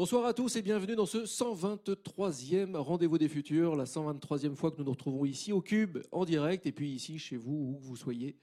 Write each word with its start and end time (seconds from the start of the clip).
Bonsoir 0.00 0.24
à 0.24 0.32
tous 0.32 0.56
et 0.56 0.62
bienvenue 0.62 0.96
dans 0.96 1.04
ce 1.04 1.26
123e 1.26 2.74
Rendez-vous 2.74 3.18
des 3.18 3.28
Futurs, 3.28 3.76
la 3.76 3.84
123e 3.84 4.54
fois 4.54 4.70
que 4.70 4.78
nous 4.78 4.84
nous 4.84 4.92
retrouvons 4.92 5.26
ici 5.26 5.52
au 5.52 5.60
Cube 5.60 5.98
en 6.10 6.24
direct 6.24 6.64
et 6.64 6.72
puis 6.72 6.88
ici 6.88 7.18
chez 7.18 7.36
vous 7.36 7.52
où 7.52 7.78
vous 7.82 7.96
soyez. 7.96 8.38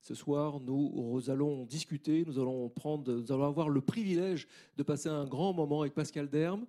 Ce 0.00 0.14
soir, 0.14 0.58
nous 0.58 1.22
allons 1.28 1.66
discuter, 1.66 2.24
nous 2.26 2.38
allons 2.38 2.70
prendre, 2.70 3.12
nous 3.12 3.30
allons 3.30 3.44
avoir 3.44 3.68
le 3.68 3.82
privilège 3.82 4.48
de 4.78 4.82
passer 4.82 5.10
un 5.10 5.26
grand 5.26 5.52
moment 5.52 5.82
avec 5.82 5.92
Pascal 5.92 6.30
Derme. 6.30 6.64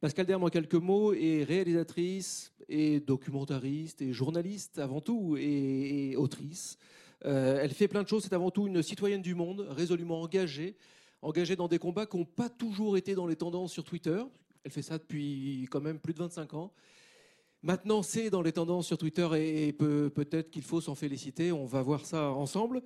Pascal 0.00 0.26
Derme, 0.26 0.42
en 0.42 0.48
quelques 0.48 0.74
mots, 0.74 1.12
est 1.12 1.44
réalisatrice 1.44 2.52
et 2.68 2.98
documentariste 2.98 4.02
et 4.02 4.12
journaliste 4.12 4.80
avant 4.80 5.00
tout 5.00 5.36
et, 5.38 6.16
autrice. 6.16 6.76
Euh, 7.24 7.60
elle 7.62 7.70
fait 7.70 7.86
plein 7.86 8.02
de 8.02 8.08
choses. 8.08 8.24
C'est 8.24 8.32
avant 8.32 8.50
tout 8.50 8.66
une 8.66 8.82
citoyenne 8.82 9.22
du 9.22 9.36
monde, 9.36 9.64
résolument 9.70 10.22
engagée 10.22 10.74
engagée 11.22 11.56
dans 11.56 11.68
des 11.68 11.78
combats 11.78 12.06
qui 12.06 12.16
n'ont 12.16 12.24
pas 12.24 12.48
toujours 12.48 12.96
été 12.96 13.14
dans 13.14 13.26
les 13.26 13.36
tendances 13.36 13.72
sur 13.72 13.84
Twitter. 13.84 14.22
Elle 14.64 14.70
fait 14.70 14.82
ça 14.82 14.98
depuis 14.98 15.66
quand 15.70 15.80
même 15.80 15.98
plus 15.98 16.14
de 16.14 16.18
25 16.18 16.54
ans. 16.54 16.72
Maintenant, 17.62 18.02
c'est 18.02 18.30
dans 18.30 18.40
les 18.40 18.52
tendances 18.52 18.86
sur 18.86 18.96
Twitter 18.96 19.28
et, 19.34 19.72
peut-être 19.72 20.50
qu'il 20.50 20.62
faut 20.62 20.80
s'en 20.80 20.94
féliciter. 20.94 21.52
On 21.52 21.66
va 21.66 21.82
voir 21.82 22.06
ça 22.06 22.30
ensemble. 22.30 22.82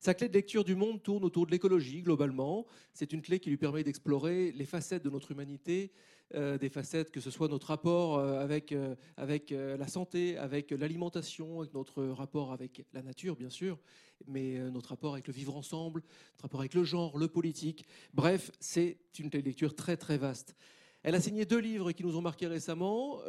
Sa 0.00 0.14
clé 0.14 0.28
de 0.28 0.32
lecture 0.32 0.64
du 0.64 0.74
monde 0.74 1.02
tourne 1.02 1.24
autour 1.24 1.44
de 1.44 1.50
l'écologie 1.50 2.00
globalement. 2.00 2.66
C'est 2.94 3.12
une 3.12 3.20
clé 3.20 3.38
qui 3.38 3.50
lui 3.50 3.58
permet 3.58 3.84
d'explorer 3.84 4.50
les 4.52 4.64
facettes 4.64 5.04
de 5.04 5.10
notre 5.10 5.30
humanité, 5.30 5.92
euh, 6.34 6.56
des 6.56 6.70
facettes 6.70 7.10
que 7.10 7.20
ce 7.20 7.30
soit 7.30 7.48
notre 7.48 7.66
rapport 7.66 8.16
euh, 8.16 8.40
avec, 8.40 8.72
euh, 8.72 8.94
avec 9.18 9.50
la 9.50 9.86
santé, 9.88 10.38
avec 10.38 10.70
l'alimentation, 10.70 11.60
avec 11.60 11.74
notre 11.74 12.02
rapport 12.02 12.50
avec 12.50 12.86
la 12.94 13.02
nature 13.02 13.36
bien 13.36 13.50
sûr, 13.50 13.78
mais 14.26 14.58
notre 14.70 14.88
rapport 14.88 15.12
avec 15.12 15.26
le 15.26 15.34
vivre 15.34 15.54
ensemble, 15.54 16.00
notre 16.30 16.44
rapport 16.44 16.60
avec 16.60 16.72
le 16.72 16.82
genre, 16.84 17.18
le 17.18 17.28
politique. 17.28 17.84
Bref, 18.14 18.50
c'est 18.58 18.96
une 19.18 19.28
clé 19.28 19.42
de 19.42 19.48
lecture 19.48 19.74
très 19.74 19.98
très 19.98 20.16
vaste. 20.16 20.56
Elle 21.02 21.14
a 21.14 21.20
signé 21.20 21.46
deux 21.46 21.58
livres 21.58 21.92
qui 21.92 22.04
nous 22.04 22.16
ont 22.16 22.20
marqués 22.20 22.46
récemment, 22.46 23.20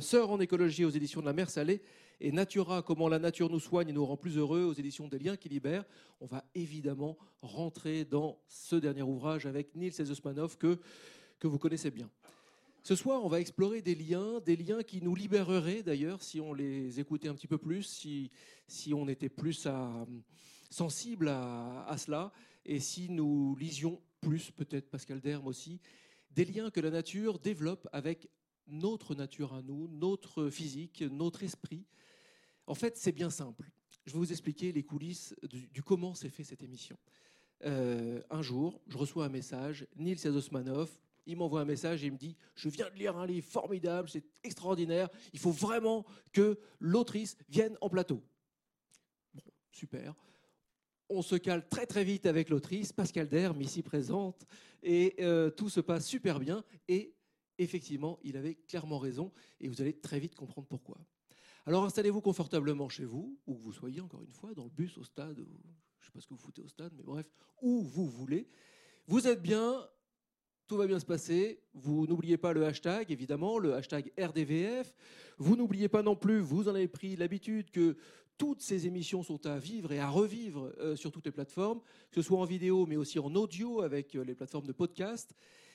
Sœur 0.00 0.30
en 0.30 0.38
écologie 0.38 0.84
aux 0.84 0.90
éditions 0.90 1.20
de 1.20 1.26
la 1.26 1.32
mer 1.32 1.50
Salée 1.50 1.82
et 2.20 2.30
Natura, 2.30 2.82
comment 2.82 3.08
la 3.08 3.18
nature 3.18 3.50
nous 3.50 3.58
soigne 3.58 3.88
et 3.88 3.92
nous 3.92 4.06
rend 4.06 4.16
plus 4.16 4.36
heureux 4.36 4.62
aux 4.62 4.72
éditions 4.72 5.08
des 5.08 5.18
liens 5.18 5.36
qui 5.36 5.48
libèrent. 5.48 5.84
On 6.20 6.26
va 6.26 6.44
évidemment 6.54 7.18
rentrer 7.40 8.04
dans 8.04 8.38
ce 8.46 8.76
dernier 8.76 9.02
ouvrage 9.02 9.46
avec 9.46 9.74
Nils 9.74 10.00
Ezesmanov 10.00 10.56
que, 10.58 10.78
que 11.40 11.48
vous 11.48 11.58
connaissez 11.58 11.90
bien. 11.90 12.08
Ce 12.84 12.94
soir, 12.94 13.24
on 13.24 13.28
va 13.28 13.40
explorer 13.40 13.82
des 13.82 13.96
liens, 13.96 14.38
des 14.46 14.54
liens 14.54 14.84
qui 14.84 15.02
nous 15.02 15.16
libéreraient 15.16 15.82
d'ailleurs 15.82 16.22
si 16.22 16.40
on 16.40 16.54
les 16.54 17.00
écoutait 17.00 17.26
un 17.26 17.34
petit 17.34 17.48
peu 17.48 17.58
plus, 17.58 17.82
si, 17.82 18.30
si 18.68 18.94
on 18.94 19.08
était 19.08 19.28
plus 19.28 19.66
sensible 20.70 21.26
à, 21.26 21.84
à, 21.88 21.98
cela, 21.98 22.32
et 22.64 22.78
si 22.78 23.10
nous 23.10 23.56
lisions 23.56 24.00
plus, 24.20 24.52
peut-être 24.52 24.88
Pascal 24.88 25.20
Derme 25.20 25.48
aussi, 25.48 25.80
des 26.34 26.44
liens 26.44 26.70
que 26.70 26.80
la 26.80 26.90
nature 26.90 27.38
développe 27.38 27.88
avec 27.92 28.28
notre 28.66 29.14
nature 29.14 29.54
à 29.54 29.62
nous, 29.62 29.88
notre 29.88 30.48
physique, 30.50 31.02
notre 31.02 31.42
esprit, 31.42 31.84
en 32.66 32.74
fait, 32.74 32.96
c'est 32.96 33.12
bien 33.12 33.30
simple. 33.30 33.70
Je 34.06 34.12
vais 34.12 34.18
vous 34.18 34.32
expliquer 34.32 34.72
les 34.72 34.82
coulisses 34.82 35.34
du, 35.42 35.82
comment 35.82 36.14
s'est 36.14 36.30
fait 36.30 36.44
cette 36.44 36.62
émission. 36.62 36.96
Euh, 37.64 38.22
un 38.30 38.42
jour, 38.42 38.80
je 38.88 38.96
reçois 38.96 39.26
un 39.26 39.28
message, 39.28 39.86
Nils 39.96 40.26
Osmanov, 40.26 40.90
il 41.26 41.36
m'envoie 41.36 41.60
un 41.60 41.64
message 41.64 42.02
et 42.04 42.10
me 42.10 42.16
dit 42.16 42.36
Je 42.54 42.68
viens 42.68 42.90
de 42.90 42.96
lire 42.96 43.16
un 43.16 43.26
livre 43.26 43.46
formidable, 43.46 44.08
c'est 44.08 44.24
extraordinaire, 44.42 45.08
il 45.32 45.38
faut 45.38 45.52
vraiment 45.52 46.04
que 46.32 46.58
l'autrice 46.80 47.36
vienne 47.48 47.76
en 47.80 47.88
plateau. 47.88 48.22
Bon, 49.34 49.42
super. 49.70 50.14
On 51.14 51.20
se 51.20 51.36
cale 51.36 51.68
très 51.68 51.84
très 51.84 52.04
vite 52.04 52.24
avec 52.24 52.48
l'autrice, 52.48 52.90
Pascal 52.90 53.28
Derme, 53.28 53.60
ici 53.60 53.82
présente, 53.82 54.46
et 54.82 55.14
euh, 55.20 55.50
tout 55.50 55.68
se 55.68 55.80
passe 55.80 56.06
super 56.06 56.40
bien. 56.40 56.64
Et 56.88 57.14
effectivement, 57.58 58.18
il 58.24 58.38
avait 58.38 58.54
clairement 58.54 58.98
raison, 58.98 59.30
et 59.60 59.68
vous 59.68 59.82
allez 59.82 59.92
très 59.92 60.18
vite 60.18 60.34
comprendre 60.34 60.66
pourquoi. 60.66 60.96
Alors 61.66 61.84
installez-vous 61.84 62.22
confortablement 62.22 62.88
chez 62.88 63.04
vous, 63.04 63.38
où 63.46 63.54
que 63.56 63.60
vous 63.60 63.74
soyez, 63.74 64.00
encore 64.00 64.22
une 64.22 64.32
fois, 64.32 64.54
dans 64.54 64.64
le 64.64 64.70
bus, 64.70 64.96
au 64.96 65.04
stade, 65.04 65.36
je 65.36 65.42
ne 65.42 66.06
sais 66.06 66.12
pas 66.12 66.20
ce 66.20 66.26
que 66.26 66.32
vous 66.32 66.40
foutez 66.40 66.62
au 66.62 66.68
stade, 66.68 66.94
mais 66.96 67.02
bref, 67.02 67.30
où 67.60 67.82
vous 67.82 68.06
voulez. 68.06 68.48
Vous 69.06 69.28
êtes 69.28 69.42
bien, 69.42 69.86
tout 70.66 70.78
va 70.78 70.86
bien 70.86 70.98
se 70.98 71.04
passer. 71.04 71.60
Vous 71.74 72.06
n'oubliez 72.06 72.38
pas 72.38 72.54
le 72.54 72.64
hashtag, 72.64 73.12
évidemment, 73.12 73.58
le 73.58 73.74
hashtag 73.74 74.10
RDVF. 74.18 74.94
Vous 75.36 75.56
n'oubliez 75.56 75.90
pas 75.90 76.02
non 76.02 76.16
plus, 76.16 76.40
vous 76.40 76.70
en 76.70 76.74
avez 76.74 76.88
pris 76.88 77.16
l'habitude, 77.16 77.70
que 77.70 77.98
toutes 78.38 78.60
ces 78.60 78.86
émissions 78.86 79.22
sont 79.22 79.46
à 79.46 79.58
vivre 79.58 79.92
et 79.92 79.98
à 79.98 80.08
revivre 80.08 80.72
euh, 80.80 80.96
sur 80.96 81.12
toutes 81.12 81.26
les 81.26 81.32
plateformes, 81.32 81.80
que 82.10 82.20
ce 82.20 82.22
soit 82.22 82.38
en 82.38 82.44
vidéo, 82.44 82.86
mais 82.86 82.96
aussi 82.96 83.18
en 83.18 83.34
audio 83.34 83.82
avec 83.82 84.14
euh, 84.14 84.24
les 84.24 84.34
plateformes 84.34 84.66
de 84.66 84.72
podcast. 84.72 85.34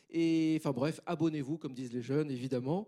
Et 0.09 0.55
enfin 0.59 0.71
bref, 0.71 1.01
abonnez-vous, 1.05 1.57
comme 1.57 1.73
disent 1.73 1.93
les 1.93 2.01
jeunes, 2.01 2.31
évidemment. 2.31 2.87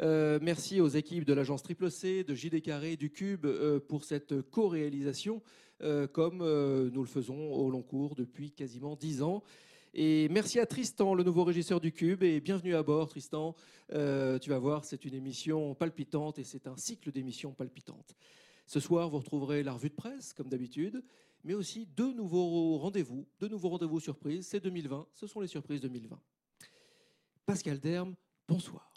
Euh, 0.00 0.38
merci 0.42 0.80
aux 0.80 0.88
équipes 0.88 1.24
de 1.24 1.32
l'agence 1.32 1.62
Triple 1.62 1.90
C, 1.90 2.24
de 2.24 2.34
JD 2.34 2.62
Carré, 2.62 2.96
du 2.96 3.10
Cube 3.10 3.46
pour 3.86 4.04
cette 4.04 4.42
co-réalisation, 4.50 5.42
comme 6.12 6.38
nous 6.38 7.02
le 7.02 7.08
faisons 7.08 7.52
au 7.52 7.70
long 7.70 7.82
cours 7.82 8.14
depuis 8.14 8.50
quasiment 8.50 8.96
dix 8.96 9.22
ans. 9.22 9.42
Et 9.92 10.28
merci 10.30 10.58
à 10.58 10.66
Tristan, 10.66 11.14
le 11.14 11.22
nouveau 11.22 11.44
régisseur 11.44 11.80
du 11.80 11.92
Cube, 11.92 12.22
et 12.22 12.40
bienvenue 12.40 12.74
à 12.74 12.82
bord, 12.82 13.08
Tristan. 13.08 13.54
tu 13.90 14.50
vas 14.50 14.58
voir, 14.58 14.84
c'est 14.84 15.04
une 15.04 15.14
émission 15.14 15.74
palpitante 15.74 16.38
et 16.38 16.44
c'est 16.44 16.66
un 16.66 16.76
cycle 16.76 17.12
d'émissions 17.12 17.52
palpitantes. 17.52 18.16
Ce 18.66 18.80
soir, 18.80 19.08
vous 19.10 19.18
retrouverez 19.18 19.62
la 19.62 19.72
revue 19.72 19.90
de 19.90 19.94
presse, 19.94 20.32
comme 20.32 20.48
d'habitude, 20.48 21.02
mais 21.44 21.54
aussi 21.54 21.86
deux 21.86 22.12
nouveaux 22.14 22.78
rendez-vous, 22.78 23.26
deux 23.38 23.48
nouveaux 23.48 23.68
rendez-vous 23.68 24.00
surprises. 24.00 24.46
C'est 24.46 24.60
2020, 24.60 25.06
ce 25.12 25.26
sont 25.26 25.40
les 25.40 25.48
surprises 25.48 25.80
2020. 25.82 26.18
Pascal 27.44 27.78
Derme, 27.78 28.14
bonsoir. 28.48 28.90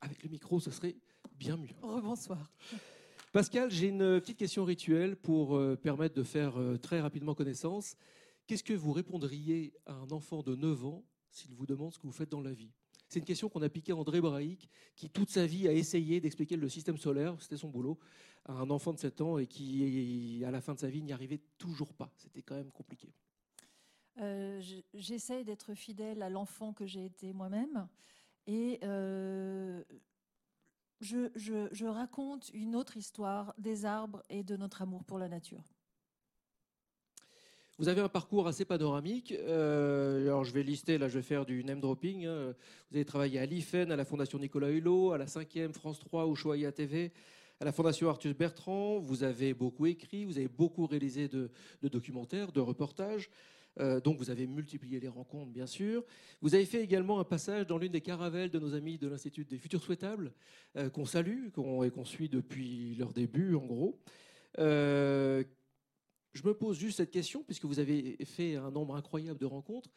Avec 0.00 0.22
le 0.22 0.30
micro, 0.30 0.58
ce 0.58 0.70
serait 0.70 0.96
bien 1.38 1.56
mieux. 1.56 1.68
Rebonsoir. 1.82 2.50
Pascal, 3.32 3.70
j'ai 3.70 3.88
une 3.88 4.20
petite 4.20 4.38
question 4.38 4.64
rituelle 4.64 5.14
pour 5.14 5.56
euh, 5.56 5.76
permettre 5.76 6.16
de 6.16 6.24
faire 6.24 6.58
euh, 6.58 6.76
très 6.76 7.00
rapidement 7.00 7.34
connaissance. 7.34 7.96
Qu'est-ce 8.48 8.64
que 8.64 8.72
vous 8.72 8.92
répondriez 8.92 9.72
à 9.86 9.92
un 9.92 10.10
enfant 10.10 10.42
de 10.42 10.56
9 10.56 10.84
ans 10.86 11.04
s'il 11.30 11.54
vous 11.54 11.66
demande 11.66 11.92
ce 11.92 11.98
que 12.00 12.08
vous 12.08 12.12
faites 12.12 12.30
dans 12.30 12.40
la 12.40 12.52
vie? 12.52 12.72
C'est 13.08 13.20
une 13.20 13.24
question 13.24 13.48
qu'on 13.48 13.62
a 13.62 13.68
piquée 13.68 13.92
à 13.92 13.96
André 13.96 14.20
Braic, 14.20 14.68
qui 14.96 15.10
toute 15.10 15.30
sa 15.30 15.46
vie 15.46 15.68
a 15.68 15.72
essayé 15.72 16.20
d'expliquer 16.20 16.56
le 16.56 16.68
système 16.68 16.96
solaire, 16.96 17.36
c'était 17.40 17.56
son 17.56 17.68
boulot, 17.68 17.98
à 18.50 18.62
un 18.62 18.70
enfant 18.70 18.92
de 18.92 18.98
7 18.98 19.20
ans 19.20 19.38
et 19.38 19.46
qui, 19.46 20.42
à 20.44 20.50
la 20.50 20.60
fin 20.60 20.74
de 20.74 20.80
sa 20.80 20.88
vie, 20.88 21.02
n'y 21.02 21.12
arrivait 21.12 21.40
toujours 21.58 21.94
pas. 21.94 22.10
C'était 22.16 22.42
quand 22.42 22.56
même 22.56 22.72
compliqué. 22.72 23.12
Euh, 24.18 24.60
J'essaie 24.94 25.44
d'être 25.44 25.74
fidèle 25.74 26.22
à 26.22 26.28
l'enfant 26.28 26.72
que 26.72 26.86
j'ai 26.86 27.04
été 27.04 27.32
moi-même. 27.32 27.88
Et 28.46 28.80
euh, 28.82 29.82
je, 31.00 31.86
raconte 31.86 32.50
une 32.52 32.74
autre 32.74 32.96
histoire 32.96 33.54
des 33.58 33.84
arbres 33.84 34.22
et 34.28 34.42
de 34.42 34.56
notre 34.56 34.82
amour 34.82 35.04
pour 35.04 35.18
la 35.18 35.28
nature. 35.28 35.62
Vous 37.78 37.88
avez 37.88 38.00
un 38.02 38.08
parcours 38.08 38.46
assez 38.46 38.66
panoramique. 38.66 39.32
Euh, 39.32 40.20
alors 40.26 40.44
je 40.44 40.52
vais 40.52 40.62
lister, 40.62 40.98
là 40.98 41.08
je 41.08 41.14
vais 41.14 41.22
faire 41.22 41.46
du 41.46 41.64
name 41.64 41.80
dropping. 41.80 42.26
Hein. 42.26 42.54
Vous 42.90 42.96
avez 42.96 43.06
travaillé 43.06 43.38
à 43.38 43.46
l'IFEN, 43.46 43.90
à 43.90 43.96
la 43.96 44.04
Fondation 44.04 44.38
Nicolas 44.38 44.70
Hulot, 44.70 45.12
à 45.12 45.18
la 45.18 45.26
5e 45.26 45.72
France 45.72 45.98
3 46.00 46.26
au 46.26 46.34
Choya 46.34 46.72
TV, 46.72 47.12
à 47.60 47.64
la 47.66 47.72
Fondation 47.72 48.08
Arthus 48.08 48.34
Bertrand. 48.34 48.98
Vous 48.98 49.22
avez 49.22 49.52
beaucoup 49.52 49.86
écrit, 49.86 50.24
vous 50.24 50.38
avez 50.38 50.48
beaucoup 50.48 50.86
réalisé 50.86 51.28
de 51.28 51.50
documentaires, 51.82 52.52
de 52.52 52.60
reportages. 52.60 53.30
Euh, 53.78 54.00
donc 54.00 54.18
vous 54.18 54.30
avez 54.30 54.46
multiplié 54.46 54.98
les 54.98 55.08
rencontres, 55.08 55.52
bien 55.52 55.66
sûr. 55.66 56.04
Vous 56.40 56.54
avez 56.54 56.64
fait 56.64 56.82
également 56.82 57.20
un 57.20 57.24
passage 57.24 57.66
dans 57.66 57.78
l'une 57.78 57.92
des 57.92 58.00
caravelles 58.00 58.50
de 58.50 58.58
nos 58.58 58.74
amis 58.74 58.98
de 58.98 59.06
l'Institut 59.06 59.44
des 59.44 59.58
Futurs 59.58 59.82
Souhaitables, 59.82 60.32
euh, 60.76 60.88
qu'on 60.90 61.04
salue 61.04 61.48
et 61.48 61.50
qu'on 61.90 62.04
suit 62.04 62.28
depuis 62.28 62.94
leur 62.96 63.12
début, 63.12 63.54
en 63.54 63.66
gros. 63.66 63.98
Euh, 64.58 65.44
je 66.32 66.42
me 66.44 66.54
pose 66.54 66.78
juste 66.78 66.96
cette 66.96 67.10
question, 67.10 67.44
puisque 67.44 67.64
vous 67.64 67.78
avez 67.78 68.16
fait 68.24 68.56
un 68.56 68.70
nombre 68.70 68.96
incroyable 68.96 69.38
de 69.38 69.46
rencontres. 69.46 69.90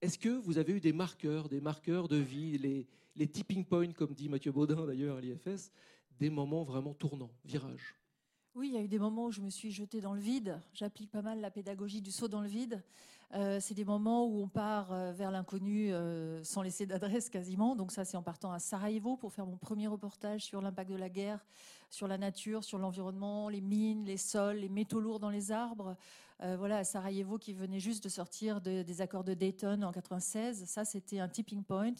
Est-ce 0.00 0.18
que 0.18 0.28
vous 0.28 0.58
avez 0.58 0.72
eu 0.74 0.80
des 0.80 0.92
marqueurs, 0.92 1.48
des 1.48 1.60
marqueurs 1.60 2.08
de 2.08 2.16
vie, 2.16 2.56
les, 2.58 2.86
les 3.16 3.26
tipping 3.26 3.64
points, 3.64 3.92
comme 3.92 4.14
dit 4.14 4.28
Mathieu 4.28 4.52
Baudin 4.52 4.86
d'ailleurs 4.86 5.16
à 5.16 5.20
l'IFS, 5.20 5.72
des 6.18 6.30
moments 6.30 6.64
vraiment 6.64 6.94
tournants, 6.94 7.32
virages 7.44 7.94
oui, 8.54 8.70
il 8.70 8.74
y 8.74 8.76
a 8.76 8.80
eu 8.80 8.88
des 8.88 8.98
moments 8.98 9.26
où 9.26 9.30
je 9.30 9.40
me 9.40 9.50
suis 9.50 9.70
jetée 9.70 10.00
dans 10.00 10.14
le 10.14 10.20
vide. 10.20 10.60
J'applique 10.72 11.12
pas 11.12 11.22
mal 11.22 11.40
la 11.40 11.48
pédagogie 11.48 12.02
du 12.02 12.10
saut 12.10 12.26
dans 12.26 12.40
le 12.40 12.48
vide. 12.48 12.82
Euh, 13.34 13.58
c'est 13.60 13.74
des 13.74 13.84
moments 13.84 14.26
où 14.26 14.42
on 14.42 14.48
part 14.48 14.90
euh, 14.90 15.12
vers 15.12 15.30
l'inconnu 15.30 15.92
euh, 15.92 16.42
sans 16.42 16.62
laisser 16.62 16.84
d'adresse 16.84 17.28
quasiment. 17.28 17.76
Donc 17.76 17.92
ça, 17.92 18.04
c'est 18.04 18.16
en 18.16 18.22
partant 18.22 18.50
à 18.50 18.58
Sarajevo 18.58 19.16
pour 19.16 19.32
faire 19.32 19.46
mon 19.46 19.58
premier 19.58 19.86
reportage 19.86 20.44
sur 20.44 20.60
l'impact 20.60 20.90
de 20.90 20.96
la 20.96 21.08
guerre, 21.08 21.44
sur 21.88 22.08
la 22.08 22.18
nature, 22.18 22.64
sur 22.64 22.78
l'environnement, 22.78 23.48
les 23.48 23.60
mines, 23.60 24.04
les 24.04 24.16
sols, 24.16 24.56
les 24.56 24.68
métaux 24.68 25.00
lourds 25.00 25.20
dans 25.20 25.30
les 25.30 25.52
arbres. 25.52 25.96
voilà, 26.40 26.78
à 26.78 26.84
Sarajevo 26.84 27.38
qui 27.38 27.52
venait 27.52 27.80
juste 27.80 28.02
de 28.02 28.08
sortir 28.08 28.60
des 28.60 29.00
accords 29.00 29.24
de 29.24 29.34
Dayton 29.34 29.82
en 29.82 29.92
96. 29.92 30.64
Ça, 30.64 30.84
c'était 30.84 31.20
un 31.20 31.28
tipping 31.28 31.62
point. 31.62 31.94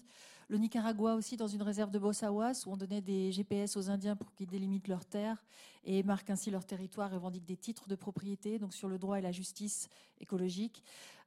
Le 0.51 0.57
Nicaragua 0.57 1.15
aussi, 1.15 1.37
dans 1.37 1.47
une 1.47 1.61
réserve 1.61 1.91
de 1.91 1.99
Bossawas, 1.99 2.65
où 2.67 2.73
on 2.73 2.79
donnait 2.79 3.03
des 3.03 3.31
GPS 3.33 3.77
aux 3.77 3.91
Indiens 3.91 4.17
pour 4.17 4.33
qu'ils 4.33 4.49
délimitent 4.49 4.89
leurs 4.89 5.05
terres 5.05 5.45
et 5.85 6.03
marquent 6.03 6.31
ainsi 6.31 6.51
leur 6.51 6.65
territoire, 6.65 7.11
revendiquent 7.11 7.45
des 7.45 7.59
titres 7.59 7.87
de 7.87 7.95
propriété, 7.95 8.59
donc 8.59 8.73
sur 8.73 8.89
le 8.89 8.99
droit 8.99 9.19
et 9.19 9.21
la 9.21 9.31
justice 9.31 9.91
écologique. 10.21 10.83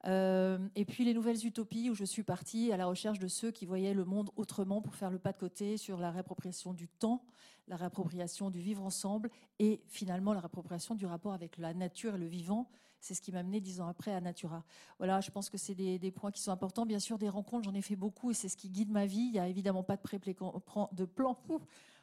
Euh, 0.07 0.57
et 0.75 0.85
puis 0.85 1.05
les 1.05 1.13
nouvelles 1.13 1.45
utopies, 1.45 1.91
où 1.91 1.93
je 1.93 2.03
suis 2.03 2.23
partie 2.23 2.71
à 2.71 2.77
la 2.77 2.87
recherche 2.87 3.19
de 3.19 3.27
ceux 3.27 3.51
qui 3.51 3.67
voyaient 3.67 3.93
le 3.93 4.05
monde 4.05 4.31
autrement 4.37 4.81
pour 4.81 4.95
faire 4.95 5.11
le 5.11 5.19
pas 5.19 5.33
de 5.33 5.37
côté 5.37 5.77
sur 5.77 5.99
la 5.99 6.09
réappropriation 6.09 6.73
du 6.73 6.87
temps, 6.87 7.23
la 7.67 7.75
réappropriation 7.75 8.49
du 8.49 8.59
vivre 8.59 8.83
ensemble 8.83 9.29
et 9.59 9.83
finalement 9.87 10.33
la 10.33 10.39
réappropriation 10.39 10.95
du 10.95 11.05
rapport 11.05 11.33
avec 11.33 11.59
la 11.59 11.75
nature 11.75 12.15
et 12.15 12.17
le 12.17 12.25
vivant. 12.25 12.71
C'est 13.01 13.15
ce 13.15 13.21
qui 13.21 13.31
m'a 13.31 13.43
mené 13.43 13.59
dix 13.59 13.81
ans 13.81 13.87
après 13.87 14.13
à 14.13 14.21
Natura. 14.21 14.63
Voilà, 14.99 15.19
je 15.21 15.31
pense 15.31 15.49
que 15.49 15.57
c'est 15.57 15.75
des, 15.75 16.11
points 16.11 16.31
qui 16.31 16.41
sont 16.41 16.51
importants. 16.51 16.85
Bien 16.85 16.99
sûr, 16.99 17.17
des 17.17 17.29
rencontres, 17.29 17.65
j'en 17.65 17.73
ai 17.73 17.81
fait 17.81 17.95
beaucoup 17.95 18.31
et 18.31 18.33
c'est 18.33 18.47
ce 18.47 18.55
qui 18.55 18.69
guide 18.69 18.91
ma 18.91 19.07
vie. 19.07 19.21
Il 19.21 19.31
n'y 19.31 19.39
a 19.39 19.47
évidemment 19.47 19.83
pas 19.83 19.97
de 19.97 21.05
plan, 21.05 21.37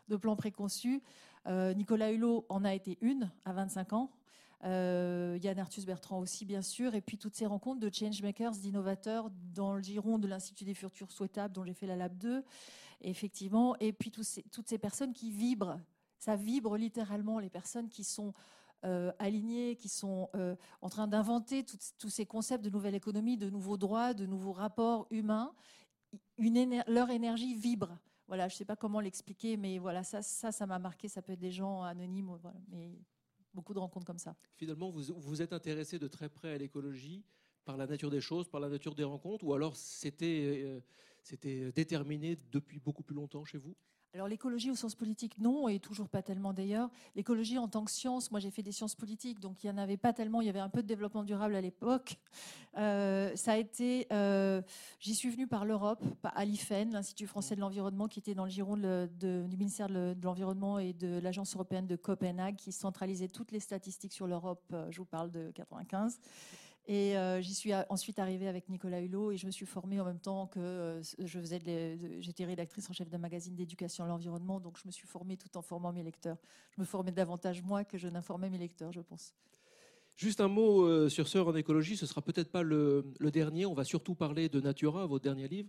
de 0.09 0.17
plan 0.17 0.37
préconçu. 0.37 1.03
Euh, 1.47 1.73
Nicolas 1.73 2.13
Hulot 2.13 2.45
en 2.49 2.65
a 2.65 2.75
été 2.75 2.99
une 3.01 3.31
à 3.45 3.53
25 3.53 3.93
ans. 3.93 4.11
Euh, 4.65 5.39
Yann 5.41 5.59
Arthus 5.59 5.83
Bertrand 5.83 6.19
aussi, 6.19 6.45
bien 6.45 6.63
sûr. 6.63 6.95
Et 6.95 7.01
puis 7.01 7.17
toutes 7.17 7.35
ces 7.35 7.47
rencontres 7.47 7.81
de 7.81 7.91
changemakers, 7.93 8.53
d'innovateurs 8.53 9.31
dans 9.55 9.75
le 9.75 9.83
giron 9.83 10.19
de 10.19 10.27
l'Institut 10.27 10.65
des 10.65 10.75
futurs 10.75 11.13
souhaitables, 11.13 11.55
dont 11.55 11.65
j'ai 11.65 11.75
fait 11.75 11.87
la 11.87 11.97
Lab 11.97 12.17
2, 12.19 12.45
effectivement. 13.03 13.77
Et 13.79 13.93
puis 13.93 14.11
toutes 14.11 14.69
ces 14.69 14.79
personnes 14.79 15.13
qui 15.13 15.31
vibrent. 15.31 15.79
Ça 16.19 16.35
vibre 16.35 16.77
littéralement 16.77 17.39
les 17.39 17.49
personnes 17.51 17.89
qui 17.89 18.03
sont 18.03 18.35
euh, 18.85 19.13
alignés, 19.19 19.77
qui 19.77 19.89
sont 19.89 20.29
euh, 20.35 20.55
en 20.83 20.89
train 20.89 21.09
d'inventer 21.09 21.65
tous 21.65 22.11
ces 22.11 22.27
concepts 22.27 22.65
de 22.65 22.71
nouvelle 22.71 22.95
économie, 22.95 23.37
de 23.37 23.51
nouveaux 23.51 23.77
droits, 23.77 24.15
de 24.15 24.27
nouveaux 24.27 24.53
rapports 24.53 25.07
humains. 25.11 25.53
Leur 26.87 27.11
énergie 27.11 27.55
vibre. 27.55 27.99
Voilà, 28.29 28.49
je 28.49 28.55
ne 28.55 28.59
sais 28.59 28.65
pas 28.65 28.77
comment 28.77 29.01
l'expliquer, 29.01 29.57
mais 29.57 29.79
voilà, 29.79 30.05
ça, 30.05 30.23
ça, 30.23 30.67
m'a 30.67 30.79
marqué. 30.79 31.09
Ça 31.09 31.23
peut 31.23 31.33
être 31.33 31.41
des 31.41 31.51
gens 31.51 31.83
anonymes, 31.83 32.39
mais 32.69 32.99
beaucoup 33.53 33.75
de 33.75 33.79
rencontres 33.79 34.07
comme 34.07 34.19
ça. 34.19 34.37
Finalement, 34.57 34.91
vous 34.91 35.03
vous 35.17 35.43
êtes 35.43 35.53
intéressé 35.53 35.99
de 35.99 36.07
très 36.07 36.29
près 36.29 36.53
à 36.53 36.59
l'écologie 36.59 37.25
par 37.65 37.77
la 37.77 37.87
nature 37.87 38.11
des 38.11 38.21
choses, 38.21 38.49
par 38.49 38.61
la 38.61 38.69
nature 38.69 38.95
des 38.95 39.05
rencontres, 39.05 39.45
ou 39.45 39.53
alors 39.53 39.77
c'était 39.77 40.81
euh, 41.45 41.73
déterminé 41.73 42.39
depuis 42.51 42.79
beaucoup 42.79 43.03
plus 43.03 43.15
longtemps 43.15 43.45
chez 43.45 43.59
vous? 43.59 43.75
Alors 44.19 44.27
l'écologie 44.27 44.69
au 44.73 44.75
sens 44.75 44.97
politique, 44.97 45.39
non, 45.39 45.69
et 45.69 45.79
toujours 45.79 46.09
pas 46.09 46.23
tellement 46.23 46.53
d'ailleurs. 46.53 46.91
L'écologie 47.15 47.57
en 47.57 47.69
tant 47.69 47.85
que 47.85 47.91
science, 47.93 48.33
moi 48.33 48.41
j'ai 48.41 48.51
fait 48.51 48.65
des 48.65 48.73
sciences 48.73 48.97
politiques, 48.97 49.39
donc 49.39 49.63
il 49.63 49.71
n'y 49.71 49.73
en 49.73 49.79
avait 49.79 49.97
pas 49.97 50.13
tellement, 50.13 50.41
il 50.41 50.49
y 50.49 50.51
avait 50.51 50.59
un 50.59 50.69
peu 50.69 50.83
de 50.83 50.89
développement 50.89 51.23
durable 51.23 51.55
à 51.55 51.61
l'époque. 51.61 52.19
Euh, 52.77 53.31
ça 53.37 53.53
a 53.53 53.57
été, 53.57 54.09
euh, 54.13 54.61
j'y 54.99 55.15
suis 55.15 55.31
venue 55.31 55.47
par 55.47 55.65
l'Europe, 55.65 56.03
à 56.25 56.45
l'IFEN, 56.45 56.91
l'Institut 56.91 57.29
français 57.29 57.55
de 57.55 57.61
l'environnement, 57.61 58.09
qui 58.09 58.19
était 58.19 58.35
dans 58.35 58.45
le 58.45 58.51
giron 58.51 58.77
du 58.77 59.57
ministère 59.57 59.89
de 59.89 60.17
l'Environnement 60.21 60.81
et 60.81 60.95
de 60.95 61.21
l'Agence 61.21 61.55
européenne 61.55 61.87
de 61.87 61.95
Copenhague, 61.95 62.57
qui 62.57 62.73
centralisait 62.73 63.29
toutes 63.29 63.53
les 63.53 63.61
statistiques 63.61 64.13
sur 64.13 64.27
l'Europe, 64.27 64.65
euh, 64.73 64.91
je 64.91 64.99
vous 64.99 65.05
parle 65.05 65.31
de 65.31 65.53
95. 65.55 66.19
Et 66.91 67.19
euh, 67.19 67.43
j'y 67.43 67.55
suis 67.55 67.73
ensuite 67.91 68.19
arrivée 68.19 68.49
avec 68.49 68.71
Nicolas 68.71 69.03
Hulot 69.03 69.33
et 69.33 69.37
je 69.37 69.45
me 69.45 69.51
suis 69.51 69.67
formée 69.67 70.01
en 70.01 70.07
même 70.07 70.21
temps 70.21 70.47
que 70.47 70.59
euh, 70.59 71.03
j'étais 71.21 72.47
rédactrice 72.47 72.89
en 72.89 72.95
chef 72.95 73.11
d'un 73.11 73.19
magazine 73.19 73.55
d'éducation 73.55 74.05
à 74.05 74.09
l'environnement, 74.09 74.59
donc 74.59 74.79
je 74.83 74.87
me 74.87 74.91
suis 74.91 75.07
formée 75.07 75.37
tout 75.37 75.55
en 75.59 75.61
formant 75.61 75.93
mes 75.93 76.03
lecteurs. 76.03 76.39
Je 76.71 76.81
me 76.81 76.87
formais 76.87 77.13
davantage 77.13 77.63
moi 77.63 77.85
que 77.85 77.99
je 77.99 78.09
n'informais 78.09 78.49
mes 78.49 78.57
lecteurs, 78.57 78.91
je 78.91 79.03
pense. 79.03 79.35
Juste 80.17 80.41
un 80.41 80.49
mot 80.49 80.87
euh, 80.87 81.11
sur 81.11 81.29
Sœur 81.29 81.49
en 81.49 81.55
écologie, 81.57 81.95
ce 81.95 82.07
sera 82.07 82.23
peut-être 82.23 82.51
pas 82.51 82.63
le, 82.63 83.05
dernier, 83.21 83.67
on 83.67 83.75
va 83.75 83.85
surtout 83.85 84.15
parler 84.15 84.49
de 84.49 84.59
Natura, 84.59 85.05
votre 85.05 85.23
dernier 85.23 85.47
livre. 85.47 85.69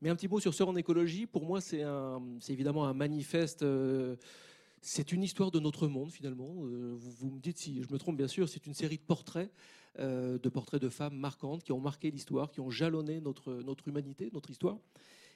Mais 0.00 0.10
un 0.10 0.14
petit 0.14 0.28
mot 0.28 0.38
sur 0.38 0.54
Sœur 0.54 0.68
en 0.68 0.76
écologie, 0.76 1.26
pour 1.26 1.44
moi 1.44 1.60
c'est 1.60 1.84
évidemment 2.48 2.84
un 2.84 2.94
manifeste 2.94 3.64
c'est 4.84 5.12
une 5.12 5.22
histoire 5.22 5.52
de 5.52 5.60
notre 5.60 5.86
monde 5.86 6.10
finalement. 6.10 6.52
Euh, 6.64 6.94
vous, 6.96 7.30
me 7.30 7.40
dites 7.40 7.56
si 7.56 7.82
je 7.82 7.92
me 7.92 7.98
trompe 7.98 8.16
bien 8.16 8.26
sûr, 8.26 8.48
c'est 8.48 8.66
une 8.66 8.74
série 8.74 8.98
de 8.98 9.02
portraits, 9.02 9.50
euh, 10.00 10.38
de 10.38 10.48
portraits 10.48 10.82
de 10.82 10.88
femmes 10.88 11.16
marquantes 11.16 11.62
qui 11.62 11.70
ont 11.70 11.80
marqué 11.80 12.10
l'histoire, 12.10 12.50
qui 12.50 12.60
ont 12.60 12.68
jalonné 12.68 13.20
notre, 13.20 13.54
notre 13.62 13.86
humanité, 13.86 14.28
notre 14.34 14.50
histoire. 14.50 14.78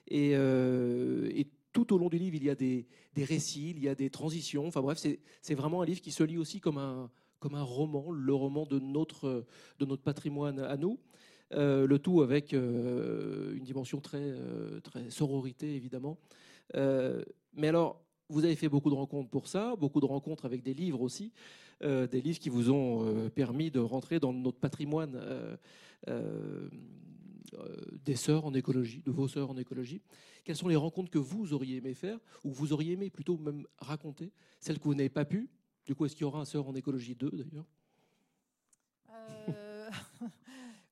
Et, 0.09 0.33
euh, 0.35 1.31
tout 1.73 1.93
au 1.93 1.99
long 1.99 2.09
du 2.09 2.17
livre, 2.19 2.35
il 2.37 2.45
y 2.45 2.49
a 2.49 2.55
des, 2.55 2.87
récits, 3.19 3.71
il 3.71 3.81
y 3.81 3.89
a 3.89 3.95
des 3.95 4.09
transitions. 4.09 4.67
Enfin 4.67 4.81
bref, 4.81 4.99
c'est 5.43 5.55
vraiment 5.55 5.83
un 5.83 5.85
livre 5.85 6.01
qui 6.01 6.11
se 6.11 6.25
lit 6.25 6.39
aussi 6.39 6.59
comme 6.59 6.79
un, 6.79 7.11
comme 7.39 7.55
un 7.55 7.63
roman, 7.63 8.11
le 8.11 8.33
roman 8.33 8.65
de 8.65 8.79
notre, 8.79 9.45
de 9.79 9.85
notre 9.85 10.03
patrimoine 10.03 10.59
à 10.59 10.79
nous. 10.79 10.99
le 11.51 11.97
tout 11.99 12.23
avec 12.23 12.55
une 12.55 13.63
dimension 13.63 14.01
très, 14.01 14.35
très 14.85 15.11
sororité, 15.11 15.77
évidemment. 15.77 16.19
mais 16.73 17.69
alors, 17.69 18.06
vous 18.29 18.45
avez 18.45 18.57
fait 18.57 18.69
beaucoup 18.69 18.91
de 18.91 18.95
rencontres 18.95 19.31
pour 19.31 19.49
ça, 19.49 19.77
beaucoup 19.77 20.01
de 20.01 20.07
rencontres 20.07 20.45
avec 20.45 20.63
des 20.63 20.75
livres 20.75 21.01
aussi, 21.01 21.33
euh, 21.83 22.07
des 22.07 22.21
livres 22.21 22.39
qui 22.39 22.49
vous 22.49 22.71
ont 22.71 23.07
euh, 23.07 23.29
permis 23.29 23.71
de 23.71 23.81
rentrer 23.81 24.19
dans 24.21 24.33
notre 24.33 24.59
patrimoine 24.59 25.21
euh, 26.09 26.69
des 28.05 28.17
sœurs 28.17 28.45
en 28.45 28.55
écologie, 28.55 29.03
de 29.03 29.11
vos 29.11 29.29
sœurs 29.29 29.51
en 29.51 29.57
écologie. 29.57 30.03
Quelles 30.45 30.57
sont 30.57 30.69
les 30.69 30.77
rencontres 30.77 31.11
que 31.11 31.19
vous 31.19 31.53
auriez 31.53 31.77
aimé 31.77 31.95
faire, 31.95 32.19
ou 32.45 32.51
vous 32.51 32.73
auriez 32.73 32.93
aimé 32.93 33.11
plutôt 33.11 33.39
même 33.39 33.67
raconter, 33.79 34.33
celles 34.61 34.79
que 34.79 34.85
vous 34.85 34.95
n'avez 34.95 35.09
pas 35.09 35.25
pu? 35.25 35.49
Du 35.85 35.95
coup, 35.95 36.05
est-ce 36.05 36.15
qu'il 36.15 36.23
y 36.23 36.27
aura 36.27 36.41
un 36.41 36.45
sœur 36.45 36.69
en 36.69 36.75
écologie 36.75 37.15
2 37.15 37.31
d'ailleurs? 37.31 37.67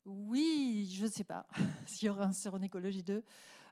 Oui, 0.06 0.92
je 0.92 1.04
ne 1.04 1.10
sais 1.10 1.25
pas 1.25 1.46
s'il 1.86 2.06
y 2.06 2.10
aura 2.10 2.26
un 2.26 2.32
sœur 2.32 2.54
en 2.54 2.62
écologie 2.62 3.02
2. 3.02 3.22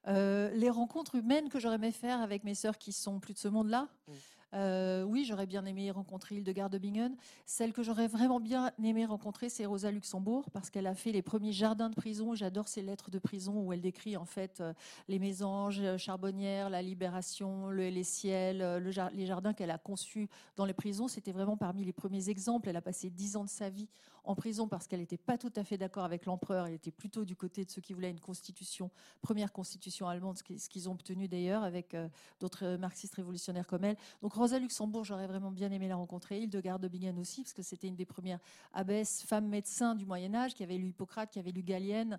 Euh, 0.08 0.50
les 0.54 0.70
rencontres 0.70 1.14
humaines 1.14 1.49
que 1.49 1.60
j'aurais 1.60 1.76
aimé 1.76 1.93
faire 1.93 2.20
avec 2.20 2.44
mes 2.44 2.54
sœurs 2.54 2.78
qui 2.78 2.93
sont 2.93 3.20
plus 3.20 3.34
de 3.34 3.38
ce 3.38 3.49
monde-là. 3.49 3.88
Mm. 4.08 4.12
Euh, 4.54 5.02
oui, 5.04 5.25
j'aurais 5.26 5.46
bien 5.46 5.64
aimé 5.64 5.90
rencontrer 5.90 6.37
Hildegard 6.37 6.69
de 6.69 6.76
Bingen. 6.76 7.16
Celle 7.46 7.72
que 7.72 7.82
j'aurais 7.82 8.06
vraiment 8.06 8.38
bien 8.38 8.70
aimé 8.82 9.06
rencontrer, 9.06 9.49
c'est 9.49 9.64
Rosa 9.64 9.90
Luxembourg, 9.90 10.50
parce 10.50 10.69
qu'elle 10.69 10.87
a 10.87 10.94
fait 10.94 11.10
les 11.10 11.22
premiers 11.22 11.52
jardins 11.52 11.88
de 11.88 11.94
prison. 11.94 12.34
J'adore 12.34 12.69
ses 12.69 12.82
lettres 12.82 13.10
de 13.10 13.19
prison 13.19 13.62
où 13.62 13.72
elle 13.72 13.81
décrit 13.81 14.16
en 14.16 14.26
fait 14.26 14.60
euh, 14.60 14.75
les 15.08 15.19
mésanges 15.19 15.96
charbonnières, 15.96 16.69
la 16.69 16.82
libération, 16.82 17.70
les 17.70 18.04
ciels, 18.04 18.82
les 19.14 19.26
jardins 19.26 19.54
qu'elle 19.54 19.70
a 19.70 19.78
conçus 19.78 20.28
dans 20.56 20.66
les 20.66 20.75
prisons. 20.75 21.08
C'était 21.08 21.32
vraiment 21.32 21.56
parmi 21.56 21.84
les 21.84 21.94
premiers 21.94 22.28
exemples. 22.28 22.69
Elle 22.69 22.76
a 22.76 22.82
passé 22.82 23.08
dix 23.08 23.37
ans 23.37 23.44
de 23.44 23.50
sa 23.50 23.70
vie 23.70 23.88
en 24.25 24.35
prison 24.35 24.69
parce 24.69 24.87
qu'elle 24.87 25.01
n'était 25.01 25.19
pas 25.19 25.37
tout 25.37 25.53
à 25.57 25.65
fait 25.65 25.77
d'accord 25.77 26.05
avec 26.05 26.27
l'empereur. 26.27 26.67
Elle 26.67 26.75
était 26.75 26.91
plutôt 26.91 27.25
du 27.25 27.37
côté 27.37 27.65
de 27.65 27.71
ceux 27.71 27.81
qui 27.81 27.93
voulaient 27.93 28.11
une 28.11 28.21
constitution, 28.21 28.91
première 29.21 29.53
constitution 29.53 30.09
allemande, 30.09 30.39
ce 30.39 30.69
qu'ils 30.69 30.89
ont 30.89 30.93
obtenu 30.93 31.29
d'ailleurs 31.29 31.65
avec 31.65 31.95
euh, 31.95 32.09
d'autres 32.41 32.77
marxistes 32.77 33.15
révolutionnaires 33.15 33.67
comme 33.67 33.85
elle. 33.85 33.97
Donc 34.21 34.33
Rosa 34.35 34.59
Luxembourg, 34.59 35.05
j'aurais 35.05 35.26
vraiment 35.26 35.50
bien 35.50 35.71
aimé 35.71 35.88
la 35.88 35.97
rencontrer. 35.97 36.41
Hildegard 36.41 36.79
de 36.79 36.88
Bingen 36.88 37.19
aussi, 37.19 37.43
parce 37.43 37.55
que 37.55 37.62
c'était 37.62 37.88
une 37.88 37.97
des 37.97 38.07
premières 38.07 38.41
abbesses, 38.73 39.23
femmes 39.23 39.49
médecins 39.49 39.95
du 39.95 40.07
Moyen 40.07 40.35
Âge, 40.35 40.55
qui 40.55 40.62
avait 40.62 40.79
lu 40.79 40.88
Hippocrate, 40.88 41.31
qui 41.31 41.38
avait 41.38 41.52
lu 41.52 41.62
Galienne. 41.62 42.19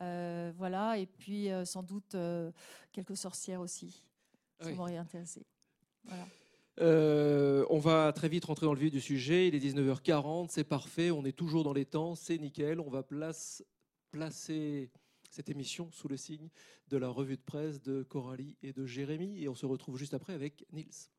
Euh, 0.00 0.52
voilà, 0.56 0.98
et 0.98 1.06
puis 1.06 1.50
euh, 1.50 1.64
sans 1.64 1.84
doute 1.84 2.16
quelques 2.92 3.16
sorcières 3.16 3.60
aussi. 3.60 4.02
Ça 4.60 4.72
m'aurait 4.72 4.96
intéressé. 4.96 5.44
Voilà. 6.04 6.24
Euh, 6.80 7.64
on 7.70 7.78
va 7.78 8.12
très 8.12 8.28
vite 8.28 8.44
rentrer 8.44 8.66
dans 8.66 8.74
le 8.74 8.80
vif 8.80 8.90
du 8.90 9.00
sujet. 9.00 9.48
Il 9.48 9.54
est 9.54 9.60
19h40, 9.60 10.48
c'est 10.50 10.64
parfait, 10.64 11.10
on 11.10 11.24
est 11.24 11.32
toujours 11.32 11.64
dans 11.64 11.72
les 11.72 11.84
temps, 11.84 12.14
c'est 12.14 12.38
nickel. 12.38 12.80
On 12.80 12.90
va 12.90 13.02
placer 13.02 14.90
cette 15.30 15.48
émission 15.48 15.90
sous 15.90 16.08
le 16.08 16.16
signe 16.16 16.48
de 16.88 16.96
la 16.96 17.08
revue 17.08 17.36
de 17.36 17.42
presse 17.42 17.80
de 17.82 18.02
Coralie 18.02 18.56
et 18.62 18.72
de 18.72 18.86
Jérémy. 18.86 19.42
Et 19.42 19.48
on 19.48 19.54
se 19.54 19.66
retrouve 19.66 19.98
juste 19.98 20.14
après 20.14 20.32
avec 20.32 20.66
Nils. 20.72 21.10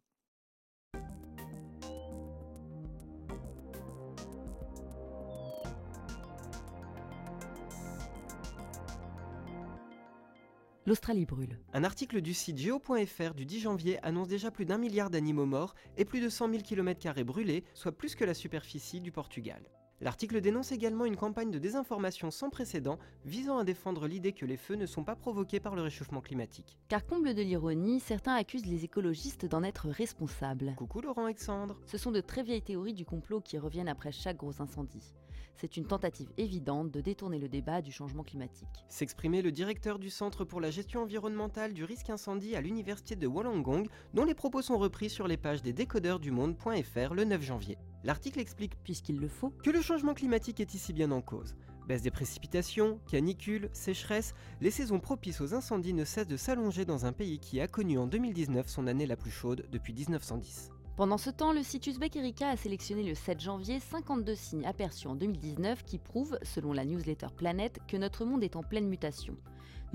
L'Australie 10.87 11.25
brûle. 11.25 11.57
Un 11.73 11.83
article 11.83 12.21
du 12.21 12.35
site 12.35 12.59
geo.fr 12.59 13.33
du 13.33 13.47
10 13.47 13.59
janvier 13.61 13.97
annonce 14.05 14.27
déjà 14.27 14.51
plus 14.51 14.65
d'un 14.65 14.77
milliard 14.77 15.09
d'animaux 15.09 15.47
morts 15.47 15.73
et 15.97 16.05
plus 16.05 16.21
de 16.21 16.29
100 16.29 16.51
000 16.51 16.61
km 16.61 17.23
brûlés, 17.23 17.63
soit 17.73 17.91
plus 17.91 18.13
que 18.13 18.23
la 18.23 18.35
superficie 18.35 19.01
du 19.01 19.11
Portugal. 19.11 19.63
L'article 19.99 20.41
dénonce 20.41 20.71
également 20.71 21.05
une 21.05 21.15
campagne 21.15 21.49
de 21.49 21.57
désinformation 21.57 22.29
sans 22.29 22.51
précédent 22.51 22.99
visant 23.25 23.57
à 23.57 23.63
défendre 23.63 24.07
l'idée 24.07 24.33
que 24.33 24.45
les 24.45 24.57
feux 24.57 24.75
ne 24.75 24.85
sont 24.85 25.03
pas 25.03 25.15
provoqués 25.15 25.59
par 25.59 25.73
le 25.73 25.81
réchauffement 25.81 26.21
climatique. 26.21 26.77
Car 26.87 27.03
comble 27.07 27.33
de 27.33 27.41
l'ironie, 27.41 27.99
certains 27.99 28.35
accusent 28.35 28.67
les 28.67 28.83
écologistes 28.83 29.47
d'en 29.47 29.63
être 29.63 29.89
responsables. 29.89 30.75
Coucou 30.77 31.01
Laurent 31.01 31.25
Alexandre. 31.25 31.79
Ce 31.87 31.97
sont 31.97 32.11
de 32.11 32.21
très 32.21 32.43
vieilles 32.43 32.61
théories 32.61 32.93
du 32.93 33.05
complot 33.05 33.41
qui 33.41 33.57
reviennent 33.57 33.89
après 33.89 34.11
chaque 34.11 34.37
gros 34.37 34.61
incendie 34.61 35.15
c'est 35.55 35.77
une 35.77 35.85
tentative 35.85 36.29
évidente 36.37 36.91
de 36.91 37.01
détourner 37.01 37.39
le 37.39 37.47
débat 37.47 37.81
du 37.81 37.91
changement 37.91 38.23
climatique. 38.23 38.85
S'exprimait 38.87 39.41
le 39.41 39.51
directeur 39.51 39.99
du 39.99 40.09
Centre 40.09 40.45
pour 40.45 40.61
la 40.61 40.71
gestion 40.71 41.03
environnementale 41.03 41.73
du 41.73 41.83
risque 41.83 42.09
incendie 42.09 42.55
à 42.55 42.61
l'université 42.61 43.15
de 43.15 43.27
Wollongong, 43.27 43.87
dont 44.13 44.25
les 44.25 44.35
propos 44.35 44.61
sont 44.61 44.77
repris 44.77 45.09
sur 45.09 45.27
les 45.27 45.37
pages 45.37 45.61
des 45.61 45.73
décodeurs 45.73 46.19
du 46.19 46.31
monde.fr 46.31 47.13
le 47.13 47.23
9 47.23 47.41
janvier. 47.41 47.77
L'article 48.03 48.39
explique, 48.39 48.77
puisqu'il 48.83 49.17
le 49.17 49.27
faut, 49.27 49.49
que 49.49 49.69
le 49.69 49.81
changement 49.81 50.13
climatique 50.13 50.59
est 50.59 50.73
ici 50.73 50.93
bien 50.93 51.11
en 51.11 51.21
cause. 51.21 51.55
Baisse 51.87 52.01
des 52.01 52.11
précipitations, 52.11 52.99
canicules, 53.07 53.69
sécheresse, 53.71 54.33
les 54.59 54.71
saisons 54.71 54.99
propices 54.99 55.41
aux 55.41 55.53
incendies 55.53 55.93
ne 55.93 56.03
cessent 56.03 56.27
de 56.27 56.37
s'allonger 56.37 56.85
dans 56.85 57.05
un 57.05 57.13
pays 57.13 57.39
qui 57.39 57.61
a 57.61 57.67
connu 57.67 57.97
en 57.97 58.07
2019 58.07 58.67
son 58.67 58.87
année 58.87 59.05
la 59.05 59.15
plus 59.15 59.31
chaude 59.31 59.67
depuis 59.71 59.93
1910. 59.93 60.71
Pendant 60.95 61.17
ce 61.17 61.29
temps, 61.29 61.51
le 61.51 61.61
site 61.61 61.87
Uzbek 61.87 62.15
Erika 62.15 62.47
a 62.47 62.55
sélectionné 62.55 63.03
le 63.03 63.15
7 63.15 63.41
janvier 63.41 63.81
52 63.81 64.33
signes 64.33 64.65
aperçus 64.65 65.07
en 65.07 65.15
2019 65.15 65.83
qui 65.83 65.97
prouvent, 65.97 66.39
selon 66.41 66.71
la 66.71 66.85
newsletter 66.85 67.27
Planète, 67.35 67.79
que 67.85 67.97
notre 67.97 68.23
monde 68.23 68.45
est 68.45 68.55
en 68.55 68.63
pleine 68.63 68.87
mutation. 68.87 69.35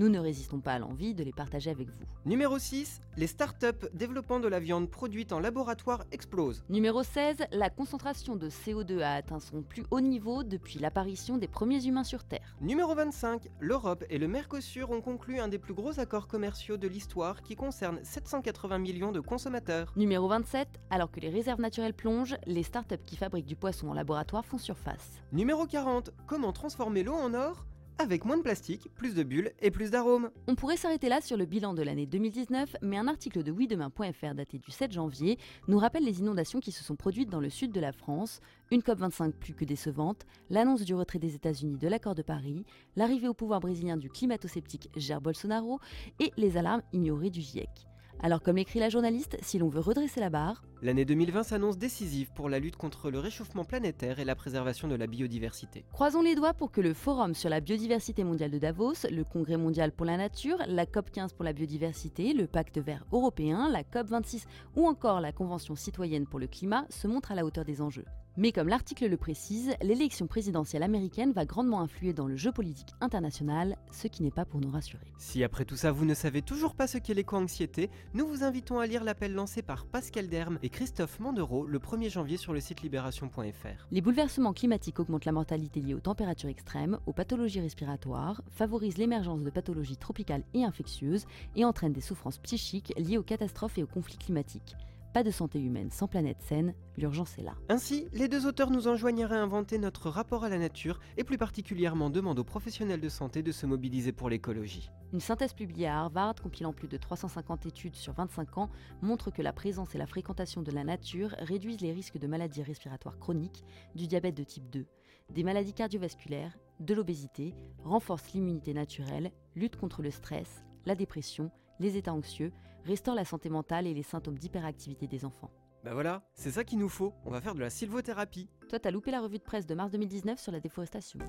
Nous 0.01 0.09
ne 0.09 0.17
résistons 0.17 0.61
pas 0.61 0.73
à 0.73 0.79
l'envie 0.79 1.13
de 1.13 1.23
les 1.23 1.31
partager 1.31 1.69
avec 1.69 1.87
vous. 1.87 2.05
Numéro 2.25 2.57
6, 2.57 3.03
les 3.17 3.27
startups 3.27 3.87
développant 3.93 4.39
de 4.39 4.47
la 4.47 4.59
viande 4.59 4.89
produite 4.89 5.31
en 5.31 5.39
laboratoire 5.39 6.05
explosent. 6.11 6.63
Numéro 6.69 7.03
16, 7.03 7.43
la 7.51 7.69
concentration 7.69 8.35
de 8.35 8.49
CO2 8.49 9.01
a 9.01 9.13
atteint 9.13 9.39
son 9.39 9.61
plus 9.61 9.83
haut 9.91 10.01
niveau 10.01 10.41
depuis 10.43 10.79
l'apparition 10.79 11.37
des 11.37 11.47
premiers 11.47 11.85
humains 11.85 12.03
sur 12.03 12.23
Terre. 12.23 12.55
Numéro 12.61 12.95
25, 12.95 13.47
l'Europe 13.59 14.03
et 14.09 14.17
le 14.17 14.27
Mercosur 14.27 14.89
ont 14.89 15.01
conclu 15.01 15.39
un 15.39 15.47
des 15.47 15.59
plus 15.59 15.75
gros 15.75 15.99
accords 15.99 16.27
commerciaux 16.27 16.77
de 16.77 16.87
l'histoire 16.87 17.43
qui 17.43 17.55
concerne 17.55 17.99
780 18.01 18.79
millions 18.79 19.11
de 19.11 19.19
consommateurs. 19.19 19.93
Numéro 19.95 20.27
27, 20.27 20.67
alors 20.89 21.11
que 21.11 21.19
les 21.19 21.29
réserves 21.29 21.61
naturelles 21.61 21.93
plongent, 21.93 22.37
les 22.47 22.63
startups 22.63 23.05
qui 23.05 23.17
fabriquent 23.17 23.45
du 23.45 23.55
poisson 23.55 23.89
en 23.89 23.93
laboratoire 23.93 24.47
font 24.47 24.57
surface. 24.57 25.21
Numéro 25.31 25.67
40, 25.67 26.09
comment 26.25 26.53
transformer 26.53 27.03
l'eau 27.03 27.13
en 27.13 27.35
or? 27.35 27.67
Avec 28.01 28.25
moins 28.25 28.37
de 28.37 28.41
plastique, 28.41 28.89
plus 28.95 29.13
de 29.13 29.23
bulles 29.23 29.51
et 29.59 29.69
plus 29.69 29.91
d'arômes. 29.91 30.31
On 30.47 30.55
pourrait 30.55 30.77
s'arrêter 30.77 31.07
là 31.07 31.21
sur 31.21 31.37
le 31.37 31.45
bilan 31.45 31.73
de 31.73 31.83
l'année 31.83 32.07
2019, 32.07 32.77
mais 32.81 32.97
un 32.97 33.07
article 33.07 33.43
de 33.43 33.51
oui-demain.fr 33.51 34.33
daté 34.33 34.57
du 34.57 34.71
7 34.71 34.91
janvier 34.91 35.37
nous 35.67 35.77
rappelle 35.77 36.03
les 36.03 36.19
inondations 36.19 36.59
qui 36.59 36.71
se 36.71 36.83
sont 36.83 36.95
produites 36.95 37.29
dans 37.29 37.39
le 37.39 37.49
sud 37.49 37.71
de 37.71 37.79
la 37.79 37.91
France, 37.91 38.39
une 38.71 38.81
COP25 38.81 39.33
plus 39.33 39.53
que 39.53 39.65
décevante, 39.65 40.25
l'annonce 40.49 40.81
du 40.81 40.95
retrait 40.95 41.19
des 41.19 41.35
États-Unis 41.35 41.77
de 41.77 41.87
l'accord 41.87 42.15
de 42.15 42.23
Paris, 42.23 42.65
l'arrivée 42.95 43.27
au 43.27 43.33
pouvoir 43.35 43.59
brésilien 43.59 43.97
du 43.97 44.09
climato-sceptique 44.09 44.89
Jair 44.95 45.21
Bolsonaro 45.21 45.79
et 46.19 46.31
les 46.37 46.57
alarmes 46.57 46.81
ignorées 46.93 47.29
du 47.29 47.41
GIEC. 47.41 47.90
Alors 48.23 48.43
comme 48.43 48.57
l'écrit 48.57 48.79
la 48.79 48.89
journaliste, 48.89 49.37
si 49.41 49.57
l'on 49.57 49.67
veut 49.67 49.79
redresser 49.79 50.19
la 50.19 50.29
barre, 50.29 50.63
L'année 50.83 51.05
2020 51.05 51.43
s'annonce 51.43 51.77
décisive 51.77 52.31
pour 52.33 52.49
la 52.49 52.57
lutte 52.57 52.75
contre 52.75 53.11
le 53.11 53.19
réchauffement 53.19 53.63
planétaire 53.63 54.19
et 54.19 54.25
la 54.25 54.35
préservation 54.35 54.87
de 54.87 54.95
la 54.95 55.05
biodiversité. 55.05 55.85
Croisons 55.91 56.23
les 56.23 56.33
doigts 56.33 56.55
pour 56.55 56.71
que 56.71 56.81
le 56.81 56.95
Forum 56.95 57.35
sur 57.35 57.49
la 57.49 57.61
biodiversité 57.61 58.23
mondiale 58.23 58.49
de 58.49 58.57
Davos, 58.57 59.07
le 59.11 59.23
Congrès 59.23 59.57
mondial 59.57 59.91
pour 59.91 60.07
la 60.07 60.17
nature, 60.17 60.57
la 60.67 60.87
COP 60.87 61.11
15 61.11 61.33
pour 61.33 61.45
la 61.45 61.53
biodiversité, 61.53 62.33
le 62.33 62.47
Pacte 62.47 62.79
vert 62.79 63.05
européen, 63.11 63.69
la 63.69 63.83
COP 63.83 64.07
26 64.07 64.45
ou 64.75 64.87
encore 64.87 65.21
la 65.21 65.31
Convention 65.31 65.75
citoyenne 65.75 66.25
pour 66.25 66.39
le 66.39 66.47
climat 66.47 66.85
se 66.89 67.07
montrent 67.07 67.31
à 67.31 67.35
la 67.35 67.45
hauteur 67.45 67.63
des 67.63 67.79
enjeux. 67.79 68.05
Mais 68.37 68.53
comme 68.53 68.69
l'article 68.69 69.07
le 69.07 69.17
précise, 69.17 69.73
l'élection 69.81 70.25
présidentielle 70.25 70.83
américaine 70.83 71.33
va 71.33 71.43
grandement 71.43 71.81
influer 71.81 72.13
dans 72.13 72.27
le 72.27 72.37
jeu 72.37 72.53
politique 72.53 72.93
international, 73.01 73.75
ce 73.91 74.07
qui 74.07 74.23
n'est 74.23 74.31
pas 74.31 74.45
pour 74.45 74.61
nous 74.61 74.71
rassurer. 74.71 75.05
Si 75.17 75.43
après 75.43 75.65
tout 75.65 75.75
ça 75.75 75.91
vous 75.91 76.05
ne 76.05 76.13
savez 76.13 76.41
toujours 76.41 76.73
pas 76.73 76.87
ce 76.87 76.97
qu'est 76.97 77.13
l'éco-anxiété, 77.13 77.89
nous 78.13 78.25
vous 78.25 78.45
invitons 78.45 78.79
à 78.79 78.87
lire 78.87 79.03
l'appel 79.03 79.33
lancé 79.33 79.61
par 79.61 79.85
Pascal 79.85 80.29
Derme 80.29 80.59
et 80.63 80.69
Christophe 80.69 81.19
Mandereau 81.19 81.65
le 81.65 81.79
1er 81.79 82.09
janvier 82.09 82.37
sur 82.37 82.53
le 82.53 82.61
site 82.61 82.83
libération.fr. 82.83 83.87
Les 83.91 83.99
bouleversements 83.99 84.53
climatiques 84.53 85.01
augmentent 85.01 85.25
la 85.25 85.33
mortalité 85.33 85.81
liée 85.81 85.93
aux 85.93 85.99
températures 85.99 86.49
extrêmes, 86.49 86.99
aux 87.07 87.13
pathologies 87.13 87.59
respiratoires, 87.59 88.41
favorisent 88.49 88.97
l'émergence 88.97 89.43
de 89.43 89.49
pathologies 89.49 89.97
tropicales 89.97 90.43
et 90.53 90.63
infectieuses 90.63 91.25
et 91.57 91.65
entraînent 91.65 91.91
des 91.91 91.99
souffrances 91.99 92.37
psychiques 92.37 92.93
liées 92.97 93.17
aux 93.17 93.23
catastrophes 93.23 93.77
et 93.77 93.83
aux 93.83 93.87
conflits 93.87 94.17
climatiques. 94.17 94.77
Pas 95.13 95.23
de 95.23 95.31
santé 95.31 95.59
humaine 95.59 95.91
sans 95.91 96.07
planète 96.07 96.41
saine, 96.41 96.73
l'urgence 96.95 97.37
est 97.37 97.43
là. 97.43 97.55
Ainsi, 97.67 98.07
les 98.13 98.29
deux 98.29 98.45
auteurs 98.45 98.71
nous 98.71 98.87
enjoignent 98.87 99.25
à 99.25 99.27
réinventer 99.27 99.77
notre 99.77 100.09
rapport 100.09 100.45
à 100.45 100.49
la 100.49 100.57
nature 100.57 101.01
et 101.17 101.25
plus 101.25 101.37
particulièrement 101.37 102.09
demandent 102.09 102.39
aux 102.39 102.45
professionnels 102.45 103.01
de 103.01 103.09
santé 103.09 103.43
de 103.43 103.51
se 103.51 103.65
mobiliser 103.65 104.13
pour 104.13 104.29
l'écologie. 104.29 104.89
Une 105.11 105.19
synthèse 105.19 105.51
publiée 105.51 105.87
à 105.87 105.99
Harvard, 105.99 106.35
compilant 106.41 106.71
plus 106.71 106.87
de 106.87 106.95
350 106.95 107.65
études 107.65 107.97
sur 107.97 108.13
25 108.13 108.57
ans, 108.57 108.69
montre 109.01 109.31
que 109.31 109.41
la 109.41 109.51
présence 109.51 109.93
et 109.95 109.97
la 109.97 110.07
fréquentation 110.07 110.61
de 110.61 110.71
la 110.71 110.85
nature 110.85 111.35
réduisent 111.39 111.81
les 111.81 111.91
risques 111.91 112.17
de 112.17 112.27
maladies 112.27 112.63
respiratoires 112.63 113.19
chroniques, 113.19 113.65
du 113.95 114.07
diabète 114.07 114.37
de 114.37 114.43
type 114.43 114.69
2, 114.69 114.85
des 115.29 115.43
maladies 115.43 115.73
cardiovasculaires, 115.73 116.57
de 116.79 116.93
l'obésité, 116.93 117.53
renforcent 117.83 118.31
l'immunité 118.31 118.73
naturelle, 118.73 119.31
lutte 119.55 119.75
contre 119.75 120.01
le 120.01 120.09
stress, 120.09 120.63
la 120.85 120.95
dépression, 120.95 121.51
les 121.81 121.97
états 121.97 122.13
anxieux, 122.13 122.53
restaure 122.85 123.15
la 123.15 123.25
santé 123.25 123.49
mentale 123.49 123.87
et 123.87 123.93
les 123.93 124.03
symptômes 124.03 124.37
d'hyperactivité 124.37 125.07
des 125.07 125.25
enfants. 125.25 125.51
Bah 125.83 125.93
voilà, 125.93 126.21
c'est 126.35 126.51
ça 126.51 126.63
qu'il 126.63 126.77
nous 126.77 126.89
faut, 126.89 127.13
on 127.25 127.31
va 127.31 127.41
faire 127.41 127.55
de 127.55 127.59
la 127.59 127.71
sylvothérapie. 127.71 128.47
Toi, 128.69 128.79
t'as 128.79 128.91
loupé 128.91 129.09
la 129.09 129.19
revue 129.19 129.39
de 129.39 129.43
presse 129.43 129.65
de 129.65 129.73
mars 129.73 129.91
2019 129.91 130.39
sur 130.39 130.51
la 130.51 130.59
déforestation. 130.59 131.19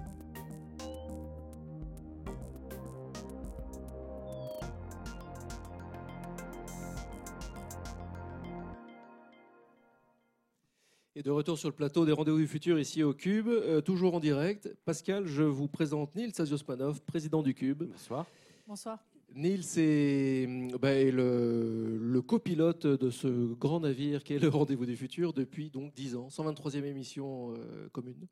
Et 11.14 11.22
de 11.22 11.30
retour 11.30 11.58
sur 11.58 11.68
le 11.68 11.74
plateau 11.74 12.04
des 12.04 12.12
Rendez-vous 12.12 12.38
du 12.38 12.46
Futur 12.46 12.78
ici 12.78 13.02
au 13.02 13.12
Cube, 13.12 13.48
euh, 13.48 13.80
toujours 13.80 14.14
en 14.14 14.20
direct. 14.20 14.74
Pascal, 14.84 15.26
je 15.26 15.42
vous 15.42 15.68
présente 15.68 16.14
Nils 16.14 16.32
Aziosmanov, 16.38 17.02
président 17.02 17.42
du 17.42 17.54
Cube. 17.54 17.84
Bonsoir. 17.84 18.26
Bonsoir. 18.66 18.98
Nils 19.34 19.78
est, 19.78 20.46
bah, 20.78 20.92
est 20.92 21.10
le, 21.10 22.20
copilote 22.26 22.86
de 22.86 23.10
ce 23.10 23.28
grand 23.54 23.80
navire 23.80 24.22
qui 24.24 24.34
est 24.34 24.38
le 24.38 24.48
Rendez-vous 24.48 24.86
du 24.86 24.96
Futur 24.96 25.32
depuis 25.32 25.70
donc 25.70 25.94
10 25.94 26.16
ans, 26.16 26.28
123e 26.28 26.84
émission 26.84 27.54
euh, 27.54 27.88
commune. 27.90 28.26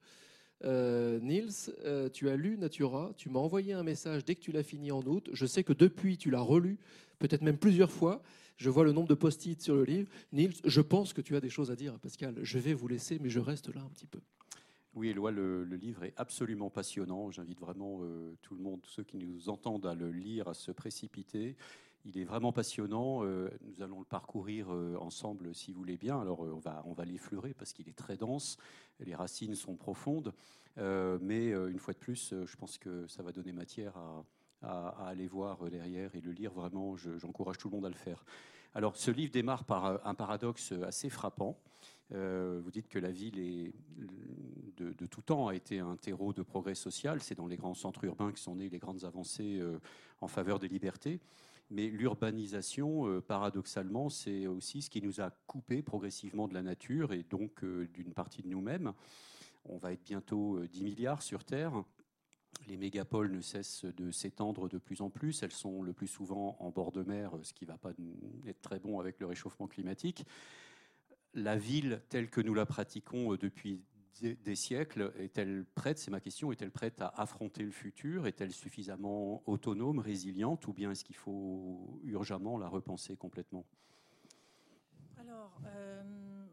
Euh, 0.65 1.19
Nils, 1.21 1.73
euh, 1.85 2.09
tu 2.11 2.29
as 2.29 2.37
lu 2.37 2.59
Natura, 2.59 3.13
tu 3.17 3.31
m'as 3.31 3.41
envoyé 3.41 3.73
un 3.73 3.83
message 3.83 4.25
dès 4.25 4.35
que 4.35 4.41
tu 4.41 4.53
l'as 4.53 4.63
fini 4.63 4.93
en 4.93 5.03
août. 5.03 5.31
Je 5.33 5.47
sais 5.47 5.65
que 5.65 5.73
depuis, 5.73 6.19
tu 6.19 6.31
l'as 6.31 6.41
relu, 6.41 6.79
peut-être 7.19 7.43
même 7.43 7.59
plusieurs 7.59 7.91
fois. 7.91 8.23
Je 8.57 8.69
vois 8.69 8.85
le 8.85 8.93
nombre 8.93 9.09
de 9.09 9.15
post-it 9.15 9.61
sur 9.61 9.75
le 9.75 9.85
livre. 9.85 10.11
Nils, 10.33 10.53
je 10.65 10.81
pense 10.83 11.15
que 11.15 11.23
tu 11.23 11.35
as 11.35 11.41
des 11.41 11.49
choses 11.49 11.71
à 11.71 11.77
dire, 11.77 11.99
Pascal. 11.99 12.35
Je 12.43 12.59
vais 12.59 12.75
vous 12.75 12.89
laisser, 12.89 13.19
mais 13.19 13.31
je 13.31 13.41
reste 13.41 13.75
là 13.75 13.81
un 13.81 13.89
petit 13.89 14.07
peu. 14.07 14.21
Oui, 14.95 15.09
Éloi, 15.09 15.31
le, 15.31 15.63
livre 15.63 16.03
est 16.03 16.15
absolument 16.17 16.69
passionnant. 16.69 17.31
J'invite 17.31 17.61
vraiment 17.61 18.01
euh, 18.03 18.37
tout 18.43 18.57
le 18.57 18.61
monde, 18.61 18.81
tous 18.83 18.91
ceux 18.91 19.05
qui 19.05 19.19
nous 19.19 19.49
entendent, 19.49 19.87
à 19.87 19.95
le 19.95 20.11
lire, 20.11 20.49
à 20.49 20.55
se 20.55 20.73
précipiter. 20.73 21.57
Il 22.05 22.19
est 22.19 22.25
vraiment 22.25 22.51
passionnant. 22.51 23.25
Euh, 23.25 23.51
nous 23.63 23.83
allons 23.83 24.01
le 24.01 24.05
parcourir 24.05 24.67
euh, 24.73 24.97
ensemble, 24.97 25.55
si 25.55 25.71
vous 25.71 25.79
voulez 25.79 25.97
bien. 25.97 26.21
Alors, 26.21 26.41
on 26.41 26.59
va, 26.59 26.83
on 26.87 26.93
va 26.93 27.05
l'effleurer 27.05 27.55
parce 27.55 27.73
qu'il 27.73 27.89
est 27.89 27.97
très 27.97 28.17
dense. 28.17 28.57
Les 28.99 29.15
racines 29.15 29.55
sont 29.55 29.77
profondes. 29.77 30.33
Mais 30.77 31.51
une 31.51 31.79
fois 31.79 31.93
de 31.93 31.99
plus, 31.99 32.35
je 32.47 32.57
pense 32.57 32.79
que 32.79 33.07
ça 33.07 33.23
va 33.23 33.33
donner 33.33 33.53
matière 33.53 33.93
à, 34.63 34.89
aller 35.07 35.27
voir 35.29 35.71
derrière 35.71 36.15
et 36.15 36.21
le 36.21 36.33
lire. 36.33 36.53
Vraiment, 36.53 36.97
je- 36.97 37.19
j'encourage 37.19 37.59
tout 37.59 37.69
le 37.69 37.77
monde 37.77 37.85
à 37.85 37.91
le 37.91 37.95
faire. 37.95 38.25
Alors, 38.75 38.97
ce 38.97 39.11
livre 39.11 39.31
démarre 39.31 39.65
par 39.65 40.07
un 40.07 40.15
paradoxe 40.15 40.73
assez 40.73 41.11
frappant. 41.11 41.59
Euh, 42.13 42.61
vous 42.63 42.71
dites 42.71 42.89
que 42.89 42.99
la 42.99 43.11
ville 43.11 43.73
de, 44.77 45.07
tout 45.07 45.23
temps 45.23 45.49
a 45.49 45.55
été 45.55 45.79
un 45.79 45.97
terreau 45.97 46.33
de 46.33 46.43
progrès 46.43 46.75
social. 46.75 47.21
C'est 47.21 47.35
dans 47.35 47.47
les 47.47 47.57
grands 47.57 47.75
centres 47.75 48.05
urbains 48.05 48.33
que 48.33 48.39
sont 48.39 48.57
nées 48.57 48.69
les 48.69 48.79
grandes 48.79 49.05
avancées 49.05 49.59
euh, 49.61 49.79
en 50.21 50.29
faveur 50.29 50.59
des 50.59 50.69
libertés. 50.69 51.21
Mais 51.71 51.87
l'urbanisation, 51.89 53.07
euh, 53.07 53.21
paradoxalement, 53.21 54.09
c'est 54.09 54.47
aussi 54.47 54.83
ce 54.83 54.91
qui 54.91 55.03
nous 55.03 55.21
a 55.21 55.31
coupé 55.47 55.83
progressivement 55.83 56.49
de 56.49 56.55
la 56.55 56.63
nature 56.63 57.13
et 57.13 57.23
donc 57.23 57.65
d'une 57.65 58.13
partie 58.13 58.43
de 58.43 58.49
nous-mêmes. 58.49 58.93
On 59.65 59.77
va 59.77 59.93
être 59.93 60.05
bientôt 60.05 60.57
euh, 60.57 60.69
10 60.69 60.83
milliards 60.83 61.23
sur 61.23 61.45
Terre. 61.45 61.73
Les 62.67 62.77
mégapoles 62.77 63.31
ne 63.31 63.41
cessent 63.41 63.85
de 63.85 64.11
s'étendre 64.11 64.69
de 64.69 64.79
plus 64.79 65.01
en 65.01 65.11
plus. 65.11 65.43
Elles 65.43 65.53
sont 65.53 65.83
le 65.83 65.93
plus 65.93 66.09
souvent 66.09 66.57
en 66.61 66.71
bord 66.71 66.93
de 66.93 67.03
mer, 67.03 67.33
ce 67.43 67.53
qui 67.53 67.65
ne 67.65 67.71
va 67.71 67.79
pas 67.79 67.93
être 68.47 68.61
très 68.61 68.79
bon 68.79 69.01
avec 69.01 69.19
le 69.21 69.27
réchauffement 69.27 69.67
climatique. 69.67 70.25
La 71.35 71.57
ville 71.57 72.03
telle 72.09 72.29
que 72.29 72.41
nous 72.41 72.55
la 72.55 72.67
pratiquons 72.67 73.33
euh, 73.33 73.39
depuis 73.39 73.85
des- 74.21 74.57
siècles, 74.57 75.13
est-elle 75.17 75.65
prête, 75.75 75.99
c'est 75.99 76.11
ma 76.11 76.21
question, 76.21 76.53
est-elle 76.53 76.73
prête 76.73 77.01
à 77.01 77.09
affronter 77.09 77.63
le 77.63 77.71
futur? 77.71 78.27
Est-elle 78.27 78.53
suffisamment 78.53 79.43
autonome, 79.49 79.99
résiliente, 79.99 80.67
ou 80.67 80.73
bien 80.73 80.91
est-ce 80.91 81.05
qu'il 81.05 81.17
faut 81.17 82.01
urgemment 82.05 82.59
la 82.59 82.69
repenser 82.69 83.17
complètement? 83.17 83.65
Alors, 85.19 85.59
euh, 85.67 86.47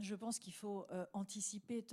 je 0.00 0.14
pense 0.14 0.38
qu'il 0.38 0.54
faut 0.54 0.86
euh, 0.90 1.04
anticiper, 1.12 1.84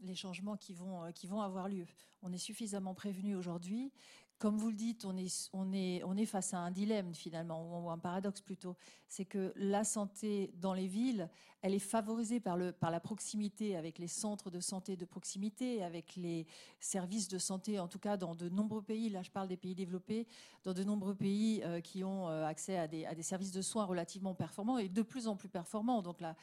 les 0.00 0.14
changements 0.14 0.56
qui 0.56 0.74
vont, 0.74 1.10
qui 1.12 1.26
vont 1.26 1.40
avoir 1.40 1.68
lieu. 1.68 1.86
On 2.22 2.32
est 2.32 2.38
suffisamment 2.38 2.94
prévenu 2.94 3.34
aujourd'hui. 3.34 3.92
Comme 4.38 4.58
vous 4.58 4.68
le 4.68 4.74
dites, 4.74 5.04
on 5.04 5.16
est, 5.16 6.26
face 6.26 6.54
à 6.54 6.58
un 6.58 6.70
dilemme 6.70 7.14
finalement, 7.14 7.84
ou 7.84 7.90
un 7.90 7.98
paradoxe 7.98 8.40
plutôt. 8.40 8.76
C'est 9.06 9.24
que 9.24 9.52
la 9.56 9.84
santé 9.84 10.52
dans 10.56 10.74
les 10.74 10.86
villes, 10.86 11.30
elle 11.62 11.72
est 11.72 11.78
favorisée 11.78 12.40
par 12.40 12.56
la 12.56 13.00
proximité 13.00 13.76
avec 13.76 13.98
les 13.98 14.08
centres 14.08 14.50
de 14.50 14.60
santé 14.60 14.96
de 14.96 15.04
proximité, 15.04 15.82
avec 15.82 16.16
les 16.16 16.46
services 16.80 17.28
de 17.28 17.38
santé, 17.38 17.78
en 17.78 17.88
tout 17.88 17.98
cas 17.98 18.16
dans 18.16 18.34
de 18.34 18.48
nombreux 18.48 18.82
pays, 18.82 19.08
là 19.08 19.22
je 19.22 19.30
parle 19.30 19.48
des 19.48 19.56
pays 19.56 19.74
développés, 19.74 20.26
dans 20.64 20.74
de 20.74 20.84
nombreux 20.84 21.14
pays 21.14 21.62
euh, 21.62 21.80
qui 21.80 22.04
ont 22.04 22.28
euh, 22.28 22.44
accès 22.44 22.76
à 22.76 22.86
des, 22.86 23.06
à 23.06 23.14
des 23.14 23.22
services 23.22 23.52
de 23.52 23.62
soins 23.62 23.84
relativement 23.84 24.34
performants 24.34 24.78
et 24.78 24.88
de 24.88 25.02
plus 25.02 25.26
en 25.26 25.36
plus 25.36 25.48
performants. 25.48 26.02
Donc 26.02 26.20
là, 26.20 26.36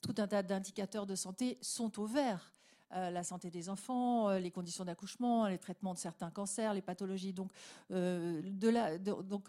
tout 0.00 0.14
un 0.18 0.26
tas 0.26 0.42
d'indicateurs 0.42 1.06
de 1.06 1.14
santé 1.14 1.58
sont 1.60 2.00
au 2.00 2.06
vert. 2.06 2.55
La 2.90 3.22
santé 3.24 3.50
des 3.50 3.68
enfants, 3.68 4.30
les 4.30 4.50
conditions 4.50 4.84
d'accouchement, 4.84 5.46
les 5.48 5.58
traitements 5.58 5.94
de 5.94 5.98
certains 5.98 6.30
cancers, 6.30 6.72
les 6.72 6.82
pathologies. 6.82 7.32
Donc, 7.32 7.50
donc 7.90 9.48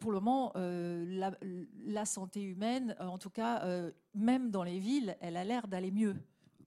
pour 0.00 0.12
le 0.12 0.20
moment, 0.20 0.52
la, 0.56 2.04
santé 2.04 2.42
humaine, 2.42 2.96
en 3.00 3.18
tout 3.18 3.30
cas, 3.30 3.64
même 4.14 4.50
dans 4.50 4.64
les 4.64 4.78
villes, 4.78 5.16
elle 5.20 5.36
a 5.36 5.44
l'air 5.44 5.68
d'aller 5.68 5.90
mieux 5.90 6.16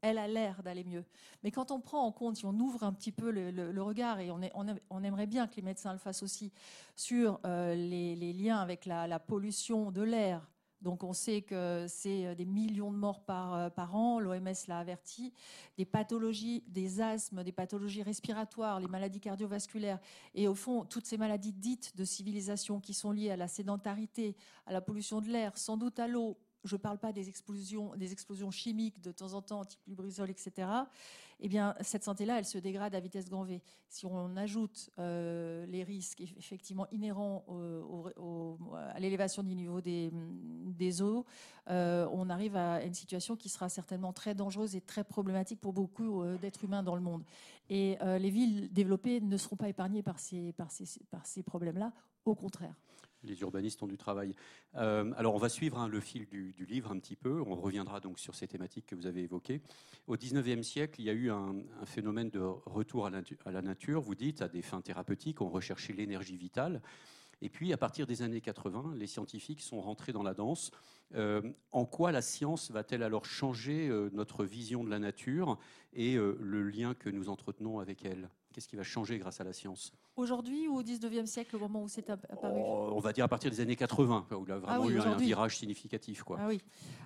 elle 0.02 0.18
a 0.18 0.28
l'air 0.28 0.64
d'aller 0.64 0.84
mieux. 0.84 1.06
Mais 1.44 1.52
quand 1.52 1.72
on 1.72 1.80
prend 1.80 2.02
en 2.02 2.12
compte, 2.12 2.38
si 2.38 2.46
on 2.46 2.54
ouvre 2.54 2.84
un 2.84 2.94
petit 2.94 3.12
peu 3.12 3.32
le, 3.32 3.82
regard, 3.82 4.20
et 4.20 4.32
on, 4.32 5.04
aimerait 5.04 5.28
bien 5.28 5.48
que 5.48 5.56
les 5.56 5.62
médecins 5.62 5.94
le 5.94 6.00
fassent 6.00 6.24
aussi, 6.24 6.52
sur 6.96 7.40
euh, 7.46 7.76
les, 7.76 8.34
liens 8.34 8.58
avec 8.58 8.86
la, 8.86 9.20
pollution 9.20 9.92
de 9.92 10.02
l'air, 10.02 10.48
donc 10.82 11.04
on 11.04 11.14
sait 11.14 11.42
que 11.42 11.86
c'est 11.88 12.28
euh, 12.28 12.36
des 12.36 12.46
millions 12.46 12.92
de 12.92 12.98
morts 12.98 13.24
par, 13.24 13.54
euh, 13.54 13.70
par 13.70 13.96
an, 13.96 14.20
l'OMS 14.20 14.54
l'a 14.68 14.80
averti, 14.80 15.34
des 15.78 15.86
pathologies, 15.86 16.64
des 16.68 17.02
asthmes, 17.02 17.44
des 17.44 17.52
pathologies 17.52 18.04
respiratoires, 18.04 18.80
les 18.80 18.88
maladies 18.88 19.20
cardiovasculaires, 19.20 20.00
et 20.36 20.48
au 20.48 20.56
fond, 20.56 20.86
toutes 20.86 21.06
ces 21.06 21.18
maladies 21.18 21.54
dites 21.54 21.96
de 21.98 22.06
civilisation 22.06 22.80
qui 22.80 22.94
sont 22.94 23.12
liées 23.12 23.32
à 23.32 23.38
la 23.38 23.48
sédentarité, 23.48 24.36
à 24.66 24.74
la 24.74 24.82
pollution 24.82 25.22
de 25.22 25.28
l'air, 25.28 25.58
sans 25.58 25.78
doute 25.78 26.00
à 26.00 26.08
l'eau, 26.08 26.38
je 26.68 26.76
ne 26.76 26.82
parle 26.82 26.98
pas 26.98 27.12
des 27.12 27.30
explosions, 27.30 28.52
chimiques 28.52 29.02
de 29.02 29.12
temps 29.12 29.34
en 29.34 29.42
temps, 29.42 29.66
type 29.66 29.80
lubrizol, 29.88 30.30
etc. 30.30 30.68
Eh 31.40 31.50
bien, 31.50 31.76
cette 31.82 32.04
santé-là, 32.04 32.40
elle 32.40 32.46
se 32.46 32.58
dégrade 32.58 32.96
à 32.96 33.00
vitesse 33.00 33.30
grand 33.30 33.44
V. 33.44 33.62
Si 33.90 34.06
on 34.06 34.36
ajoute 34.36 34.90
euh, 34.98 35.66
les 35.68 35.84
risques 35.84 36.22
effectivement 36.22 36.88
inhérents 36.92 37.46
à 38.74 39.00
l'élévation 39.00 39.44
du 39.44 39.54
niveau 39.54 39.80
des, 39.82 41.02
eaux, 41.02 41.26
euh, 41.70 42.08
on 42.12 42.30
arrive 42.30 42.56
à 42.56 42.84
une 42.84 42.96
situation 42.96 43.36
qui 43.36 43.50
sera 43.50 43.70
certainement 43.70 44.14
très 44.14 44.34
dangereuse 44.34 44.76
et 44.76 44.82
très 44.82 45.04
problématique 45.04 45.62
pour 45.62 45.74
beaucoup 45.74 46.24
euh, 46.24 46.38
d'êtres 46.38 46.64
humains 46.64 46.84
dans 46.84 46.96
le 46.96 47.02
monde. 47.02 47.24
Et 47.70 47.98
les 48.02 48.30
villes 48.30 48.72
développées 48.72 49.20
ne 49.20 49.36
seront 49.36 49.58
pas 49.58 49.68
épargnées 49.68 50.02
par 50.02 50.20
ces 50.22 51.44
problèmes-là, 51.46 51.92
au 52.24 52.34
contraire 52.34 52.74
les 53.24 53.42
urbanistes 53.42 53.82
ont 53.84 53.88
du 53.88 53.98
travail. 53.98 54.34
Euh, 54.76 55.12
alors, 55.18 55.36
on 55.36 55.38
va 55.38 55.50
suivre 55.50 55.78
hein, 55.78 55.88
le 55.88 56.00
fil 56.00 56.28
du, 56.28 56.54
livre 56.68 56.92
un 56.92 57.00
petit 57.00 57.16
peu. 57.16 57.42
On 57.42 57.56
reviendra 57.56 58.00
donc 58.00 58.20
sur 58.20 58.36
ces 58.36 58.48
thématiques 58.48 58.86
que 58.86 58.96
vous 58.96 59.08
avez 59.08 59.24
évoquées. 59.24 59.62
Au 60.08 60.16
XIXe 60.16 60.66
siècle, 60.66 61.02
il 61.02 61.06
y 61.06 61.10
a 61.10 61.14
eu 61.14 61.30
un, 61.30 61.56
phénomène 61.86 62.30
de 62.30 62.40
retour 62.40 63.06
à 63.08 63.10
la, 63.10 63.62
nature. 63.62 64.02
Vous 64.02 64.16
dites, 64.16 64.42
à 64.42 64.48
des 64.48 64.62
fins 64.62 64.82
thérapeutiques, 64.82 65.42
on 65.42 65.50
recherchait 65.50 65.94
l'énergie 65.94 66.38
vitale. 66.38 66.82
Et 67.42 67.50
puis, 67.50 67.72
à 67.72 67.78
partir 67.78 68.08
des 68.08 68.24
années 68.24 68.42
80, 68.42 68.94
les 68.96 69.08
scientifiques 69.08 69.62
sont 69.62 69.80
rentrés 69.80 70.12
dans 70.12 70.24
la 70.24 70.34
danse. 70.34 70.72
Euh, 71.16 71.42
en 71.72 71.86
quoi 71.86 72.12
la 72.12 72.22
science 72.22 72.72
va-t-elle 72.72 73.04
alors 73.04 73.26
changer 73.26 73.88
euh, 73.88 74.10
notre 74.12 74.44
vision 74.44 74.84
de 74.84 74.90
la 74.90 75.00
nature 75.00 75.58
et 75.94 76.16
le 76.16 76.64
lien 76.64 76.94
que 76.94 77.10
nous 77.10 77.30
entretenons 77.30 77.80
avec 77.80 78.06
elle? 78.06 78.30
Qu'est-ce 78.58 78.68
qui 78.68 78.76
va 78.76 78.82
changer 78.82 79.20
grâce 79.20 79.40
à 79.40 79.44
la 79.44 79.54
science 79.54 79.94
Aujourd'hui 80.16 80.68
ou 80.68 80.78
au 80.78 80.82
19e 80.82 81.28
siècle, 81.28 81.56
au 81.56 81.60
moment 81.60 81.84
où 81.84 81.88
c'est 81.88 82.10
apparu 82.10 82.60
oh, 82.60 82.90
On 82.92 83.00
va 83.00 83.14
dire 83.14 83.26
à 83.26 83.28
partir 83.28 83.52
des 83.52 83.60
années 83.60 83.76
80, 83.76 84.26
où 84.32 84.46
il 84.48 84.52
a 84.52 84.58
vraiment 84.58 84.86
ah 84.88 84.90
eu 84.90 85.00
un 85.00 85.16
virage 85.16 85.60
significatif. 85.60 86.24
Quoi. 86.24 86.40
Ah 86.42 86.48
oui. 86.48 86.60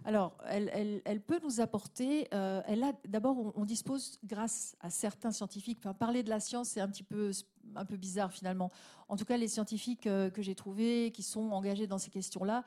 Alors, 0.06 0.38
elle, 0.48 1.02
elle, 1.04 1.20
peut 1.20 1.42
nous 1.44 1.60
apporter. 1.60 2.30
Euh, 2.34 2.62
elle 2.68 2.82
a 2.86 2.94
d'abord, 3.06 3.52
on, 3.58 3.66
dispose, 3.66 4.18
grâce 4.24 4.78
à 4.80 4.90
certains 4.90 5.34
scientifiques. 5.34 5.80
Enfin, 5.82 5.94
parler 5.94 6.24
de 6.24 6.30
la 6.30 6.40
science, 6.40 6.70
c'est 6.70 6.80
un 6.80 6.88
petit 6.88 7.04
peu 7.04 7.32
un 7.76 7.84
peu 7.84 7.98
bizarre 7.98 8.32
finalement. 8.32 8.72
En 9.10 9.18
tout 9.18 9.26
cas, 9.26 9.36
les 9.36 9.50
scientifiques 9.50 10.08
euh, 10.08 10.30
que 10.30 10.42
j'ai 10.42 10.56
trouvés, 10.56 11.12
qui 11.12 11.22
sont 11.22 11.52
engagés 11.52 11.86
dans 11.86 11.98
ces 11.98 12.12
questions-là, 12.12 12.64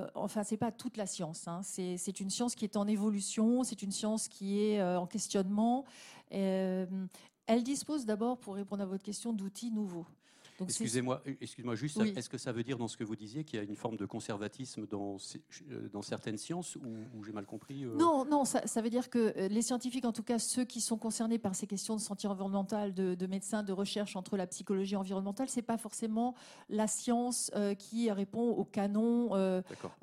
euh, 0.00 0.08
enfin, 0.16 0.42
c'est 0.42 0.56
pas 0.56 0.72
toute 0.72 0.96
la 0.96 1.06
science. 1.06 1.46
Hein. 1.46 1.60
C'est 1.62 2.18
une 2.18 2.30
science 2.30 2.56
qui 2.56 2.64
est 2.64 2.76
en 2.76 2.88
évolution, 2.88 3.62
c'est 3.62 3.80
une 3.80 3.92
science 3.92 4.26
qui 4.26 4.58
est 4.60 4.82
en 4.82 5.06
questionnement. 5.06 5.84
Elle 7.46 7.62
dispose 7.62 8.06
d'abord, 8.06 8.38
pour 8.38 8.54
répondre 8.54 8.82
à 8.82 8.86
votre 8.86 9.02
question, 9.02 9.32
d'outils 9.32 9.70
nouveaux. 9.70 10.06
Excusez-moi, 10.60 11.22
excuse-moi 11.40 11.74
juste, 11.74 12.00
est-ce 12.00 12.28
que 12.28 12.38
ça 12.38 12.52
veut 12.52 12.62
dire 12.62 12.78
dans 12.78 12.88
ce 12.88 12.96
que 12.96 13.04
vous 13.04 13.16
disiez 13.16 13.44
qu'il 13.44 13.58
y 13.58 13.62
a 13.62 13.64
une 13.64 13.76
forme 13.76 13.96
de 13.96 14.06
conservatisme 14.06 14.86
dans, 14.86 15.16
euh, 15.70 15.88
dans 15.92 16.02
certaines 16.02 16.38
sciences 16.38 16.76
ou, 16.76 17.24
j'ai 17.24 17.32
mal 17.32 17.46
compris 17.46 17.84
euh 17.84 17.94
Non, 17.96 18.24
non, 18.24 18.44
ça, 18.44 18.82
veut 18.82 18.90
dire 18.90 19.10
que 19.10 19.34
euh, 19.36 19.48
les 19.48 19.62
scientifiques, 19.62 20.04
en 20.04 20.12
tout 20.12 20.22
cas 20.22 20.38
ceux 20.38 20.64
qui 20.64 20.80
sont 20.80 20.98
concernés 20.98 21.38
par 21.38 21.54
ces 21.54 21.66
questions 21.66 21.96
de 21.96 22.00
santé 22.00 22.28
environnementale, 22.28 22.94
de, 22.94 23.26
médecins, 23.26 23.62
de 23.62 23.72
recherche 23.72 24.16
entre 24.16 24.36
la 24.36 24.46
psychologie 24.46 24.96
environnementale, 24.96 25.48
c'est 25.48 25.62
pas 25.62 25.78
forcément 25.78 26.34
la 26.68 26.86
science 26.86 27.50
qui 27.78 28.10
répond 28.10 28.50
au 28.50 28.64
canon 28.64 29.32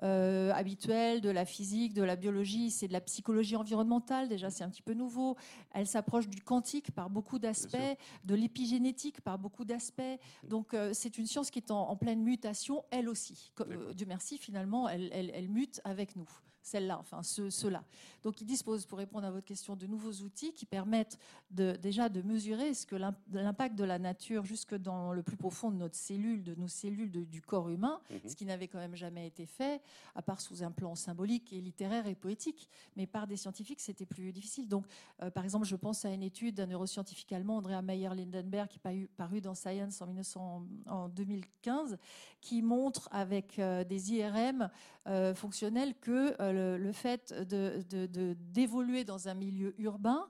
habituel 0.02 1.22
de 1.22 1.30
la 1.30 1.46
physique, 1.46 1.94
de 1.94 2.04
la 2.04 2.16
biologie, 2.16 2.72
c'est 2.72 2.88
de 2.88 2.94
la 2.94 3.02
psychologie 3.02 3.56
environnementale. 3.56 4.28
Déjà, 4.28 4.50
c'est 4.50 4.64
un 4.64 4.70
petit 4.70 4.82
peu 4.82 4.94
nouveau. 4.94 5.36
Elle 5.74 5.88
s'approche 5.88 6.28
du 6.28 6.42
quantique 6.42 6.92
par 6.92 7.10
beaucoup 7.10 7.40
d'aspects, 7.40 7.78
de 8.26 8.36
l'épigénétique 8.36 9.22
par 9.22 9.38
beaucoup 9.38 9.66
d'aspects. 9.66 10.02
Donc 10.44 10.74
euh, 10.74 10.92
c'est 10.94 11.18
une 11.18 11.28
science 11.28 11.52
qui 11.52 11.60
est 11.60 11.72
en, 11.72 11.96
pleine 11.96 12.22
mutation, 12.22 12.84
elle 12.92 13.10
aussi. 13.10 13.52
Euh, 13.60 13.94
Dieu 13.94 14.06
merci, 14.08 14.38
finalement, 14.38 14.90
elle, 14.90 15.48
mute 15.50 15.82
avec 15.84 16.16
nous 16.16 16.30
celle-là, 16.62 16.98
enfin 17.00 17.22
ceux-là. 17.24 17.84
Donc 18.24 18.42
ils 18.42 18.46
disposent, 18.46 18.86
pour 18.86 18.98
répondre 18.98 19.26
à 19.26 19.32
votre 19.32 19.46
question, 19.46 19.76
de 19.76 19.88
nouveaux 19.88 20.24
outils 20.24 20.54
qui 20.54 20.66
permettent 20.66 21.18
de, 21.50 21.76
déjà 21.82 22.10
de 22.10 22.22
mesurer 22.22 22.74
ce 22.74 22.86
que 22.86 22.96
l'impact 22.96 23.76
de 23.76 23.84
la 23.84 24.00
nature 24.00 24.46
jusque 24.46 24.76
dans 24.76 25.14
le 25.14 25.24
plus 25.24 25.38
profond 25.38 25.72
de 25.72 25.78
notre 25.78 25.96
cellule, 25.96 26.44
de 26.44 26.56
nos 26.56 26.68
cellules 26.68 27.12
du 27.12 27.42
corps 27.42 27.70
humain, 27.70 28.00
mhm. 28.10 28.20
ce 28.28 28.36
qui 28.36 28.46
n'avait 28.46 28.68
quand 28.68 28.80
même 28.80 28.96
jamais 28.96 29.28
été 29.28 29.46
fait, 29.46 29.82
à 30.16 30.22
part 30.22 30.42
sous 30.42 30.64
un 30.64 30.72
plan 30.72 30.96
symbolique 30.96 31.52
et 31.54 31.62
littéraire 31.62 32.08
et 32.08 32.16
poétique. 32.16 32.70
Mais 32.96 33.08
par 33.08 33.28
des 33.28 33.38
scientifiques, 33.38 33.82
c'était 33.82 34.06
plus 34.06 34.32
difficile. 34.32 34.68
Donc, 34.68 34.86
euh, 35.22 35.30
par 35.30 35.44
exemple, 35.44 35.66
je 35.66 35.76
pense 35.76 36.06
à 36.06 36.10
une 36.10 36.24
étude 36.24 36.56
d'un 36.56 36.68
neuroscientifique 36.68 37.32
allemand, 37.34 37.58
Andrea 37.58 37.82
Meyer-Lindenberg, 37.82 38.68
qui 38.70 38.80
est 38.84 39.08
paru 39.18 39.42
dans 39.42 39.56
Science 39.56 40.02
en, 40.02 40.08
1900, 40.08 40.66
en 40.88 41.10
2015, 41.10 41.98
qui 42.40 42.62
montre 42.62 43.08
avec 43.12 43.60
euh, 43.60 43.84
des 43.84 44.14
IRM 44.14 44.70
euh, 45.08 45.34
fonctionnels 45.34 45.96
que 46.00 46.51
le, 46.52 46.92
fait 46.92 47.34
d'évoluer 47.34 49.04
de, 49.04 49.08
dans 49.08 49.28
un 49.28 49.34
milieu 49.34 49.74
urbain, 49.80 50.28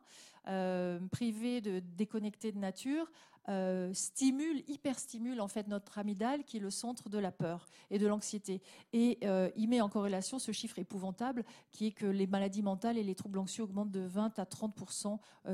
euh, 0.48 1.00
privé, 1.12 1.62
de 1.62 1.80
déconnecté 1.80 2.52
de 2.52 2.58
nature, 2.58 3.12
euh, 3.48 3.94
stimule, 3.94 4.64
hyperstimule 4.68 5.40
en 5.40 5.48
fait 5.48 5.68
notre 5.68 6.00
amygdale 6.00 6.44
qui 6.44 6.58
est 6.58 6.60
le 6.60 6.72
centre 6.72 7.10
de 7.10 7.20
la 7.20 7.32
peur 7.32 7.68
et 7.92 8.00
de 8.00 8.08
l'anxiété. 8.08 8.62
Et 8.92 9.20
euh, 9.24 9.52
il 9.56 9.70
met 9.70 9.82
en 9.82 9.90
corrélation 9.90 10.40
ce 10.40 10.52
chiffre 10.52 10.80
épouvantable 10.80 11.44
qui 11.72 11.88
est 11.88 11.92
que 11.92 12.08
les 12.08 12.26
maladies 12.26 12.64
mentales 12.64 12.98
et 12.98 13.04
les 13.04 13.14
troubles 13.14 13.38
anxieux 13.38 13.64
augmentent 13.64 13.92
de 13.92 14.02
20 14.02 14.40
à 14.40 14.46
30 14.46 14.74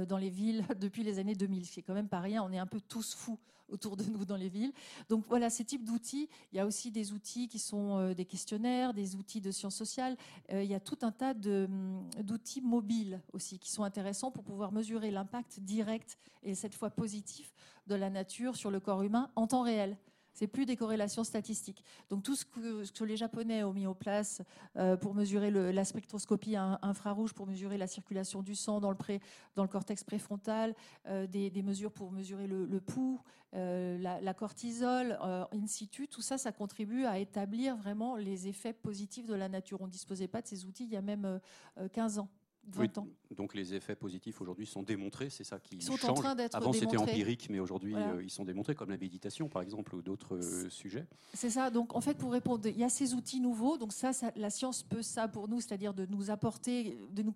dans 0.08 0.18
les 0.18 0.30
villes 0.30 0.66
depuis 0.80 1.04
les 1.04 1.20
années 1.20 1.36
2000. 1.36 1.66
C'est 1.66 1.82
quand 1.82 1.94
même 1.94 2.10
pas 2.10 2.22
rien, 2.22 2.42
on 2.44 2.52
est 2.54 2.60
un 2.60 2.68
peu 2.68 2.80
tous 2.80 3.14
fous 3.14 3.40
autour 3.70 3.98
de 3.98 4.04
nous 4.04 4.26
dans 4.26 4.36
les 4.36 4.50
villes. 4.50 4.74
Donc 5.10 5.26
voilà, 5.28 5.50
ces 5.50 5.64
types 5.64 5.84
d'outils. 5.84 6.30
Il 6.52 6.58
y 6.58 6.60
a 6.60 6.66
aussi 6.66 6.92
des 6.92 7.12
outils 7.12 7.48
qui 7.48 7.60
sont 7.60 7.98
euh, 7.98 8.14
des 8.14 8.26
questionnaires, 8.26 8.94
des 8.94 9.16
outils 9.16 9.42
de 9.42 9.52
sciences 9.52 9.76
sociales. 9.76 10.18
Euh, 10.52 10.64
il 10.64 10.70
y 10.70 10.76
a 10.76 10.80
tout 10.80 10.98
un 11.02 11.12
tas 11.12 11.34
hum, 11.46 12.08
d'outils 12.22 12.62
mobiles 12.62 13.22
aussi 13.34 13.60
qui 13.60 13.72
sont 13.72 13.84
intéressants 13.84 14.32
pour 14.32 14.44
pouvoir 14.44 14.72
mesurer 14.72 15.12
l'impact 15.12 15.60
direct 15.60 16.18
et 16.44 16.56
cette 16.56 16.76
fois 16.76 16.90
positif 16.90 17.54
de 17.88 17.96
la 17.96 18.10
nature 18.10 18.56
sur 18.56 18.72
le 18.72 18.80
corps 18.80 19.04
humain 19.04 19.30
en 19.36 19.48
temps 19.48 19.64
réel. 19.64 19.98
C'est 20.38 20.46
plus 20.46 20.68
des 20.68 20.76
corrélations 20.76 21.24
statistiques. 21.24 21.84
Donc 22.12 22.22
tout 22.22 22.36
ce 22.36 22.46
que, 22.46 23.04
les 23.04 23.18
Japonais 23.18 23.64
ont 23.64 23.74
mis 23.74 23.88
en 23.88 23.96
place 23.96 24.44
euh, 24.76 24.96
pour 24.96 25.16
mesurer 25.16 25.50
la 25.50 25.84
spectroscopie 25.84 26.56
infrarouge, 26.56 27.34
pour 27.34 27.48
mesurer 27.48 27.76
la 27.80 27.88
circulation 27.88 28.44
du 28.44 28.54
sang 28.54 28.80
dans 28.80 28.92
le, 28.92 28.98
dans 29.56 29.64
le 29.64 29.68
cortex 29.68 30.04
préfrontal, 30.04 30.76
euh, 31.08 31.26
des, 31.26 31.64
mesures 31.64 31.92
pour 31.92 32.12
mesurer 32.12 32.46
le, 32.46 32.80
pouls, 32.80 33.20
euh, 33.56 33.98
la, 33.98 34.34
cortisol 34.36 35.18
in 35.52 35.66
situ, 35.66 36.08
tout 36.08 36.22
ça, 36.22 36.38
ça 36.38 36.52
contribue 36.52 37.06
à 37.06 37.18
établir 37.18 37.76
vraiment 37.76 38.16
les 38.16 38.48
effets 38.48 38.74
positifs 38.74 39.26
de 39.26 39.34
la 39.34 39.50
nature. 39.50 39.82
On 39.82 39.88
ne 39.88 39.92
disposait 39.92 40.28
pas 40.28 40.44
de 40.44 40.48
ces 40.48 40.66
outils 40.66 40.84
il 40.84 40.92
y 40.92 40.98
a 40.98 41.02
même 41.02 41.40
15 41.94 42.20
ans 42.20 42.30
donc 43.36 43.54
les 43.54 43.74
effets 43.74 43.96
positifs 43.96 44.42
aujourd'hui 44.42 44.66
sont 44.66 44.84
démontrés, 44.84 45.30
c'est 45.30 45.44
ça 45.44 45.60
qui 45.60 45.82
sont 45.82 45.96
change. 45.98 46.10
En 46.12 46.14
train 46.14 46.36
Avant 46.54 46.74
c'était 46.74 46.98
empirique, 46.98 47.48
mais 47.50 47.60
aujourd'hui 47.60 47.96
euh, 47.96 48.24
ils 48.24 48.30
sont 48.30 48.46
démontrés, 48.46 48.76
comme 48.76 48.90
la 48.90 48.98
méditation 48.98 49.48
par 49.48 49.62
exemple 49.62 49.96
ou 49.96 50.02
d'autres 50.02 50.36
euh, 50.36 50.70
sujets. 50.70 51.08
C'est 51.34 51.50
ça. 51.50 51.70
Donc 51.70 51.96
en 51.96 52.02
fait 52.02 52.18
pour 52.18 52.32
répondre, 52.32 52.68
il 52.68 52.78
y 52.78 52.84
a 52.84 52.90
ces 52.90 53.14
outils 53.14 53.40
nouveaux. 53.40 53.78
Donc 53.78 53.94
ça, 53.94 54.12
la 54.36 54.50
science 54.50 54.84
peut 54.84 55.02
ça 55.02 55.28
pour 55.28 55.48
nous, 55.48 55.62
c'est-à-dire 55.62 55.94
de 55.94 56.06
nous 56.06 56.30
apporter, 56.30 56.98
de 57.12 57.22
nous 57.22 57.34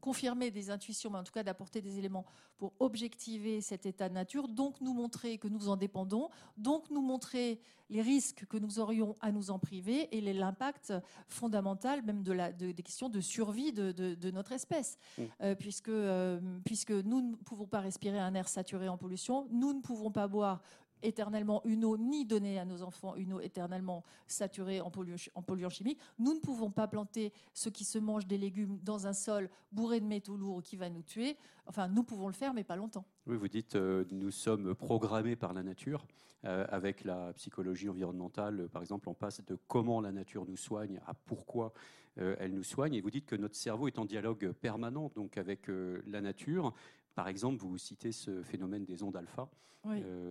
confirmer 0.00 0.50
des 0.50 0.70
intuitions, 0.70 1.10
mais 1.10 1.18
en 1.18 1.24
tout 1.24 1.32
cas 1.32 1.42
d'apporter 1.42 1.80
des 1.80 1.98
éléments 1.98 2.24
pour 2.56 2.72
objectiver 2.80 3.60
cet 3.60 3.86
état 3.86 4.08
de 4.08 4.14
nature, 4.14 4.48
donc 4.48 4.80
nous 4.80 4.92
montrer 4.92 5.38
que 5.38 5.48
nous 5.48 5.68
en 5.68 5.76
dépendons, 5.76 6.28
donc 6.56 6.90
nous 6.90 7.02
montrer 7.02 7.60
les 7.90 8.02
risques 8.02 8.44
que 8.46 8.58
nous 8.58 8.80
aurions 8.80 9.16
à 9.20 9.32
nous 9.32 9.50
en 9.50 9.58
priver 9.58 10.14
et 10.16 10.20
l'impact 10.20 10.92
fondamental 11.26 12.02
même 12.02 12.22
de 12.22 12.32
la, 12.32 12.52
des 12.52 12.74
questions 12.74 13.08
de 13.08 13.20
survie 13.20 13.72
de, 13.72 14.30
notre 14.30 14.52
espèce. 14.52 14.98
Mmh. 15.16 15.22
Euh, 15.40 15.54
puisque, 15.54 15.88
euh, 15.88 16.40
puisque 16.64 16.90
nous 16.90 17.22
ne 17.22 17.34
pouvons 17.36 17.66
pas 17.66 17.80
respirer 17.80 18.18
un 18.18 18.34
air 18.34 18.48
saturé 18.48 18.88
en 18.88 18.98
pollution, 18.98 19.46
nous 19.50 19.72
ne 19.72 19.80
pouvons 19.80 20.10
pas 20.10 20.28
boire 20.28 20.62
éternellement 21.02 21.62
une 21.64 21.84
eau, 21.84 21.96
ni 21.96 22.24
donner 22.24 22.58
à 22.58 22.64
nos 22.64 22.82
enfants 22.82 23.14
une 23.16 23.32
eau 23.32 23.40
éternellement 23.40 24.04
saturée 24.26 24.80
en, 24.80 24.90
polluants 24.90 25.68
chimiques. 25.70 26.00
Nous 26.18 26.34
ne 26.34 26.40
pouvons 26.40 26.70
pas 26.70 26.88
planter 26.88 27.32
ce 27.54 27.68
qui 27.68 27.84
se 27.84 27.98
mange 27.98 28.26
des 28.26 28.38
légumes 28.38 28.78
dans 28.82 29.06
un 29.06 29.12
sol 29.12 29.48
bourré 29.72 30.00
de 30.00 30.06
métaux 30.06 30.36
lourds 30.36 30.62
qui 30.62 30.76
va 30.76 30.88
nous 30.88 31.02
tuer. 31.02 31.36
Enfin, 31.66 31.88
nous 31.88 32.02
pouvons 32.02 32.28
le 32.28 32.32
faire, 32.32 32.54
mais 32.54 32.64
pas 32.64 32.76
longtemps. 32.76 33.04
Oui, 33.26 33.36
vous 33.36 33.48
dites, 33.48 33.76
euh, 33.76 34.04
nous 34.10 34.30
sommes 34.30 34.74
programmés 34.74 35.36
par 35.36 35.52
la 35.52 35.62
nature. 35.62 36.06
Euh, 36.44 36.64
avec 36.68 37.02
la 37.02 37.32
psychologie 37.32 37.88
environnementale, 37.88 38.68
par 38.68 38.80
exemple, 38.80 39.08
on 39.08 39.14
passe 39.14 39.44
de 39.44 39.58
comment 39.66 40.00
la 40.00 40.12
nature 40.12 40.46
nous 40.46 40.56
soigne 40.56 41.00
à 41.04 41.12
pourquoi 41.12 41.72
euh, 42.18 42.36
elle 42.38 42.54
nous 42.54 42.62
soigne. 42.62 42.94
Et 42.94 43.00
vous 43.00 43.10
dites 43.10 43.26
que 43.26 43.34
notre 43.34 43.56
cerveau 43.56 43.88
est 43.88 43.98
en 43.98 44.04
dialogue 44.04 44.52
permanent 44.52 45.10
donc 45.16 45.36
avec 45.36 45.68
la 46.06 46.20
nature. 46.20 46.74
Par 47.18 47.26
exemple, 47.26 47.56
vous 47.56 47.76
citez 47.78 48.12
ce 48.12 48.44
phénomène 48.44 48.84
des 48.84 49.02
ondes 49.02 49.16
alpha 49.16 49.48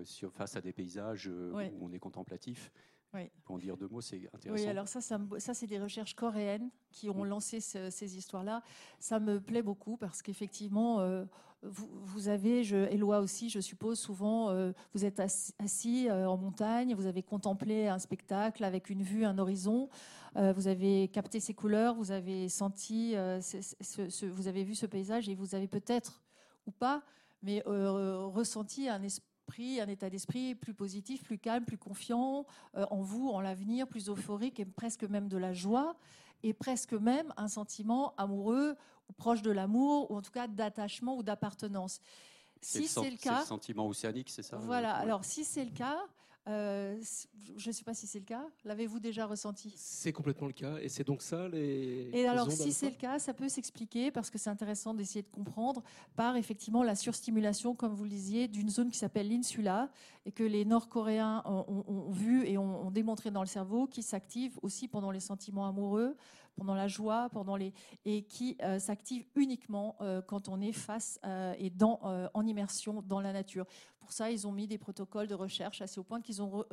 sur, 0.06 0.32
face 0.32 0.56
à 0.56 0.62
des 0.62 0.72
paysages 0.72 1.28
où 1.28 1.78
on 1.82 1.92
est 1.92 2.00
contemplatif. 2.00 2.72
Pour 3.44 3.56
en 3.56 3.58
dire 3.58 3.76
deux 3.76 3.88
mots, 3.88 4.00
c'est 4.00 4.30
intéressant. 4.34 4.64
Oui, 4.64 4.70
alors 4.70 4.88
ça, 4.88 5.02
ça, 5.02 5.54
c'est 5.54 5.68
des 5.68 5.80
recherches 5.80 6.14
coréennes 6.16 6.70
qui 6.92 7.10
ont 7.10 7.24
lancé 7.24 7.60
ces 7.60 8.18
histoires-là. 8.18 8.62
Ça 9.00 9.20
me 9.20 9.42
plaît 9.42 9.64
beaucoup 9.64 9.98
parce 9.98 10.22
qu'effectivement, 10.22 11.26
vous, 11.64 12.28
avez, 12.30 12.64
je, 12.64 12.76
Éloi 12.92 13.20
aussi, 13.20 13.50
je 13.50 13.60
suppose, 13.60 14.00
souvent, 14.00 14.50
euh, 14.50 14.72
vous 14.94 15.06
êtes 15.06 15.20
assis, 15.20 16.08
euh, 16.08 16.28
en 16.28 16.38
montagne, 16.38 16.94
vous 16.94 17.08
avez 17.08 17.24
contemplé 17.24 17.88
un 17.88 18.00
spectacle 18.00 18.64
avec 18.64 18.90
une 18.90 19.02
vue, 19.02 19.26
un 19.26 19.38
horizon, 19.38 19.90
euh, 20.36 20.54
vous 20.54 20.68
avez 20.68 21.08
capté 21.08 21.40
ces 21.40 21.54
couleurs, 21.54 21.96
vous 21.96 22.12
avez 22.12 22.48
senti, 22.50 23.16
vous 23.16 24.48
avez 24.48 24.64
vu 24.64 24.76
ce 24.76 24.86
paysage 24.86 25.30
et 25.30 25.36
vous 25.36 25.56
avez 25.56 25.68
peut-être, 25.68 26.22
ou 26.68 26.72
pas, 26.72 27.04
mais 27.42 27.62
ressenti 27.66 28.90
un 28.90 29.02
esprit 29.04 29.24
un 29.80 29.88
état 29.88 30.10
d'esprit 30.10 30.56
plus 30.56 30.74
positif, 30.74 31.24
plus 31.24 31.38
calme, 31.38 31.64
plus 31.64 31.78
confiant 31.78 32.46
en 32.74 33.02
vous, 33.02 33.30
en 33.30 33.40
l'avenir, 33.40 33.88
plus 33.88 34.10
euphorique 34.10 34.60
et 34.60 34.66
presque 34.66 35.04
même 35.04 35.30
de 35.30 35.38
la 35.38 35.54
joie 35.54 35.96
et 36.44 36.54
presque 36.54 36.94
même 36.94 37.34
un 37.38 37.48
sentiment 37.48 38.14
amoureux 38.18 38.76
ou 39.10 39.14
proche 39.14 39.42
de 39.42 39.52
l'amour, 39.52 40.12
ou 40.12 40.18
en 40.18 40.22
tout 40.22 40.32
cas 40.32 40.48
d'attachement 40.48 41.18
ou 41.18 41.24
d'appartenance. 41.24 42.02
Si 42.62 42.88
c'est 42.88 43.10
le, 43.10 43.18
cas, 43.18 43.42
le 43.42 43.46
sentiment 43.46 43.88
océanique, 43.88 44.30
c'est 44.30 44.44
ça 44.44 44.58
Voilà. 44.58 44.94
Alors 44.96 45.24
si 45.24 45.44
c'est 45.44 45.64
le 45.64 45.72
cas, 45.72 46.00
euh, 46.48 46.98
je 47.58 47.70
ne 47.70 47.74
sais 47.74 47.84
pas 47.84 47.94
si 47.94 48.08
c'est 48.08 48.20
le 48.20 48.26
cas. 48.26 48.46
L'avez-vous 48.64 49.00
déjà 49.00 49.26
ressenti? 49.26 49.74
C'est 49.76 50.14
complètement 50.14 50.48
le 50.48 50.54
cas. 50.54 50.78
Et 50.82 50.88
c'est 50.88 51.04
donc 51.04 51.22
ça 51.22 51.48
les. 51.50 52.10
Et 52.14 52.26
alors, 52.26 52.52
si 52.52 52.72
c'est 52.72 52.90
le 52.90 52.96
cas, 52.96 53.20
ça 53.20 53.34
peut 53.34 53.50
s'expliquer, 53.50 54.12
parce 54.12 54.30
que 54.30 54.38
c'est 54.38 54.50
intéressant 54.50 54.94
d'essayer 54.94 55.24
de 55.24 55.30
comprendre, 55.30 55.84
par 56.16 56.38
effectivement 56.38 56.84
la 56.84 56.96
surstimulation, 56.96 57.76
comme 57.76 57.94
vous 57.94 58.04
le 58.04 58.10
disiez, 58.10 58.48
d'une 58.48 58.70
zone 58.70 58.90
qui 58.90 58.98
s'appelle 58.98 59.30
l'insula, 59.30 59.90
et 60.26 60.32
que 60.32 60.44
les 60.44 60.64
Nord-Coréens 60.64 61.44
ont, 61.46 62.12
vu 62.12 62.46
et 62.46 62.58
ont, 62.58 62.92
démontré 62.92 63.32
dans 63.32 63.42
le 63.42 63.48
cerveau, 63.48 63.88
qui 63.88 64.04
s'active 64.04 64.58
aussi 64.62 64.88
pendant 64.88 65.12
les 65.12 65.20
sentiments 65.20 65.68
amoureux, 65.68 66.16
pendant 66.58 66.76
la 66.76 66.88
joie, 66.88 67.30
pendant 67.30 67.56
les 67.56 67.74
et 68.06 68.24
qui 68.24 68.58
euh, 68.62 68.80
s'active 68.80 69.26
uniquement 69.36 69.96
euh, 70.02 70.22
quand 70.22 70.50
on 70.50 70.60
est 70.60 70.74
face 70.74 71.20
euh, 71.26 71.54
et 71.58 71.70
dans 71.70 72.02
en 72.34 72.46
immersion 72.46 73.02
dans 73.02 73.22
la 73.22 73.32
nature. 73.32 73.66
Pour 74.00 74.12
ça, 74.12 74.32
ils 74.32 74.48
ont 74.48 74.52
mis 74.52 74.68
des 74.68 74.78
protocoles 74.78 75.28
de 75.28 75.36
recherche 75.36 75.82
assez 75.82 76.00
au 76.00 76.04
point 76.04 76.22
qu'ils 76.22 76.42
ont 76.42 76.66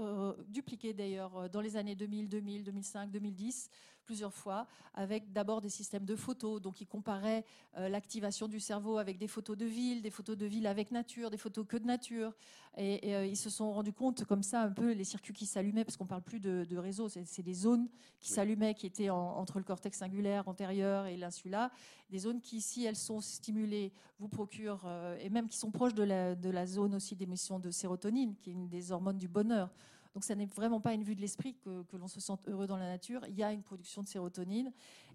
dupliqué 0.49 0.93
d'ailleurs 0.93 1.51
dans 1.51 1.61
les 1.61 1.77
années 1.77 1.95
2000, 1.95 2.29
2000, 2.29 2.65
2005, 2.65 3.11
2010 3.11 3.71
plusieurs 4.05 4.33
fois, 4.33 4.67
avec 4.95 5.33
d'abord 5.33 5.61
des 5.61 5.69
systèmes 5.69 6.05
de 6.05 6.17
photos. 6.17 6.61
Donc, 6.61 6.81
ils 6.81 6.87
comparaient 6.87 7.45
euh, 7.77 7.89
l'activation 7.89 8.49
du 8.49 8.61
cerveau 8.61 8.99
avec 8.99 9.19
des 9.19 9.29
photos 9.29 9.57
de 9.57 9.65
ville, 9.65 10.03
des 10.03 10.11
photos 10.11 10.37
de 10.37 10.47
ville 10.47 10.67
avec 10.67 10.91
nature, 10.91 11.31
des 11.31 11.37
photos 11.37 11.67
que 11.67 11.77
de 11.77 11.87
nature. 11.87 12.33
Et, 12.77 13.15
euh, 13.15 13.27
ils 13.27 13.37
se 13.37 13.51
sont 13.51 13.73
rendus 13.73 13.93
compte, 13.93 14.25
comme 14.25 14.43
ça, 14.43 14.63
un 14.63 14.71
peu 14.71 14.93
les 14.93 15.05
circuits 15.05 15.33
qui 15.33 15.47
s'allumaient, 15.47 15.85
parce 15.85 15.97
qu'on 15.97 16.07
parle 16.07 16.23
plus 16.23 16.41
de, 16.41 16.77
réseau, 16.77 17.09
c'est 17.09 17.43
des 17.43 17.55
zones 17.55 17.89
qui 18.21 18.31
s'allumaient, 18.31 18.75
qui 18.75 18.87
étaient 18.87 19.11
entre 19.11 19.59
le 19.59 19.65
cortex 19.65 19.99
singulaire 19.99 20.49
antérieur 20.49 21.07
et 21.07 21.17
l'insula. 21.17 21.71
Des 22.11 22.19
zones 22.19 22.41
qui, 22.41 22.61
si 22.61 22.85
elles 22.85 22.97
sont 22.97 23.21
stimulées, 23.21 23.93
vous 24.19 24.29
procurent, 24.29 24.85
euh, 24.87 25.17
et 25.21 25.31
même 25.31 25.49
qui 25.49 25.57
sont 25.57 25.71
proches 25.71 25.95
de 25.95 26.03
la, 26.03 26.35
de 26.35 26.51
la 26.51 26.67
zone 26.67 26.95
aussi 26.95 27.17
d'émission 27.17 27.59
de 27.59 27.71
sérotonine, 27.71 28.35
qui 28.37 28.51
est 28.51 28.53
une 28.53 28.69
des 28.69 28.93
hormones 28.93 29.19
du 29.19 29.29
bonheur. 29.29 29.71
Donc, 30.15 30.23
ça 30.23 30.37
n'est 30.37 30.47
vraiment 30.47 30.81
pas 30.81 30.95
une 30.95 31.03
vue 31.03 31.17
de 31.17 31.21
l'esprit 31.21 31.57
que, 31.65 31.97
l'on 31.97 32.07
se 32.07 32.21
sente 32.21 32.49
heureux 32.49 32.67
dans 32.67 32.77
la 32.77 32.87
nature. 32.87 33.23
Il 33.29 33.35
y 33.35 33.43
a 33.43 33.53
une 33.53 33.63
production 33.63 34.03
de 34.03 34.09
sérotonine 34.09 34.73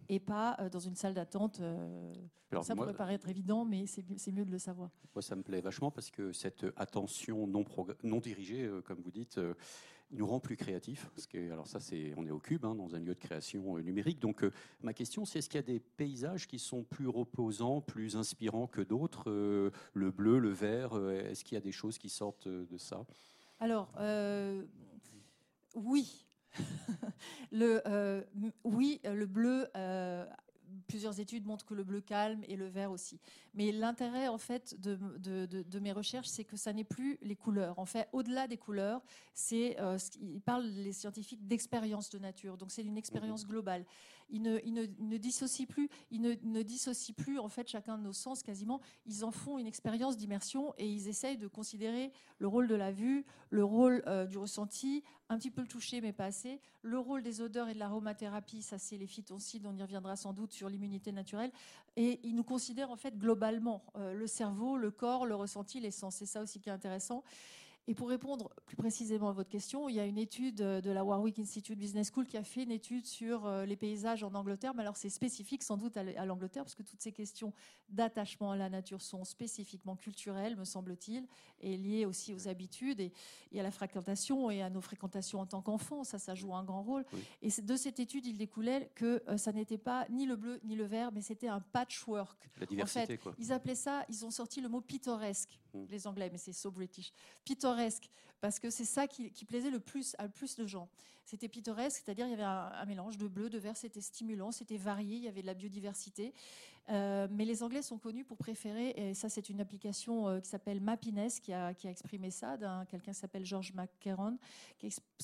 et 0.09 0.19
pas 0.19 0.57
euh, 0.59 0.69
dans 0.69 0.79
une 0.79 0.95
salle 0.95 1.13
d'attente. 1.13 1.61
Euh, 1.61 2.13
ça 2.61 2.75
pourrait 2.75 2.93
paraître 2.93 3.29
évident, 3.29 3.63
mais 3.63 3.85
c'est 3.87 4.31
mieux 4.31 4.45
de 4.45 4.51
le 4.51 4.59
savoir. 4.59 4.89
Moi, 5.15 5.21
ça 5.21 5.35
me 5.35 5.43
plaît 5.43 5.61
vachement 5.61 5.89
parce 5.89 6.11
que 6.11 6.33
cette 6.33 6.65
attention 6.75 7.47
non, 7.47 7.63
non 8.03 8.19
dirigée, 8.19 8.63
euh, 8.63 8.81
comme 8.81 8.99
vous 8.99 9.11
dites, 9.11 9.39
nous 10.11 10.27
rend 10.27 10.41
plus 10.41 10.57
créatifs. 10.57 11.07
Parce 11.15 11.27
que, 11.27 11.49
alors 11.49 11.67
ça, 11.67 11.79
c'est, 11.79 12.13
on 12.17 12.25
est 12.25 12.31
au 12.31 12.39
cube, 12.39 12.65
hein, 12.65 12.75
dans 12.75 12.93
un 12.93 12.99
lieu 12.99 13.13
de 13.13 13.19
création 13.19 13.77
numérique. 13.77 14.19
Donc, 14.19 14.43
ma 14.81 14.93
question, 14.93 15.23
c'est 15.23 15.39
est-ce 15.39 15.47
qu'il 15.47 15.59
y 15.59 15.63
a 15.63 15.67
des 15.67 15.79
paysages 15.79 16.45
qui 16.45 16.59
sont 16.59 16.83
plus 16.83 17.07
reposants, 17.07 17.79
plus 17.79 18.17
inspirants 18.17 18.67
que 18.67 18.81
d'autres 18.81 19.31
Le 19.93 20.11
bleu, 20.11 20.39
le 20.39 20.49
vert, 20.49 20.97
est-ce 21.11 21.45
qu'il 21.45 21.55
y 21.55 21.57
a 21.57 21.61
des 21.61 21.71
choses 21.71 21.97
qui 21.97 22.09
sortent 22.09 22.49
de 22.49 22.77
ça? 22.77 23.05
Alors, 23.59 23.91
oui. 25.75 26.25
le, 27.51 27.81
euh, 27.87 28.23
oui, 28.63 28.99
le 29.03 29.25
bleu 29.25 29.67
euh, 29.77 30.25
plusieurs 30.87 31.19
études 31.19 31.45
montrent 31.45 31.65
que 31.65 31.73
le 31.73 31.83
bleu 31.83 32.01
calme 32.01 32.43
et 32.47 32.55
le 32.55 32.67
vert 32.67 32.91
aussi. 32.91 33.19
Mais 33.53 33.71
l'intérêt, 33.71 34.27
en 34.27 34.37
fait, 34.37 34.79
de, 34.79 34.97
de, 35.45 35.79
mes 35.79 35.91
recherches, 35.91 36.27
c'est 36.27 36.43
que 36.43 36.57
ça 36.57 36.73
n'est 36.73 36.83
plus 36.83 37.17
les 37.21 37.35
couleurs. 37.35 37.77
En 37.79 37.85
fait, 37.85 38.07
au-delà 38.11 38.47
des 38.47 38.57
couleurs, 38.57 39.01
c'est, 39.33 39.79
euh, 39.79 39.97
ils 40.19 40.41
parlent, 40.41 40.65
les 40.65 40.93
scientifiques, 40.93 41.47
d'expérience 41.47 42.09
de 42.09 42.19
nature. 42.19 42.57
Donc, 42.57 42.71
c'est 42.71 42.83
une 42.83 42.97
expérience 42.97 43.43
mhm. 43.43 43.49
globale. 43.49 43.85
Ils 44.29 44.41
ne, 44.41 45.17
dissocient 45.17 45.65
plus, 45.65 45.89
ils 46.11 46.21
ne, 46.21 46.61
dissocient 46.61 47.15
plus, 47.15 47.39
en 47.39 47.49
fait, 47.49 47.67
chacun 47.67 47.97
de 47.97 48.03
nos 48.03 48.13
sens 48.13 48.43
quasiment. 48.43 48.79
Ils 49.05 49.23
en 49.25 49.31
font 49.31 49.57
une 49.57 49.67
expérience 49.67 50.17
d'immersion 50.17 50.73
et 50.77 50.87
ils 50.87 51.07
essayent 51.07 51.37
de 51.37 51.47
considérer 51.47 52.11
le 52.37 52.47
rôle 52.47 52.67
de 52.67 52.75
la 52.75 52.91
vue, 52.91 53.25
le 53.49 53.63
rôle 53.63 54.03
euh, 54.07 54.25
du 54.25 54.37
ressenti, 54.37 55.03
un 55.29 55.37
petit 55.37 55.51
peu 55.51 55.61
le 55.61 55.67
toucher, 55.67 56.01
mais 56.01 56.13
pas 56.13 56.25
assez, 56.25 56.59
le 56.81 56.97
rôle 56.97 57.21
des 57.21 57.41
odeurs 57.41 57.69
et 57.69 57.73
de 57.73 57.79
l'aromathérapie, 57.79 58.61
ça 58.61 58.77
c'est 58.77 58.97
les 58.97 59.07
phytoncides, 59.07 59.65
on 59.65 59.75
y 59.75 59.81
reviendra 59.81 60.15
sans 60.15 60.33
doute 60.33 60.51
sur 60.51 60.69
l'immunité 60.69 61.11
naturelle. 61.11 61.51
Et 61.95 62.19
ils 62.23 62.35
nous 62.35 62.43
considèrent 62.43 62.91
en 62.91 62.95
fait 62.95 63.17
globalement 63.17 63.83
euh, 63.95 64.13
le 64.13 64.27
cerveau, 64.27 64.77
le 64.77 64.91
corps, 64.91 65.25
le 65.25 65.35
ressenti, 65.35 65.79
les 65.79 65.91
sens. 65.91 66.15
C'est 66.15 66.25
ça 66.25 66.41
aussi 66.41 66.59
qui 66.59 66.69
est 66.69 66.73
intéressant. 66.73 67.23
Et 67.89 67.95
pour 67.95 68.07
répondre 68.07 68.51
plus 68.67 68.75
précisément 68.75 69.29
à 69.29 69.31
votre 69.31 69.49
question, 69.49 69.89
il 69.89 69.95
y 69.95 69.99
a 69.99 70.05
une 70.05 70.19
étude 70.19 70.57
de 70.57 70.91
la 70.91 71.03
Warwick 71.03 71.39
Institute 71.39 71.79
Business 71.79 72.11
School 72.13 72.27
qui 72.27 72.37
a 72.37 72.43
fait 72.43 72.61
une 72.61 72.71
étude 72.71 73.07
sur 73.07 73.47
euh, 73.47 73.65
les 73.65 73.75
paysages 73.75 74.23
en 74.23 74.31
Angleterre. 74.35 74.75
Mais 74.75 74.83
alors 74.83 74.95
c'est 74.95 75.09
spécifique 75.09 75.63
sans 75.63 75.75
doute 75.75 75.97
à 75.97 76.25
l'Angleterre 76.27 76.63
parce 76.63 76.75
que 76.75 76.83
toutes 76.83 77.01
ces 77.01 77.11
questions 77.11 77.51
d'attachement 77.89 78.51
à 78.51 78.57
la 78.57 78.69
nature 78.69 79.01
sont 79.01 79.23
spécifiquement 79.23 79.95
culturelles, 79.95 80.55
me 80.55 80.65
semble-t-il, 80.65 81.25
et 81.61 81.77
liées 81.77 82.05
aussi 82.05 82.31
aux 82.31 82.47
habitudes 82.47 82.99
et, 82.99 83.11
à 83.59 83.63
la 83.63 83.71
fréquentation 83.71 84.51
et 84.51 84.61
à 84.61 84.69
nos 84.69 84.81
fréquentations 84.81 85.39
en 85.39 85.47
tant 85.47 85.63
qu'enfants. 85.63 86.03
Ça, 86.03 86.19
ça 86.19 86.35
joue 86.35 86.53
un 86.53 86.63
grand 86.63 86.83
rôle. 86.83 87.05
Et 87.41 87.49
de 87.59 87.75
cette 87.75 87.99
étude, 87.99 88.27
il 88.27 88.37
découlait 88.37 88.91
que 88.93 89.23
euh, 89.27 89.37
ça 89.37 89.51
n'était 89.51 89.79
pas 89.79 90.05
ni 90.11 90.27
le 90.27 90.35
bleu 90.35 90.59
ni 90.63 90.75
le 90.75 90.85
vert, 90.85 91.11
mais 91.11 91.21
c'était 91.21 91.47
un 91.47 91.59
patchwork. 91.59 92.51
La 92.59 92.67
diversité, 92.67 93.01
en 93.01 93.05
fait, 93.07 93.17
quoi. 93.17 93.33
Ils 93.39 93.51
appelaient 93.51 93.73
ça, 93.73 94.05
ils 94.09 94.23
ont 94.25 94.31
sorti 94.31 94.61
le 94.61 94.69
mot 94.69 94.79
pittoresque, 94.79 95.59
hmm. 95.73 95.85
les 95.89 96.07
Anglais, 96.07 96.29
mais 96.31 96.37
c'est 96.37 96.53
so 96.53 96.71
British. 96.71 97.11
Pittoresque 97.45 98.09
parce 98.41 98.59
que 98.59 98.69
c'est 98.69 98.85
ça 98.85 99.07
qui, 99.07 99.29
plaisait 99.45 99.69
le 99.69 99.79
plus 99.79 100.15
à 100.17 100.23
le 100.23 100.29
plus 100.29 100.55
de 100.55 100.65
gens. 100.65 100.89
C'était 101.25 101.47
pittoresque, 101.47 102.01
c'est-à-dire 102.03 102.25
il 102.25 102.31
y 102.31 102.33
avait 102.33 102.43
un, 102.43 102.85
mélange 102.85 103.17
de 103.17 103.27
bleu, 103.27 103.49
de 103.49 103.57
vert, 103.57 103.77
c'était 103.77 104.01
stimulant, 104.01 104.51
c'était 104.51 104.77
varié, 104.77 105.17
il 105.17 105.23
y 105.23 105.27
avait 105.27 105.41
de 105.41 105.47
la 105.47 105.53
biodiversité. 105.53 106.33
Euh, 106.89 107.27
mais 107.29 107.45
les 107.45 107.61
Anglais 107.61 107.83
sont 107.83 107.99
connus 107.99 108.25
pour 108.25 108.37
préférer, 108.37 108.93
et 108.95 109.13
ça 109.13 109.29
c'est 109.29 109.49
une 109.49 109.61
application 109.61 110.27
euh, 110.27 110.39
qui 110.39 110.49
s'appelle 110.49 110.81
Mappiness 110.81 111.39
qui 111.39 111.53
a, 111.53 111.73
qui 111.75 111.87
a 111.87 111.91
exprimé 111.91 112.31
ça, 112.31 112.57
d'un 112.57 112.85
quelqu'un 112.85 113.11
qui 113.11 113.19
s'appelle 113.19 113.45
George 113.45 113.73
McCarron. 113.73 114.37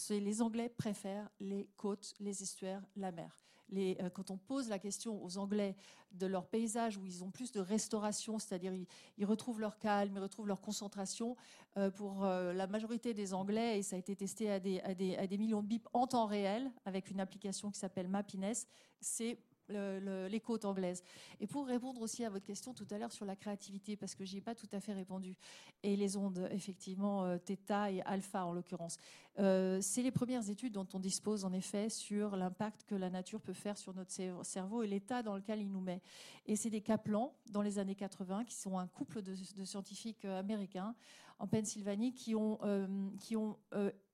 les 0.09 0.41
Anglais 0.43 0.69
préfèrent 0.69 1.29
les 1.39 1.67
côtes, 1.75 2.13
les 2.19 2.43
estuaires, 2.43 2.83
la 2.95 3.11
mer. 3.11 3.44
Euh, 3.73 4.09
quand 4.09 4.31
on 4.31 4.37
pose 4.37 4.69
la 4.69 4.79
question 4.79 5.23
aux 5.23 5.37
Anglais 5.37 5.75
de 6.11 6.27
leur 6.27 6.47
paysage 6.47 6.97
où 6.97 7.05
ils 7.05 7.23
ont 7.23 7.31
plus 7.31 7.51
de 7.51 7.59
restauration, 7.59 8.39
c'est-à-dire 8.39 8.73
ils, 9.17 9.25
retrouvent 9.25 9.59
leur 9.59 9.77
calme, 9.79 10.13
ils 10.15 10.21
retrouvent 10.21 10.47
leur 10.47 10.61
concentration, 10.61 11.35
euh, 11.77 11.89
pour 11.89 12.23
euh, 12.23 12.53
la 12.53 12.67
majorité 12.67 13.13
des 13.13 13.33
Anglais, 13.33 13.79
et 13.79 13.83
ça 13.83 13.95
a 13.95 13.99
été 13.99 14.15
testé 14.15 14.51
à 14.51 14.59
des, 14.59 14.79
à 14.79 14.93
des, 14.93 15.37
millions 15.37 15.61
de 15.61 15.67
bips 15.67 15.87
en 15.93 16.07
temps 16.07 16.25
réel 16.25 16.71
avec 16.85 17.09
une 17.09 17.19
application 17.19 17.71
qui 17.71 17.79
s'appelle 17.79 18.07
Mappiness, 18.07 18.67
c'est 19.01 19.39
les 19.69 20.39
côtes 20.39 20.65
anglaises. 20.65 21.03
Et 21.39 21.47
pour 21.47 21.65
répondre 21.65 22.01
aussi 22.01 22.23
à 22.23 22.29
votre 22.29 22.45
question 22.45 22.73
tout 22.73 22.87
à 22.91 22.97
l'heure 22.97 23.11
sur 23.11 23.25
la 23.25 23.35
créativité, 23.35 23.95
parce 23.95 24.15
que 24.15 24.25
j'y 24.25 24.37
ai 24.37 24.41
pas 24.41 24.55
tout 24.55 24.67
à 24.71 24.79
fait 24.79 24.93
répondu, 24.93 25.35
et 25.83 25.95
les 25.95 26.17
ondes, 26.17 26.47
effectivement, 26.51 27.25
euh, 27.25 27.37
θ 27.37 27.91
et 27.91 28.01
alpha 28.03 28.45
en 28.45 28.53
l'occurrence, 28.53 28.97
euh, 29.39 29.79
c'est 29.81 30.01
les 30.01 30.11
premières 30.11 30.49
études 30.49 30.73
dont 30.73 30.87
on 30.93 30.99
dispose 30.99 31.45
en 31.45 31.53
effet 31.53 31.89
sur 31.89 32.35
l'impact 32.35 32.83
que 32.83 32.95
la 32.95 33.09
nature 33.09 33.41
peut 33.41 33.53
faire 33.53 33.77
sur 33.77 33.93
notre 33.93 34.11
cerveau 34.43 34.83
et 34.83 34.87
l'état 34.87 35.23
dans 35.23 35.35
lequel 35.35 35.61
il 35.61 35.71
nous 35.71 35.81
met. 35.81 36.01
Et 36.45 36.55
c'est 36.55 36.69
des 36.69 36.81
Kaplan 36.81 37.33
dans 37.51 37.61
les 37.61 37.79
années 37.79 37.95
80 37.95 38.45
qui 38.45 38.55
sont 38.55 38.77
un 38.77 38.87
couple 38.87 39.21
de, 39.21 39.35
scientifiques 39.65 40.25
euh, 40.25 40.39
américains 40.39 40.95
en 41.37 41.47
Pennsylvanie 41.47 42.13
qui 42.13 42.33
ont 42.33 42.59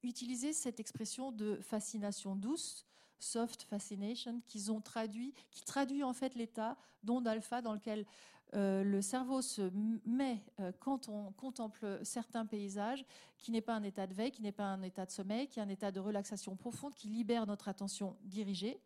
utilisé 0.02 0.54
cette 0.54 0.80
expression 0.80 1.32
de 1.32 1.58
fascination 1.62 2.36
douce 2.36 2.88
Soft 3.22 3.64
Fascination, 3.64 4.42
qu'ils 4.48 4.72
ont 4.72 4.82
traduit, 4.82 5.34
qui 5.52 5.64
traduit 5.64 6.04
en 6.04 6.14
fait 6.14 6.36
l'état 6.36 6.76
d'onde 7.04 7.28
alpha 7.28 7.62
dans 7.62 7.74
lequel 7.74 8.06
euh, 8.54 8.84
le 8.84 9.02
cerveau 9.02 9.42
se 9.42 9.72
met 10.06 10.44
euh, 10.60 10.72
quand 10.80 11.08
on 11.08 11.32
contemple 11.32 12.00
certains 12.04 12.46
paysages, 12.46 13.06
qui 13.38 13.52
n'est 13.52 13.62
pas 13.62 13.76
un 13.76 13.84
état 13.84 14.08
de 14.08 14.14
veille, 14.14 14.32
qui 14.32 14.42
n'est 14.42 14.52
pas 14.52 14.66
un 14.66 14.82
état 14.82 15.06
de 15.06 15.12
sommeil, 15.12 15.48
qui 15.48 15.60
est 15.60 15.64
un 15.64 15.70
état 15.70 15.92
de 15.92 16.00
relaxation 16.00 16.56
profonde, 16.56 16.94
qui 16.94 17.08
libère 17.08 17.46
notre 17.48 17.70
attention 17.70 18.18
dirigée 18.24 18.82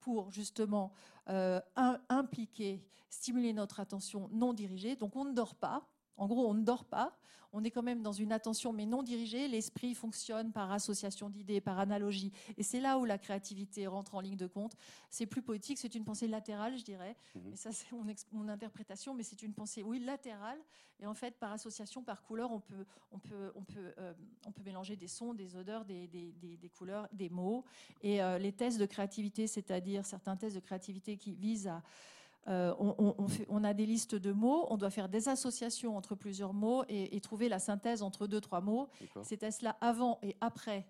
pour 0.00 0.30
justement 0.30 0.92
euh, 1.28 1.60
impliquer, 2.08 2.86
stimuler 3.10 3.52
notre 3.52 3.80
attention 3.80 4.28
non 4.32 4.52
dirigée. 4.52 4.96
Donc 4.96 5.16
on 5.16 5.24
ne 5.24 5.32
dort 5.32 5.54
pas, 5.54 5.86
en 6.16 6.26
gros, 6.26 6.48
on 6.48 6.54
ne 6.54 6.62
dort 6.62 6.84
pas, 6.84 7.16
on 7.56 7.62
est 7.62 7.70
quand 7.70 7.84
même 7.84 8.02
dans 8.02 8.12
une 8.12 8.32
attention 8.32 8.72
mais 8.72 8.84
non 8.84 9.04
dirigée. 9.04 9.46
L'esprit 9.46 9.94
fonctionne 9.94 10.50
par 10.50 10.72
association 10.72 11.30
d'idées, 11.30 11.60
par 11.60 11.78
analogie. 11.78 12.32
Et 12.58 12.64
c'est 12.64 12.80
là 12.80 12.98
où 12.98 13.04
la 13.04 13.16
créativité 13.16 13.86
rentre 13.86 14.16
en 14.16 14.20
ligne 14.20 14.36
de 14.36 14.48
compte. 14.48 14.76
C'est 15.08 15.24
plus 15.24 15.40
poétique, 15.40 15.78
c'est 15.78 15.94
une 15.94 16.04
pensée 16.04 16.26
latérale, 16.26 16.76
je 16.76 16.82
dirais. 16.82 17.16
Mhm. 17.36 17.52
Et 17.52 17.56
ça, 17.56 17.70
c'est 17.70 17.86
mon, 18.32 18.48
interprétation, 18.48 19.14
mais 19.14 19.22
c'est 19.22 19.40
une 19.42 19.54
pensée, 19.54 19.84
oui, 19.84 20.00
latérale. 20.00 20.58
Et 20.98 21.06
en 21.06 21.14
fait, 21.14 21.38
par 21.38 21.52
association, 21.52 22.02
par 22.02 22.22
couleur, 22.22 22.50
on 22.50 22.58
peut, 22.58 22.84
on 23.12 23.20
peut, 23.20 23.52
on 23.54 23.62
peut, 23.62 23.94
euh, 23.98 24.12
on 24.46 24.50
peut 24.50 24.62
mélanger 24.64 24.96
des 24.96 25.08
sons, 25.08 25.32
des 25.32 25.54
odeurs, 25.54 25.84
des, 25.84 26.08
des, 26.08 26.68
couleurs, 26.76 27.08
des 27.12 27.30
mots. 27.30 27.64
Et 28.02 28.20
euh, 28.20 28.36
les 28.38 28.52
tests 28.52 28.78
de 28.78 28.86
créativité, 28.86 29.46
c'est-à-dire 29.46 30.04
certains 30.04 30.36
tests 30.36 30.56
de 30.56 30.60
créativité 30.60 31.16
qui 31.16 31.32
visent 31.32 31.68
à 31.68 31.82
euh, 32.48 32.74
on, 33.48 33.64
a 33.64 33.72
des 33.72 33.86
listes 33.86 34.14
de 34.14 34.32
mots, 34.32 34.66
on 34.68 34.76
doit 34.76 34.90
faire 34.90 35.08
des 35.08 35.28
associations 35.28 35.96
entre 35.96 36.14
plusieurs 36.14 36.52
mots 36.52 36.84
et, 36.88 37.16
et 37.16 37.20
trouver 37.20 37.48
la 37.48 37.58
synthèse 37.58 38.02
entre 38.02 38.26
deux, 38.26 38.40
trois 38.40 38.60
mots. 38.60 38.88
Ces 39.22 39.38
tests-là, 39.38 39.76
avant 39.80 40.18
et 40.22 40.36
après 40.40 40.86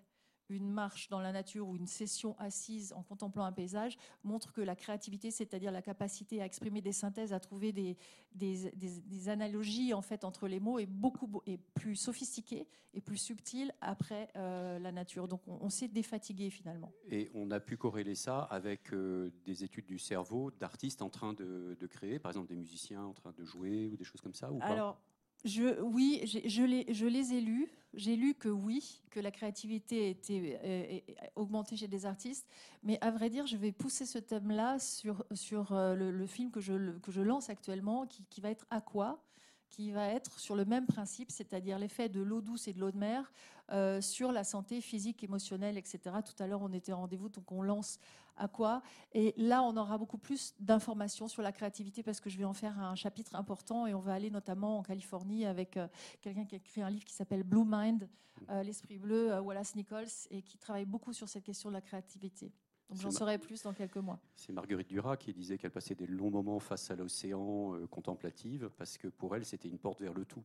une 0.49 0.71
marche 0.71 1.09
dans 1.09 1.19
la 1.19 1.31
nature 1.31 1.67
ou 1.67 1.75
une 1.75 1.87
session 1.87 2.35
assise 2.39 2.93
en 2.93 3.03
contemplant 3.03 3.45
un 3.45 3.51
paysage 3.51 3.97
montre 4.23 4.53
que 4.53 4.61
la 4.61 4.75
créativité, 4.75 5.31
c'est-à-dire 5.31 5.71
la 5.71 5.81
capacité 5.81 6.41
à 6.41 6.45
exprimer 6.45 6.81
des 6.81 6.91
synthèses, 6.91 7.33
à 7.33 7.39
trouver 7.39 7.71
des, 7.71 7.97
des, 8.33 9.29
analogies 9.29 9.93
en 9.93 10.01
fait 10.01 10.23
entre 10.23 10.47
les 10.47 10.59
mots, 10.59 10.77
est 10.77 10.85
beaucoup 10.85 11.41
est 11.45 11.57
plus 11.73 11.95
sophistiquée 11.95 12.67
et 12.93 13.01
plus 13.01 13.17
subtile 13.17 13.73
après 13.81 14.29
euh, 14.35 14.79
la 14.79 14.91
nature. 14.91 15.27
Donc 15.27 15.41
on, 15.47 15.69
s'est 15.69 15.87
défatigué 15.87 16.49
finalement. 16.49 16.91
Et 17.09 17.29
on 17.33 17.51
a 17.51 17.59
pu 17.59 17.77
corréler 17.77 18.15
ça 18.15 18.39
avec 18.39 18.93
euh, 18.93 19.31
des 19.45 19.63
études 19.63 19.85
du 19.85 19.99
cerveau 19.99 20.51
d'artistes 20.51 21.01
en 21.01 21.09
train 21.09 21.33
de, 21.33 21.75
créer, 21.89 22.19
par 22.19 22.31
exemple 22.31 22.49
des 22.49 22.55
musiciens 22.55 23.03
en 23.03 23.13
train 23.13 23.31
de 23.31 23.43
jouer 23.43 23.87
ou 23.87 23.95
des 23.95 24.03
choses 24.03 24.21
comme 24.21 24.33
ça 24.33 24.51
ou 24.51 24.59
Alors, 24.61 24.99
je, 25.43 25.79
oui, 25.81 26.21
je, 26.25 26.63
les, 26.63 26.91
je 26.91 27.05
les 27.05 27.33
ai 27.33 27.41
lus. 27.41 27.69
J'ai 27.95 28.15
lu 28.15 28.33
que 28.33 28.49
oui, 28.49 29.01
que 29.09 29.19
la 29.19 29.31
créativité 29.31 30.09
était 30.09 30.59
euh, 30.63 31.29
augmentée 31.35 31.77
chez 31.77 31.87
des 31.87 32.05
artistes. 32.05 32.47
Mais 32.83 32.97
à 33.01 33.11
vrai 33.11 33.29
dire, 33.29 33.47
je 33.47 33.57
vais 33.57 33.71
pousser 33.71 34.05
ce 34.05 34.19
thème-là 34.19 34.79
sur, 34.79 35.25
sur 35.33 35.71
euh, 35.71 35.95
le, 35.95 36.27
film 36.27 36.51
que 36.51 36.59
je, 36.59 37.21
lance 37.21 37.49
actuellement, 37.49 38.05
qui, 38.05 38.23
qui 38.29 38.41
va 38.41 38.49
être 38.49 38.65
Aqua, 38.69 39.23
qui 39.69 39.91
va 39.91 40.07
être 40.07 40.39
sur 40.39 40.55
le 40.55 40.65
même 40.65 40.85
principe, 40.85 41.31
c'est-à-dire 41.31 41.79
l'effet 41.79 42.09
de 42.09 42.21
l'eau 42.21 42.41
douce 42.41 42.67
et 42.67 42.73
de 42.73 42.79
l'eau 42.79 42.91
de 42.91 42.97
mer 42.97 43.31
euh, 43.71 43.99
sur 44.01 44.31
la 44.31 44.43
santé 44.43 44.81
physique, 44.81 45.23
émotionnelle, 45.23 45.77
etc. 45.77 45.99
Tout 46.23 46.43
à 46.43 46.47
l'heure, 46.47 46.61
on 46.61 46.71
était 46.71 46.93
en 46.93 46.99
rendez-vous, 46.99 47.29
donc 47.29 47.51
on 47.51 47.61
lance 47.61 47.99
à 48.37 48.47
quoi 48.47 48.81
Et 49.13 49.33
là, 49.37 49.63
on 49.63 49.75
aura 49.77 49.97
beaucoup 49.97 50.17
plus 50.17 50.53
d'informations 50.59 51.27
sur 51.27 51.41
la 51.41 51.51
créativité 51.51 52.03
parce 52.03 52.19
que 52.19 52.29
je 52.29 52.37
vais 52.37 52.45
en 52.45 52.53
faire 52.53 52.77
un 52.79 52.95
chapitre 52.95 53.35
important 53.35 53.87
et 53.87 53.93
on 53.93 54.01
va 54.01 54.13
aller 54.13 54.29
notamment 54.29 54.79
en 54.79 54.83
Californie 54.83 55.45
avec 55.45 55.77
euh, 55.77 55.87
quelqu'un 56.21 56.45
qui 56.45 56.55
a 56.55 56.57
écrit 56.57 56.81
un 56.81 56.89
livre 56.89 57.05
qui 57.05 57.13
s'appelle 57.13 57.43
Blue 57.43 57.65
Mind, 57.65 58.07
euh, 58.49 58.61
l'esprit 58.63 58.97
bleu, 58.97 59.39
Wallace 59.39 59.75
Nichols, 59.75 60.07
et 60.29 60.41
qui 60.41 60.57
travaille 60.57 60.85
beaucoup 60.85 61.13
sur 61.13 61.29
cette 61.29 61.43
question 61.43 61.69
de 61.69 61.73
la 61.73 61.81
créativité. 61.81 62.51
Donc 62.89 62.99
j'en 62.99 63.11
saurai 63.11 63.37
plus 63.37 63.63
dans 63.63 63.73
quelques 63.73 63.97
mois. 63.97 64.19
C'est 64.35 64.53
Marguerite 64.53 64.87
Duras 64.87 65.17
qui 65.17 65.33
disait 65.33 65.57
qu'elle 65.57 65.71
passait 65.71 65.95
des 65.95 66.07
longs 66.07 66.29
moments 66.29 66.59
face 66.59 66.91
à 66.91 66.95
l'océan 66.95 67.73
contemplative 67.89 68.69
parce 68.77 68.97
que 68.97 69.07
pour 69.07 69.35
elle, 69.35 69.45
c'était 69.45 69.69
une 69.69 69.79
porte 69.79 70.01
vers 70.01 70.13
le 70.13 70.23
tout. 70.25 70.43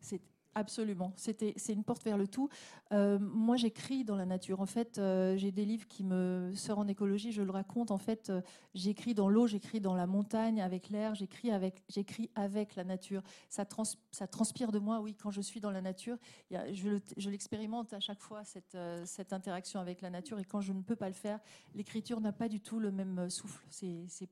C'est 0.00 0.20
Absolument. 0.54 1.12
C'était, 1.16 1.52
c'est 1.56 1.72
une 1.72 1.84
porte 1.84 2.02
vers 2.04 2.16
le 2.16 2.26
tout. 2.26 2.48
Euh, 2.92 3.18
moi, 3.20 3.56
j'écris 3.56 4.04
dans 4.04 4.16
la 4.16 4.26
nature. 4.26 4.60
En 4.60 4.66
fait, 4.66 4.98
euh, 4.98 5.36
j'ai 5.36 5.52
des 5.52 5.64
livres 5.64 5.86
qui 5.86 6.02
me 6.02 6.52
sortent 6.54 6.80
en 6.80 6.88
écologie. 6.88 7.32
Je 7.32 7.42
le 7.42 7.50
raconte. 7.50 7.90
En 7.90 7.98
fait, 7.98 8.30
euh, 8.30 8.40
j'écris 8.74 9.14
dans 9.14 9.28
l'eau, 9.28 9.46
j'écris 9.46 9.80
dans 9.80 9.94
la 9.94 10.06
montagne, 10.06 10.60
avec 10.60 10.88
l'air. 10.88 11.14
J'écris 11.14 11.50
avec, 11.52 11.84
avec 12.34 12.76
la 12.76 12.84
nature. 12.84 13.22
Ça, 13.48 13.64
transpire 13.64 14.72
de 14.72 14.78
moi. 14.78 15.00
Oui, 15.00 15.14
quand 15.14 15.30
je 15.30 15.40
suis 15.40 15.60
dans 15.60 15.70
la 15.70 15.80
nature, 15.80 16.16
je, 16.50 17.30
l'expérimente 17.30 17.92
à 17.92 18.00
chaque 18.00 18.20
fois 18.20 18.42
cette, 18.44 19.32
interaction 19.32 19.80
avec 19.80 20.00
la 20.00 20.10
nature. 20.10 20.40
Et 20.40 20.44
quand 20.44 20.60
je 20.60 20.72
ne 20.72 20.82
peux 20.82 20.96
pas 20.96 21.08
le 21.08 21.14
faire, 21.14 21.38
l'écriture 21.74 22.20
n'a 22.20 22.32
pas 22.32 22.48
du 22.48 22.60
tout 22.60 22.80
le 22.80 22.90
même 22.90 23.30
souffle. 23.30 23.64
C'est, 23.70 24.26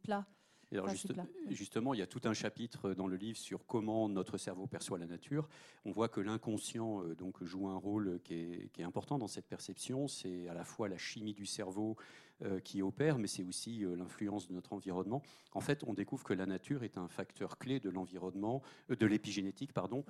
plat 0.71 1.27
justement, 1.51 1.95
il 1.95 2.01
y 2.01 2.03
a 2.03 2.07
tout 2.07 2.21
un 2.25 2.35
chapitre 2.35 2.95
dans 2.95 3.07
le 3.07 3.17
livre 3.17 3.39
sur 3.39 3.67
comment 3.67 4.09
notre 4.09 4.39
cerveau 4.39 4.67
perçoit 4.67 4.99
la 4.99 5.07
nature. 5.07 5.49
On 5.85 5.91
voit 5.91 6.09
que 6.09 6.21
l'inconscient 6.21 7.03
euh, 7.03 7.15
donc 7.15 7.43
joue 7.43 7.69
un 7.69 7.77
rôle 7.77 8.21
qui 8.25 8.35
est, 8.35 8.83
important 8.83 9.19
dans 9.19 9.29
cette 9.29 9.47
perception. 9.47 10.09
C'est 10.09 10.49
à 10.49 10.55
la 10.55 10.65
fois 10.65 10.89
la 10.89 10.99
chimie 10.99 11.35
du 11.35 11.47
cerveau 11.47 11.97
euh, 11.99 12.26
qui 12.65 12.83
opère, 12.83 13.19
mais 13.19 13.27
c'est 13.27 13.43
aussi 13.43 13.85
euh, 13.85 13.97
l'influence 13.97 14.49
de 14.49 14.55
notre 14.55 14.73
environnement. 14.73 15.23
En 15.53 15.61
fait, 15.61 15.85
on 15.87 15.95
découvre 15.95 16.25
que 16.25 16.35
la 16.35 16.47
nature 16.47 16.85
est 16.85 16.99
un 16.99 17.09
facteur 17.09 17.59
clé 17.59 17.81
de 17.81 17.91
l'environnement, 17.91 18.63
de 18.89 19.07
l'épigénétique, 19.07 19.73
pardon. 19.73 20.05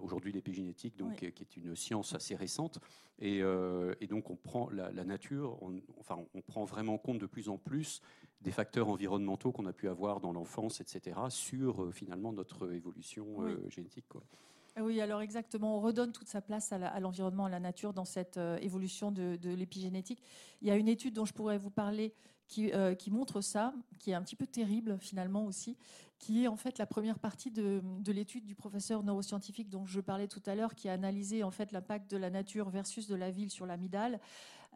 Aujourd'hui, 0.00 0.32
l'épigénétique, 0.32 0.96
donc, 0.96 1.16
qui 1.16 1.42
est 1.42 1.56
une 1.56 1.74
science 1.74 2.14
assez 2.14 2.36
récente, 2.36 2.78
et, 3.18 3.42
donc 4.08 4.30
on 4.30 4.36
prend 4.36 4.68
la, 4.70 5.04
nature, 5.04 5.58
enfin, 5.98 6.18
on 6.34 6.40
prend 6.42 6.64
vraiment 6.64 6.98
compte 6.98 7.18
de 7.18 7.26
plus 7.26 7.48
en 7.48 7.58
plus 7.58 8.00
des 8.42 8.50
facteurs 8.50 8.88
environnementaux 8.88 9.52
qu'on 9.52 9.66
a 9.66 9.72
pu 9.72 9.88
avoir 9.88 10.20
dans 10.20 10.32
l'enfance, 10.32 10.80
etc., 10.80 11.18
sur 11.28 11.82
euh, 11.82 11.92
finalement 11.92 12.32
notre 12.32 12.72
évolution 12.72 13.42
euh, 13.42 13.68
génétique. 13.68 14.04
Oui, 14.80 15.00
alors 15.00 15.20
exactement, 15.20 15.76
on 15.76 15.80
redonne 15.80 16.12
toute 16.12 16.28
sa 16.28 16.40
place 16.40 16.72
à 16.72 17.00
l'environnement, 17.00 17.46
à, 17.46 17.50
la 17.50 17.60
nature 17.60 17.92
dans 17.92 18.04
cette 18.04 18.38
euh, 18.38 18.58
évolution 18.58 19.12
de, 19.12 19.38
l'épigénétique. 19.50 20.22
Il 20.62 20.68
y 20.68 20.70
a 20.70 20.76
une 20.76 20.88
étude 20.88 21.14
dont 21.14 21.24
je 21.24 21.34
pourrais 21.34 21.58
vous 21.58 21.70
parler 21.70 22.14
qui, 22.48 22.70
qui, 22.98 23.10
montre 23.10 23.40
ça, 23.40 23.72
qui 23.98 24.10
est 24.10 24.14
un 24.14 24.20
petit 24.20 24.36
peu 24.36 24.46
terrible 24.46 24.98
finalement 25.00 25.46
aussi, 25.46 25.78
qui 26.18 26.44
est 26.44 26.48
en 26.48 26.56
fait 26.56 26.76
la 26.76 26.84
première 26.84 27.18
partie 27.18 27.50
de, 27.50 27.80
de 28.00 28.12
l'étude 28.12 28.44
du 28.44 28.54
professeur 28.54 29.02
neuroscientifique 29.02 29.70
dont 29.70 29.86
je 29.86 30.00
parlais 30.00 30.28
tout 30.28 30.42
à 30.44 30.54
l'heure, 30.54 30.74
qui 30.74 30.90
a 30.90 30.92
analysé 30.92 31.44
en 31.44 31.50
fait 31.50 31.72
l'impact 31.72 32.10
de 32.10 32.18
la 32.18 32.28
nature 32.28 32.68
versus 32.68 33.08
de 33.08 33.14
la 33.14 33.30
ville 33.30 33.50
sur 33.50 33.64
l'amygdale. 33.64 34.20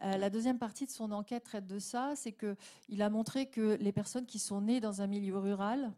Euh, 0.03 0.17
la 0.17 0.29
deuxième 0.29 0.59
partie 0.59 0.85
de 0.85 0.91
son 0.91 1.11
enquête 1.11 1.43
traite 1.43 1.65
de 1.65 1.79
ça, 1.79 2.13
c'est 2.15 2.31
qu'il 2.31 3.01
a 3.01 3.09
montré 3.09 3.47
que 3.47 3.77
les 3.79 3.91
personnes 3.91 4.25
qui 4.25 4.39
sont 4.39 4.61
nées 4.61 4.79
dans 4.79 5.01
un 5.01 5.07
milieu 5.07 5.37
rural, 5.37 5.91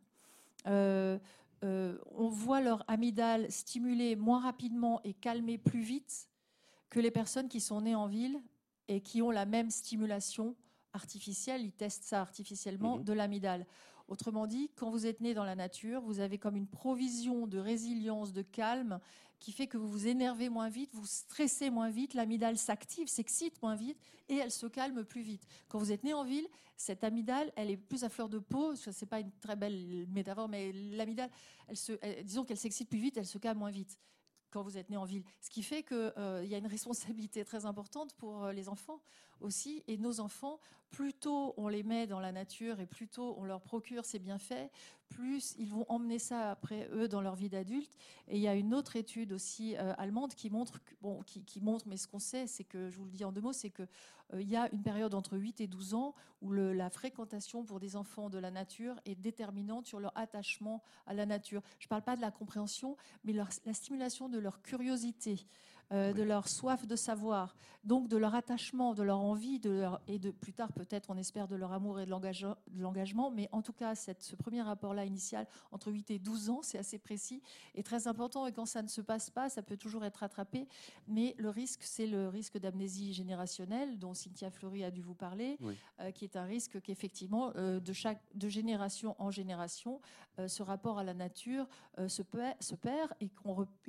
euh, 0.67 1.17
euh, 1.63 1.98
on 2.15 2.30
voit 2.30 2.62
leur 2.62 2.84
amygdale 2.88 3.52
stimulée 3.52 4.15
moins 4.15 4.39
rapidement 4.39 5.02
et 5.04 5.13
calmée 5.13 5.58
plus 5.58 5.82
vite 5.82 6.30
que 6.89 7.00
les 7.00 7.12
personnes 7.12 7.50
qui 7.50 7.60
sont 7.60 7.82
nées 7.82 7.95
en 7.95 8.08
ville 8.08 8.41
et 8.88 9.02
qui 9.02 9.22
ont 9.22 9.32
la 9.32 9.45
même 9.45 9.69
stimulation 9.69 10.56
artificielle, 10.93 11.62
ils 11.62 11.72
testent 11.72 12.04
ça 12.04 12.22
artificiellement, 12.22 12.98
mhm. 12.98 13.04
de 13.04 13.13
l'amygdale. 13.13 13.65
Autrement 14.08 14.48
dit, 14.48 14.72
quand 14.76 14.89
vous 14.89 15.06
êtes 15.06 15.22
né 15.22 15.36
dans 15.36 15.43
la 15.43 15.56
nature, 15.56 16.02
vous 16.02 16.19
avez 16.19 16.39
comme 16.39 16.56
une 16.56 16.67
provision 16.67 17.45
de 17.45 17.60
résilience, 17.60 18.34
de 18.34 18.41
calme, 18.41 19.00
qui 19.39 19.52
fait 19.52 19.67
que 19.67 19.78
vous 19.78 19.88
vous 19.88 20.08
énervez 20.08 20.49
moins 20.49 20.69
vite, 20.69 20.89
vous 20.93 21.06
stressez 21.06 21.69
moins 21.69 21.89
vite, 21.89 22.13
l'amygdale 22.13 22.58
s'active, 22.58 23.08
s'excite 23.08 23.62
moins 23.62 23.75
vite 23.75 23.97
et 24.28 24.36
elle 24.36 24.52
se 24.52 24.67
calme 24.67 25.04
plus 25.04 25.21
vite. 25.21 25.45
Quand 25.67 25.80
vous 25.80 25.91
êtes 25.91 26.04
né 26.04 26.13
en 26.13 26.23
ville, 26.23 26.47
cette 26.75 27.04
amygdale, 27.04 27.52
elle 27.56 27.69
est 27.69 27.78
plus 27.78 28.04
à 28.04 28.10
fleur 28.10 28.30
de 28.30 28.39
peau. 28.39 28.75
Ce 28.75 28.89
n'est 28.89 29.08
pas 29.08 29.19
une 29.19 29.32
très 29.41 29.56
belle 29.56 30.08
métaphore, 30.10 30.47
mais 30.47 30.71
l'amygdale, 30.71 31.30
elle 31.67 31.78
se, 31.78 31.93
disons 32.23 32.45
qu'elle 32.45 32.58
s'excite 32.58 32.89
plus 32.89 32.99
vite, 32.99 33.17
elle 33.17 33.25
se 33.25 33.38
calme 33.38 33.60
moins 33.60 33.71
vite 33.71 33.97
quand 34.52 34.63
vous 34.63 34.78
êtes 34.78 34.89
né 34.89 34.97
en 34.97 35.06
ville. 35.06 35.23
Ce 35.41 35.49
qui 35.49 35.63
fait 35.63 35.84
qu'il 35.84 36.13
euh, 36.17 36.45
y 36.45 36.56
a 36.56 36.58
une 36.58 36.67
responsabilité 36.78 37.45
très 37.45 37.65
importante 37.65 38.13
pour 38.15 38.45
euh, 38.45 38.54
les 38.54 38.69
enfants 38.69 39.02
aussi. 39.41 39.84
Et 39.88 39.97
nos 39.97 40.19
enfants, 40.19 40.60
plus 40.89 41.13
tôt 41.13 41.54
on 41.58 41.67
les 41.67 41.84
met 41.84 42.08
dans 42.08 42.19
la 42.19 42.32
nature 42.32 42.80
et 42.80 42.86
plus 42.86 43.08
tôt 43.08 43.36
on 43.38 43.43
leur 43.43 43.62
procure 43.62 44.06
ces 44.06 44.19
bienfaits, 44.19 44.69
plus 45.10 45.56
ils 45.58 45.67
vont 45.67 45.86
emmener 45.89 46.19
ça 46.19 46.52
après 46.52 46.89
eux 46.91 47.08
dans 47.08 47.21
leur 47.21 47.36
vie 47.36 47.49
d'adulte. 47.49 47.95
Et 48.28 48.38
il 48.38 48.41
y 48.41 48.47
a 48.47 48.56
une 48.56 48.73
autre 48.73 48.95
étude 48.95 49.32
aussi 49.32 49.75
euh, 49.78 49.93
allemande 49.97 50.34
qui 50.34 50.49
montre, 50.49 50.80
qui, 51.25 51.62
montre, 51.62 51.88
mais 51.88 51.97
ce 51.97 52.08
qu'on 52.08 52.19
sait, 52.19 52.47
c'est 52.47 52.63
que, 52.63 52.89
je 52.89 52.97
vous 52.97 53.06
le 53.06 53.12
dis 53.12 53.23
en 53.23 53.32
deux 53.32 53.41
mots, 53.41 53.54
c'est 53.54 53.71
qu'il 53.71 53.88
euh, 54.34 54.41
y 54.41 54.56
a 54.56 54.71
une 54.71 54.84
période 54.84 55.13
entre 55.13 55.38
8 55.38 55.62
et 55.62 55.67
12 55.67 55.93
ans 55.95 56.13
où 56.41 56.52
la 56.52 56.89
fréquentation 56.89 57.63
pour 57.63 57.80
des 57.80 57.95
enfants 57.95 58.30
de 58.30 58.38
la 58.38 58.52
nature 58.52 58.95
est 59.06 59.15
déterminante 59.15 59.88
sur 59.88 59.99
leur 59.99 60.15
attachement 60.17 60.84
à 61.06 61.13
la 61.13 61.25
nature. 61.25 61.62
Je 61.80 61.86
ne 61.86 61.89
parle 61.89 62.04
pas 62.04 62.15
de 62.15 62.21
la 62.21 62.32
compréhension, 62.32 62.95
mais 63.23 63.34
la 63.34 63.73
stimulation 63.73 64.30
de 64.30 64.38
leur 64.38 64.62
curiosité. 64.62 65.45
Euh, 65.91 66.13
de 66.13 66.21
leur 66.21 66.47
soif 66.47 66.86
de 66.86 66.95
savoir, 66.95 67.56
donc 67.84 68.10
de 68.10 68.17
leur 68.17 68.36
attachement, 68.36 68.93
de 68.93 69.02
leur 69.02 69.21
envie, 69.21 69.58
de 69.58 69.71
leur, 69.71 70.02
et 70.08 70.19
de 70.19 70.30
plus 70.30 70.54
tard 70.54 70.71
peut-être 70.71 71.10
on 71.10 71.17
espère 71.17 71.47
de 71.47 71.56
leur 71.56 71.71
amour 71.71 71.99
et 71.99 72.06
de 72.06 72.12
l'engagement, 72.80 73.32
mais 73.32 73.49
en 73.52 73.63
tout 73.63 73.73
cas 73.73 73.95
cette, 73.95 74.21
ce 74.21 74.36
premier 74.36 74.62
rapport-là 74.62 75.06
initial 75.06 75.47
entre 75.71 75.91
8 75.91 76.12
et 76.12 76.19
12 76.19 76.52
ans, 76.52 76.60
c'est 76.62 76.78
assez 76.78 76.99
précis 76.99 77.41
et 77.73 77.82
très 77.82 78.08
important. 78.08 78.45
Et 78.45 78.52
quand 78.52 78.67
ça 78.67 78.84
ne 78.84 78.88
se 78.88 79.02
passe 79.02 79.32
pas, 79.32 79.49
ça 79.49 79.63
peut 79.63 79.78
toujours 79.78 80.06
être 80.06 80.17
rattrapé, 80.17 80.67
mais 81.08 81.34
le 81.39 81.49
risque 81.49 81.82
c'est 81.82 82.06
le 82.06 82.28
risque 82.28 82.60
d'amnésie 82.60 83.12
générationnelle 83.12 83.97
dont 83.97 84.13
Cynthia 84.13 84.52
Fleury 84.52 84.84
a 84.84 84.91
dû 84.91 85.02
vous 85.02 85.15
parler, 85.15 85.58
euh, 86.02 86.12
qui 86.12 86.23
est 86.23 86.36
un 86.36 86.45
risque 86.45 86.80
qu'effectivement 86.82 87.52
euh, 87.56 87.80
de, 87.80 87.93
chaque, 87.93 88.21
de 88.36 88.47
génération 88.47 89.15
en 89.17 89.32
génération, 89.32 90.02
ce 90.47 90.63
rapport 90.63 90.99
à 90.99 91.04
la 91.04 91.13
nature 91.13 91.67
se, 92.08 92.23
se, 92.62 92.75
perd 92.75 93.12
et, 93.19 93.30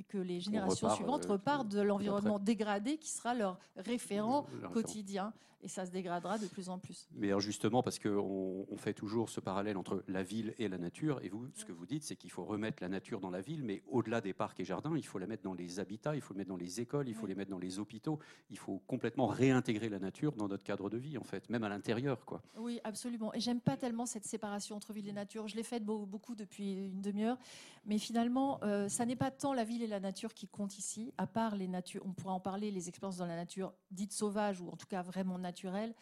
que 0.09 0.17
les 0.17 0.41
générations 0.41 0.89
suivantes 0.89 1.25
repartent 1.25 1.69
de 1.69 1.79
l'environnement 1.91 2.39
dégradé 2.39 2.97
qui 2.97 3.09
sera 3.09 3.33
leur 3.33 3.59
référent 3.75 4.45
quotidien 4.73 5.33
et 5.63 5.67
ça 5.67 5.85
se 5.85 5.91
dégradera 5.91 6.37
de 6.37 6.47
plus 6.47 6.69
en 6.69 6.79
plus. 6.79 7.07
Mais 7.13 7.27
alors 7.27 7.39
justement, 7.39 7.83
parce 7.83 7.99
qu'on 7.99 8.65
on 8.69 8.77
fait 8.77 8.93
toujours 8.93 9.29
ce 9.29 9.39
parallèle 9.39 9.77
entre 9.77 10.03
la 10.07 10.23
ville 10.23 10.53
et 10.57 10.67
la 10.67 10.77
nature, 10.77 11.19
et 11.23 11.29
vous, 11.29 11.47
ce 11.53 11.65
que 11.65 11.71
vous 11.71 11.85
dites, 11.85 12.03
c'est 12.03 12.15
qu'il 12.15 12.31
faut 12.31 12.43
remettre 12.43 12.81
la 12.81 12.89
nature 12.89 13.19
dans 13.19 13.29
la 13.29 13.41
ville, 13.41 13.63
mais 13.63 13.83
au-delà 13.87 14.21
des 14.21 14.33
parcs 14.33 14.59
et 14.59 14.65
jardins, 14.65 14.95
il 14.95 15.05
faut 15.05 15.19
la 15.19 15.27
mettre 15.27 15.43
dans 15.43 15.53
les 15.53 15.79
habitats, 15.79 16.15
il 16.15 16.21
faut 16.21 16.33
la 16.33 16.39
mettre 16.39 16.49
dans 16.49 16.57
les 16.57 16.81
écoles, 16.81 17.07
il 17.07 17.15
faut 17.15 17.27
les 17.27 17.35
mettre 17.35 17.51
dans 17.51 17.59
les 17.59 17.79
hôpitaux, 17.79 18.19
il 18.49 18.57
faut 18.57 18.81
complètement 18.87 19.27
réintégrer 19.27 19.89
la 19.89 19.99
nature 19.99 20.33
dans 20.33 20.47
notre 20.47 20.63
cadre 20.63 20.89
de 20.89 20.97
vie, 20.97 21.17
en 21.17 21.23
fait, 21.23 21.49
même 21.49 21.63
à 21.63 21.69
l'intérieur. 21.69 22.25
quoi. 22.25 22.41
Oui, 22.57 22.79
absolument. 22.83 23.33
Et 23.33 23.39
j'aime 23.39 23.61
pas 23.61 23.77
tellement 23.77 24.05
cette 24.05 24.25
séparation 24.25 24.75
entre 24.75 24.93
ville 24.93 25.07
et 25.07 25.13
nature. 25.13 25.47
Je 25.47 25.55
l'ai 25.55 25.63
faite 25.63 25.85
beaucoup 25.85 26.35
depuis 26.35 26.73
une 26.73 27.01
demi-heure, 27.01 27.37
mais 27.85 27.97
finalement, 27.97 28.59
euh, 28.63 28.89
ça 28.89 29.05
n'est 29.05 29.15
pas 29.15 29.31
tant 29.31 29.53
la 29.53 29.63
ville 29.63 29.83
et 29.83 29.87
la 29.87 29.99
nature 29.99 30.33
qui 30.33 30.47
comptent 30.47 30.77
ici, 30.77 31.13
à 31.17 31.27
part 31.27 31.55
les 31.55 31.67
natures, 31.67 31.80
on 32.03 32.13
pourra 32.13 32.33
en 32.33 32.39
parler, 32.39 32.71
les 32.71 32.89
expériences 32.89 33.17
dans 33.17 33.25
la 33.25 33.35
nature 33.35 33.73
dites 33.91 34.13
sauvages, 34.13 34.61
ou 34.61 34.69
en 34.69 34.75
tout 34.75 34.87
cas 34.87 35.01
vraiment 35.01 35.37
naturelles 35.37 35.41
naturelle. 35.71 35.93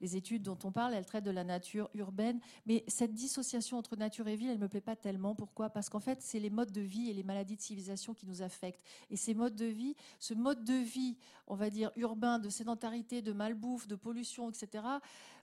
Les 0.00 0.16
études 0.16 0.42
dont 0.42 0.58
on 0.64 0.72
parle, 0.72 0.94
elles 0.94 1.06
traitent 1.06 1.24
de 1.24 1.30
la 1.30 1.44
nature 1.44 1.90
urbaine. 1.94 2.40
Mais 2.66 2.84
cette 2.86 3.14
dissociation 3.14 3.78
entre 3.78 3.96
nature 3.96 4.28
et 4.28 4.36
ville, 4.36 4.50
elle 4.50 4.58
ne 4.58 4.62
me 4.62 4.68
plaît 4.68 4.80
pas 4.80 4.96
tellement. 4.96 5.34
Pourquoi? 5.34 5.70
Parce 5.70 5.88
qu'en 5.88 6.00
fait, 6.00 6.22
c'est 6.22 6.40
les 6.40 6.50
modes 6.50 6.72
de 6.72 6.80
vie 6.80 7.10
et 7.10 7.14
les 7.14 7.22
maladies 7.22 7.56
de 7.56 7.60
civilisation 7.60 8.14
qui 8.14 8.26
nous 8.26 8.42
affectent. 8.42 8.84
Et 9.10 9.16
ces 9.16 9.34
modes 9.34 9.56
de 9.56 9.66
vie, 9.66 9.96
ce 10.18 10.34
mode 10.34 10.64
de 10.64 10.74
vie, 10.74 11.16
on 11.46 11.54
va 11.54 11.70
dire 11.70 11.90
urbain, 11.96 12.38
de 12.38 12.48
sédentarité, 12.48 13.22
de 13.22 13.32
malbouffe, 13.32 13.86
de 13.86 13.96
pollution, 13.96 14.50
etc., 14.50 14.84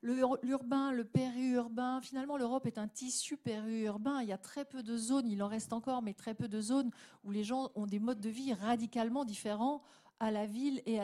l'urbain, 0.04 0.92
le 0.92 1.04
périurbain, 1.04 2.00
finalement, 2.02 2.38
l'Europe 2.38 2.68
est 2.68 2.78
un 2.78 2.88
tissu 2.88 3.38
périurbain. 3.38 4.22
Il 4.22 4.30
y 4.30 4.34
a 4.34 4.38
très 4.38 4.64
peu 4.64 4.84
de 4.84 4.98
zones, 4.98 5.28
il 5.28 5.42
en 5.42 5.48
reste 5.48 5.74
encore, 5.74 6.02
mais 6.02 6.14
très 6.14 6.36
peu 6.36 6.48
de 6.48 6.62
zones 6.62 6.92
où 7.24 7.32
les 7.32 7.44
gens 7.44 7.72
ont 7.76 7.88
des 7.88 8.00
modes 8.00 8.20
de 8.20 8.30
vie 8.30 8.54
radicalement 8.54 9.26
différents 9.26 9.82
à 10.20 10.32
la 10.32 10.46
ville 10.46 10.82
et 10.86 11.00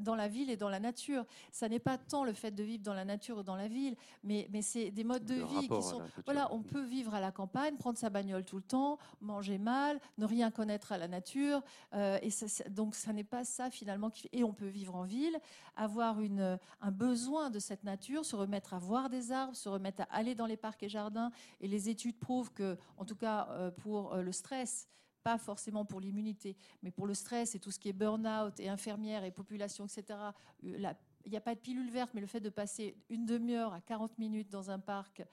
dans 0.00 0.14
la 0.14 0.28
ville 0.28 0.50
et 0.50 0.56
dans 0.56 0.68
la 0.68 0.80
nature. 0.80 1.24
Ça 1.52 1.68
n'est 1.68 1.78
pas 1.78 1.98
tant 1.98 2.24
le 2.24 2.32
fait 2.32 2.50
de 2.50 2.62
vivre 2.62 2.82
dans 2.82 2.94
la 2.94 3.04
nature 3.04 3.38
ou 3.38 3.42
dans 3.42 3.56
la 3.56 3.68
ville, 3.68 3.96
mais, 4.22 4.48
mais 4.50 4.62
c'est 4.62 4.90
des 4.90 5.04
modes 5.04 5.24
de 5.24 5.34
vie 5.34 5.68
qui 5.68 5.82
sont. 5.82 6.02
Voilà, 6.24 6.52
on 6.52 6.62
peut 6.62 6.82
vivre 6.82 7.14
à 7.14 7.20
la 7.20 7.32
campagne, 7.32 7.76
prendre 7.76 7.98
sa 7.98 8.10
bagnole 8.10 8.44
tout 8.44 8.56
le 8.56 8.62
temps, 8.62 8.98
manger 9.20 9.58
mal, 9.58 10.00
ne 10.18 10.24
rien 10.24 10.50
connaître 10.50 10.92
à 10.92 10.98
la 10.98 11.08
nature, 11.08 11.62
euh, 11.94 12.18
et 12.22 12.30
donc 12.70 12.94
ça 12.94 13.12
n'est 13.12 13.24
pas 13.24 13.44
ça 13.44 13.70
finalement. 13.70 14.10
Qui, 14.10 14.28
et 14.32 14.44
on 14.44 14.52
peut 14.52 14.68
vivre 14.68 14.94
en 14.94 15.04
ville, 15.04 15.38
avoir 15.76 16.20
une, 16.20 16.58
un 16.80 16.90
besoin 16.90 17.50
de 17.50 17.58
cette 17.58 17.84
nature, 17.84 18.24
se 18.24 18.36
remettre 18.36 18.74
à 18.74 18.78
voir 18.78 19.08
des 19.08 19.32
arbres, 19.32 19.54
se 19.54 19.68
remettre 19.68 20.02
à 20.02 20.04
aller 20.10 20.34
dans 20.34 20.46
les 20.46 20.56
parcs 20.56 20.82
et 20.82 20.88
jardins. 20.88 21.30
Et 21.60 21.68
les 21.68 21.88
études 21.88 22.18
prouvent 22.18 22.52
que, 22.52 22.78
en 22.96 23.04
tout 23.04 23.16
cas 23.16 23.48
euh, 23.50 23.70
pour 23.70 24.14
euh, 24.14 24.22
le 24.22 24.32
stress, 24.32 24.88
pas 25.24 25.38
forcément 25.38 25.84
pour 25.84 26.00
l'immunité, 26.00 26.56
mais 26.82 26.90
pour 26.90 27.06
le 27.06 27.14
stress 27.14 27.54
et 27.54 27.58
tout 27.58 27.70
ce 27.70 27.78
qui 27.78 27.88
est 27.88 27.92
burn-out 27.94 28.60
et 28.60 28.68
infirmière 28.68 29.24
et 29.24 29.30
population, 29.30 29.86
etc. 29.86 30.18
il 30.62 30.94
n'y 31.26 31.36
a 31.36 31.40
pas 31.40 31.54
de 31.54 31.60
pilule 31.60 31.90
verte, 31.90 32.10
mais 32.14 32.20
le 32.20 32.26
fait 32.26 32.40
de 32.40 32.50
passer 32.50 32.94
une 33.08 33.24
demi-heure 33.24 33.72
à 33.72 33.80
40 33.80 34.18
minutes 34.18 34.50
dans 34.50 34.70
un 34.70 34.78
parc 34.78 35.24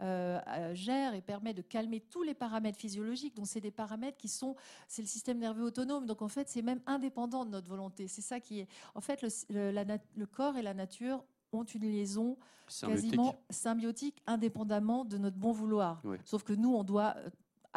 euh, 0.00 0.74
gère 0.74 1.14
et 1.14 1.22
permet 1.22 1.54
de 1.54 1.62
calmer 1.62 1.98
tous 1.98 2.22
les 2.22 2.34
paramètres 2.34 2.78
physiologiques. 2.78 3.34
Donc, 3.34 3.48
c'est 3.48 3.60
des 3.60 3.72
paramètres 3.72 4.16
qui 4.16 4.28
sont, 4.28 4.54
c'est 4.86 5.02
le 5.02 5.08
système 5.08 5.38
nerveux 5.38 5.64
autonome. 5.64 6.06
Donc, 6.06 6.22
en 6.22 6.28
fait, 6.28 6.48
c'est 6.48 6.62
même 6.62 6.80
indépendant 6.86 7.44
de 7.44 7.50
notre 7.50 7.68
volonté. 7.68 8.06
C'est 8.06 8.22
ça 8.22 8.38
qui 8.38 8.60
est. 8.60 8.68
En 8.94 9.00
fait, 9.00 9.24
le, 9.48 10.24
corps 10.26 10.56
et 10.56 10.62
la 10.62 10.74
nature 10.74 11.24
ont 11.52 11.64
une 11.64 11.90
liaison 11.90 12.36
quasiment 12.80 13.42
symbiotique, 13.50 14.22
indépendamment 14.26 15.04
de 15.04 15.18
notre 15.18 15.36
bon 15.36 15.50
vouloir. 15.50 16.00
Sauf 16.24 16.44
que 16.44 16.52
nous, 16.52 16.74
on 16.74 16.84
doit 16.84 17.16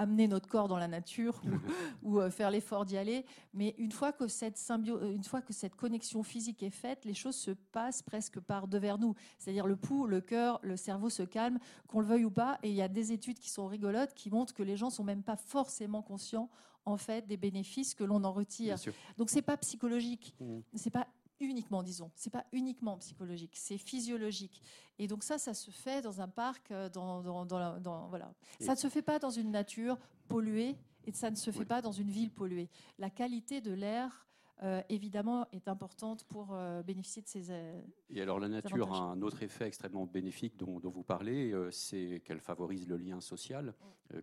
amener 0.02 0.28
notre 0.28 0.48
corps 0.48 0.68
dans 0.68 0.78
la 0.78 0.88
nature 0.88 1.42
ou, 2.04 2.20
euh, 2.20 2.30
faire 2.30 2.50
l'effort 2.50 2.86
d'y 2.86 2.98
aller. 2.98 3.26
Mais 3.54 3.76
une 3.78 3.92
fois, 3.92 4.12
que 4.12 4.28
cette 4.28 4.58
symbio 4.58 4.98
euh, 4.98 5.14
une 5.14 5.24
fois 5.24 5.42
que 5.42 5.54
cette 5.54 5.76
connexion 5.76 6.24
physique 6.24 6.64
est 6.64 6.72
faite, 6.72 7.06
les 7.06 7.14
choses 7.14 7.36
se 7.36 7.52
passent 7.52 8.02
presque 8.02 8.40
par 8.40 8.68
devers 8.68 8.98
nous. 8.98 9.16
C'est-à-dire 9.38 9.68
le 9.68 9.76
pouls, 9.76 10.08
le 10.08 10.22
cœur, 10.22 10.60
le 10.64 10.76
cerveau 10.76 11.10
se 11.10 11.24
calment, 11.24 11.60
qu'on 11.88 12.00
le 12.00 12.08
veuille 12.08 12.26
ou 12.26 12.32
pas. 12.32 12.58
Et 12.64 12.70
il 12.70 12.76
y 12.76 12.82
a 12.82 12.88
des 12.88 13.12
études 13.12 13.40
qui 13.40 13.50
sont 13.50 13.68
rigolotes 13.68 14.14
qui 14.14 14.30
montrent 14.30 14.54
que 14.54 14.64
les 14.64 14.78
gens 14.78 14.90
sont 14.90 15.04
même 15.04 15.24
pas 15.24 15.38
forcément 15.38 16.02
conscients 16.02 16.50
en 16.86 16.98
fait 16.98 17.28
des 17.28 17.38
bénéfices 17.38 17.94
que 17.94 18.04
l'on 18.04 18.24
en 18.24 18.32
retire. 18.32 18.78
Donc 19.18 19.30
c'est 19.30 19.44
pas 19.44 19.58
psychologique, 19.58 20.36
mmh. 20.40 20.60
c'est 20.74 20.90
pas 20.90 21.08
uniquement, 21.50 21.84
disons. 21.84 22.12
C'est 22.16 22.30
pas 22.30 22.46
uniquement 22.52 22.98
psychologique, 22.98 23.56
c'est 23.56 23.78
physiologique. 23.78 24.62
Et 25.00 25.08
donc 25.08 25.24
ça, 25.24 25.38
ça 25.38 25.54
se 25.54 25.72
fait 25.72 26.02
dans 26.02 26.22
un 26.22 26.28
parc, 26.28 26.72
euh, 26.72 26.90
dans, 26.90 27.22
dans, 27.46 28.08
voilà. 28.08 28.34
Ça 28.60 28.74
ne 28.74 28.78
se 28.78 28.90
fait 28.90 29.02
pas 29.02 29.20
dans 29.20 29.30
une 29.30 29.52
nature 29.52 29.98
polluée 30.28 30.78
et 31.06 31.12
ça 31.12 31.32
ne 31.32 31.36
se 31.36 31.52
fait 31.52 31.66
pas 31.66 31.82
dans 31.82 31.92
une 31.92 32.10
ville 32.10 32.32
polluée. 32.32 32.70
La 33.00 33.10
qualité 33.10 33.62
de 33.62 33.74
l'air 33.74 34.28
euh, 34.64 34.82
évidemment, 34.90 35.48
est 35.52 35.68
importante 35.68 36.24
pour 36.26 36.50
euh, 36.52 36.84
bénéficier 36.84 37.24
de 37.24 37.28
ces. 37.28 37.50
Euh, 37.50 37.82
et 38.12 38.22
alors, 38.22 38.40
la 38.40 38.48
nature 38.48 38.94
a 38.94 39.00
un 39.00 39.22
autre 39.24 39.42
effet 39.42 39.66
extrêmement 39.66 40.06
bénéfique 40.06 40.56
dont, 40.56 40.80
vous 40.84 41.04
parlez, 41.04 41.54
c'est 41.72 42.22
qu'elle 42.24 42.40
favorise 42.40 42.88
le 42.88 42.98
lien 42.98 43.22
social, 43.22 43.74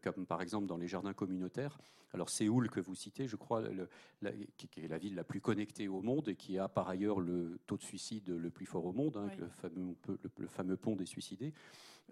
comme 0.03 0.27
par 0.27 0.41
exemple 0.41 0.67
dans 0.67 0.77
les 0.77 0.87
jardins 0.87 1.13
communautaires. 1.13 1.79
Alors, 2.15 2.31
Séoul, 2.31 2.71
que 2.71 2.81
vous 2.81 2.95
citez, 2.95 3.27
je 3.27 3.37
crois, 3.37 3.65
qui 4.57 4.81
est 4.81 4.89
la 4.89 4.99
ville 4.99 5.15
la 5.15 5.25
plus 5.25 5.41
connectée 5.41 5.89
au 5.89 6.01
monde 6.03 6.29
et 6.29 6.37
qui 6.37 6.57
a 6.59 6.69
par 6.69 6.89
ailleurs 6.89 7.21
le 7.21 7.59
taux 7.67 7.77
de 7.77 7.83
suicide 7.83 8.29
le 8.29 8.51
plus 8.51 8.67
fort 8.67 8.87
au 8.87 8.93
monde, 8.93 9.17
hein, 9.17 9.29
le, 9.39 9.49
fameux, 9.49 9.97
le, 10.39 10.47
fameux 10.47 10.77
pont 10.77 10.95
des 10.95 11.07
suicidés 11.07 11.53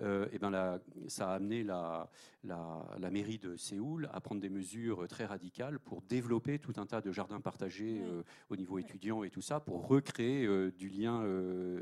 euh, 0.03 0.29
eh 0.33 0.39
ben 0.39 0.79
ça 1.09 1.31
a 1.31 1.35
amené 1.37 1.63
la, 1.65 2.11
la, 2.45 3.11
mairie 3.11 3.39
de 3.39 3.57
Séoul 3.57 4.11
à 4.13 4.21
prendre 4.21 4.41
des 4.41 4.51
mesures 4.51 5.09
très 5.09 5.25
radicales 5.25 5.79
pour 5.79 6.03
développer 6.03 6.59
tout 6.59 6.75
un 6.77 6.87
tas 6.87 7.01
de 7.01 7.13
jardins 7.13 7.41
partagés 7.41 8.03
euh, 8.03 8.23
au 8.51 8.57
niveau 8.57 8.79
étudiant 8.79 9.25
et 9.25 9.31
tout 9.31 9.41
ça, 9.41 9.61
pour 9.61 9.87
recréer 9.87 10.45
euh, 10.45 10.71
du 10.71 10.89
lien 10.89 11.25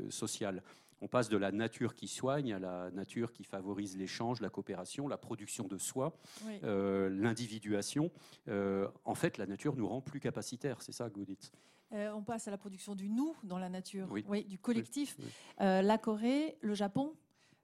social. 0.09 0.63
On 1.01 1.07
passe 1.07 1.27
de 1.27 1.37
la 1.37 1.51
nature 1.51 1.93
qui 1.93 2.07
soigne 2.07 2.53
à 2.53 2.59
la 2.59 2.89
nature 2.91 3.33
qui 3.33 3.43
favorise 3.43 3.97
l'échange, 3.97 4.39
la 4.39 4.49
coopération, 4.49 5.07
la 5.07 5.17
production 5.17 5.67
de 5.67 5.77
soi, 5.77 6.17
l'individuation. 6.63 8.11
en 8.47 9.15
fait, 9.15 9.37
la 9.37 9.45
nature 9.45 9.75
nous 9.75 9.87
rend 9.87 10.01
plus 10.01 10.19
capacitaires, 10.19 10.81
c'est 10.81 10.93
ça 10.93 11.09
dites 11.09 11.51
On 11.91 12.23
passe 12.23 12.47
à 12.47 12.51
la 12.51 12.57
production 12.57 12.95
du 12.95 13.09
nous 13.09 13.35
dans 13.43 13.59
la 13.59 13.69
nature, 13.69 14.07
oui. 14.09 14.45
du 14.45 14.57
collectif. 14.57 15.17
la 15.59 15.97
Corée, 15.97 16.57
le 16.61 16.73
Japon, 16.73 17.13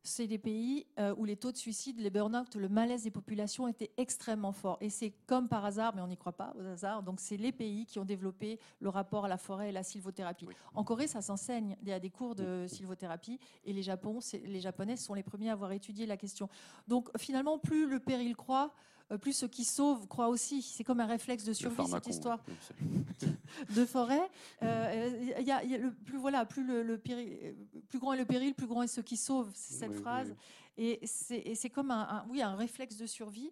c'est 0.03 0.27
des 0.27 0.37
pays 0.37 0.87
euh, 0.99 1.13
où 1.17 1.25
les 1.25 1.35
taux 1.35 1.51
de 1.51 1.57
suicide, 1.57 1.99
les 1.99 2.09
burn-out, 2.09 2.55
le 2.55 2.69
malaise 2.69 3.03
des 3.03 3.11
populations 3.11 3.67
étaient 3.67 3.91
extrêmement 3.97 4.51
forts. 4.51 4.77
Et 4.81 4.89
c'est 4.89 5.11
comme 5.27 5.47
par 5.47 5.63
hasard, 5.65 5.95
mais 5.95 6.01
on 6.01 6.07
n'y 6.07 6.17
croit 6.17 6.31
pas 6.33 6.53
au 6.57 6.65
hasard, 6.65 7.03
donc 7.03 7.19
c'est 7.19 7.37
les 7.37 7.51
pays 7.51 7.85
qui 7.85 7.99
ont 7.99 8.05
développé 8.05 8.59
le 8.79 8.89
rapport 8.89 9.25
à 9.25 9.27
la 9.27 9.37
forêt 9.37 9.69
et 9.69 9.71
la 9.71 9.83
sylvothérapie. 9.83 10.47
En 10.73 10.83
Corée, 10.83 11.07
ça 11.07 11.21
s'enseigne, 11.21 11.75
il 11.81 11.89
y 11.89 11.93
a 11.93 11.99
des 11.99 12.09
cours 12.09 12.35
de 12.35 12.65
sylvothérapie, 12.67 13.39
et 13.63 13.73
les, 13.73 13.83
Japon, 13.83 14.19
les 14.43 14.59
Japonais 14.59 14.97
sont 14.97 15.13
les 15.13 15.23
premiers 15.23 15.49
à 15.49 15.53
avoir 15.53 15.71
étudié 15.71 16.05
la 16.05 16.17
question. 16.17 16.49
Donc 16.87 17.09
finalement, 17.17 17.59
plus 17.59 17.87
le 17.87 17.99
péril 17.99 18.35
croît, 18.35 18.73
plus 19.19 19.33
ceux 19.33 19.47
qui 19.47 19.63
sauvent 19.63 20.07
croient 20.07 20.29
aussi. 20.29 20.61
C'est 20.61 20.83
comme 20.83 20.99
un 20.99 21.05
réflexe 21.05 21.43
de 21.43 21.53
survie 21.53 21.87
cette 21.89 22.07
histoire 22.07 22.39
de 23.75 23.85
forêt. 23.85 24.29
Il 24.61 25.43
y, 25.45 25.51
a, 25.51 25.63
le 25.63 25.91
plus 25.91 26.17
voilà, 26.17 26.45
plus 26.45 26.63
le, 26.63 26.97
péril, 26.97 27.55
plus 27.89 27.99
grand 27.99 28.13
est 28.13 28.17
le 28.17 28.25
péril, 28.25 28.53
plus 28.53 28.67
grand 28.67 28.83
est 28.83 28.87
ceux 28.87 29.01
qui 29.01 29.17
sauvent. 29.17 29.51
C'est 29.53 29.73
cette 29.73 29.95
phrase. 29.95 30.35
Et 30.77 30.99
c'est 31.05 31.69
comme 31.69 31.91
un, 31.91 32.25
oui, 32.29 32.41
un 32.41 32.55
réflexe 32.55 32.97
de 32.97 33.05
survie. 33.05 33.51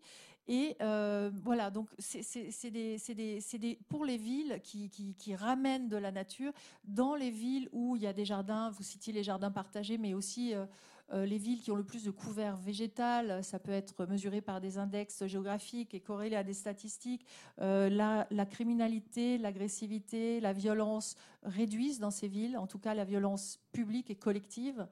Et 0.51 0.75
euh, 0.81 1.29
voilà, 1.43 1.69
donc 1.69 1.89
c'est 1.99 2.71
des, 2.71 3.79
pour 3.87 4.03
les 4.03 4.17
villes 4.17 4.59
qui, 4.63 4.89
qui, 4.89 5.35
ramènent 5.35 5.89
de 5.89 5.95
la 5.95 6.11
nature, 6.11 6.51
dans 6.85 7.13
les 7.13 7.29
villes 7.29 7.69
où 7.71 7.95
il 7.95 8.01
y 8.01 8.07
a 8.07 8.13
des 8.13 8.25
jardins, 8.25 8.71
vous 8.71 8.81
citiez 8.81 9.13
les 9.13 9.21
jardins 9.21 9.51
partagés, 9.51 9.99
mais 9.99 10.15
aussi 10.15 10.55
euh, 10.55 10.61
euh, 10.61 10.65
les 11.11 11.37
villes 11.37 11.61
qui 11.61 11.71
ont 11.71 11.75
le 11.75 11.83
plus 11.83 12.03
de 12.03 12.11
couvert 12.11 12.57
végétal, 12.57 13.43
ça 13.43 13.59
peut 13.59 13.71
être 13.71 14.05
mesuré 14.05 14.41
par 14.41 14.61
des 14.61 14.77
index 14.77 15.25
géographiques 15.25 15.93
et 15.93 15.99
corrélé 15.99 16.35
à 16.35 16.43
des 16.43 16.53
statistiques. 16.53 17.25
la, 17.57 18.27
la, 18.29 18.45
criminalité, 18.45 19.37
l'agressivité, 19.37 20.39
la 20.39 20.53
violence 20.53 21.15
réduisent 21.43 21.99
dans 21.99 22.11
ces 22.11 22.27
villes, 22.27 22.57
en 22.57 22.67
tout 22.67 22.79
cas 22.79 22.93
la 22.93 23.05
violence 23.05 23.59
publique 23.71 24.09
et 24.09 24.15
collective. 24.15 24.87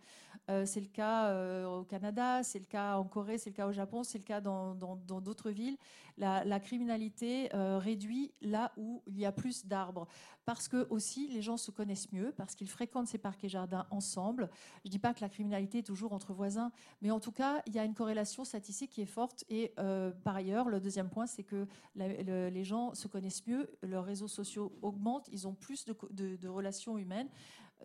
Euh, 0.49 0.65
c'est 0.65 0.79
le 0.79 0.87
cas 0.87 1.25
euh, 1.25 1.65
au 1.65 1.83
Canada, 1.83 2.41
c'est 2.41 2.59
le 2.59 2.65
cas 2.65 2.95
en 2.95 3.03
Corée, 3.03 3.37
c'est 3.37 3.49
le 3.49 3.55
cas 3.55 3.67
au 3.67 3.73
Japon, 3.73 4.03
c'est 4.03 4.17
le 4.17 4.23
cas 4.23 4.39
dans 4.39 4.75
d'autres 4.75 5.51
villes. 5.51 5.77
La, 6.17 6.59
criminalité 6.59 7.53
euh, 7.53 7.77
réduit 7.77 8.33
là 8.41 8.71
où 8.75 9.03
il 9.05 9.19
y 9.19 9.25
a 9.25 9.31
plus 9.31 9.67
d'arbres. 9.67 10.07
Parce 10.45 10.67
que 10.67 10.87
aussi, 10.89 11.27
les 11.27 11.41
gens 11.41 11.57
se 11.57 11.69
connaissent 11.69 12.11
mieux, 12.11 12.33
parce 12.35 12.55
qu'ils 12.55 12.69
fréquentent 12.69 13.07
ces 13.07 13.17
parcs 13.17 13.43
et 13.43 13.49
jardins 13.49 13.85
ensemble. 13.91 14.49
Je 14.83 14.87
ne 14.87 14.91
dis 14.91 14.99
pas 14.99 15.13
que 15.13 15.21
la 15.21 15.29
criminalité 15.29 15.79
est 15.79 15.83
toujours 15.83 16.06
entre 16.13 16.33
voisins, 16.33 16.71
mais 17.01 17.11
en 17.11 17.19
tout 17.19 17.31
cas, 17.31 17.61
il 17.65 17.73
y 17.73 17.79
a 17.79 17.85
une 17.85 17.93
corrélation 17.93 18.43
statistique 18.45 18.91
qui 18.91 19.01
est 19.01 19.05
forte. 19.05 19.43
Et 19.49 19.73
par 20.23 20.35
ailleurs, 20.35 20.69
le 20.69 20.79
deuxième 20.79 21.09
point, 21.09 21.27
c'est 21.27 21.43
que 21.43 21.67
les 21.95 22.63
gens 22.63 22.93
se 22.93 23.07
connaissent 23.07 23.45
mieux, 23.47 23.69
leurs 23.81 24.05
réseaux 24.05 24.27
sociaux 24.27 24.77
augmentent, 24.81 25.29
ils 25.31 25.47
ont 25.47 25.53
plus 25.53 25.85
de 25.85 26.47
relations 26.47 26.97
humaines. 26.97 27.29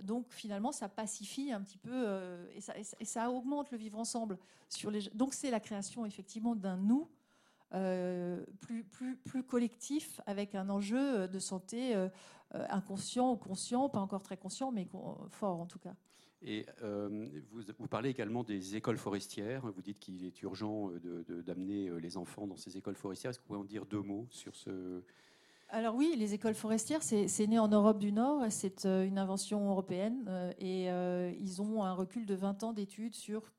Donc 0.01 0.33
finalement, 0.33 0.73
ça 0.73 0.89
pacifie 0.89 1.53
un 1.53 1.61
petit 1.61 1.79
peu 1.79 1.93
euh, 1.93 2.47
et, 2.55 3.05
ça, 3.05 3.31
augmente 3.31 3.71
le 3.71 3.79
vivre 3.79 3.99
ensemble. 3.99 4.39
Donc 5.15 5.35
c'est 5.35 5.51
la 5.51 5.61
création 5.61 6.07
effectivement 6.07 6.57
d'un 6.57 6.77
nous 6.77 7.11
euh, 7.75 8.45
plus, 8.61 9.45
collectif 9.47 10.21
avec 10.27 10.55
un 10.55 10.71
enjeu 10.71 11.29
de 11.29 11.39
santé 11.39 11.95
euh, 11.95 12.09
inconscient 12.53 13.33
ou 13.33 13.37
conscient, 13.37 13.89
pas 13.89 14.01
encore 14.01 14.23
très 14.23 14.37
conscient, 14.37 14.73
mais 14.73 14.89
fort 15.29 15.61
en 15.61 15.67
tout 15.67 15.79
cas. 15.79 15.95
Et 16.45 16.67
vous, 17.51 17.63
vous, 17.79 17.87
parlez 17.89 18.11
également 18.11 18.43
des 18.43 18.77
écoles 18.77 18.99
forestières. 18.99 19.67
Vous 19.67 19.83
dites 19.83 19.99
qu'il 19.99 20.25
est 20.25 20.43
urgent 20.43 20.91
d'amener 21.47 21.91
les 22.01 22.17
enfants 22.17 22.47
dans 22.47 22.57
ces 22.57 22.77
écoles 22.77 22.97
forestières. 22.97 23.31
Est-ce 23.31 23.39
que 23.39 23.45
vous 23.45 23.49
pouvez 23.49 23.61
en 23.61 23.65
dire 23.65 23.87
deux 23.87 24.03
mots 24.03 24.27
sur 24.31 24.55
ce, 24.57 25.03
alors 25.75 25.95
oui, 25.95 26.15
les 26.19 26.35
écoles 26.35 26.55
forestières, 26.55 27.03
c'est 27.03 27.47
né 27.47 27.59
en 27.59 27.69
Europe 27.69 27.99
du 27.99 28.13
Nord, 28.13 28.45
c'est 28.51 28.85
euh, 28.85 29.07
une 29.07 29.17
invention 29.19 29.71
européenne 29.71 30.23
euh, 30.29 30.53
et 30.59 30.91
euh, 30.91 31.33
ils 31.41 31.63
ont 31.63 31.83
un 31.83 31.95
recul 31.95 32.27
de 32.27 32.35
20 32.35 32.63
ans 32.63 32.73
d'études 32.75 33.15
sur 33.15 33.51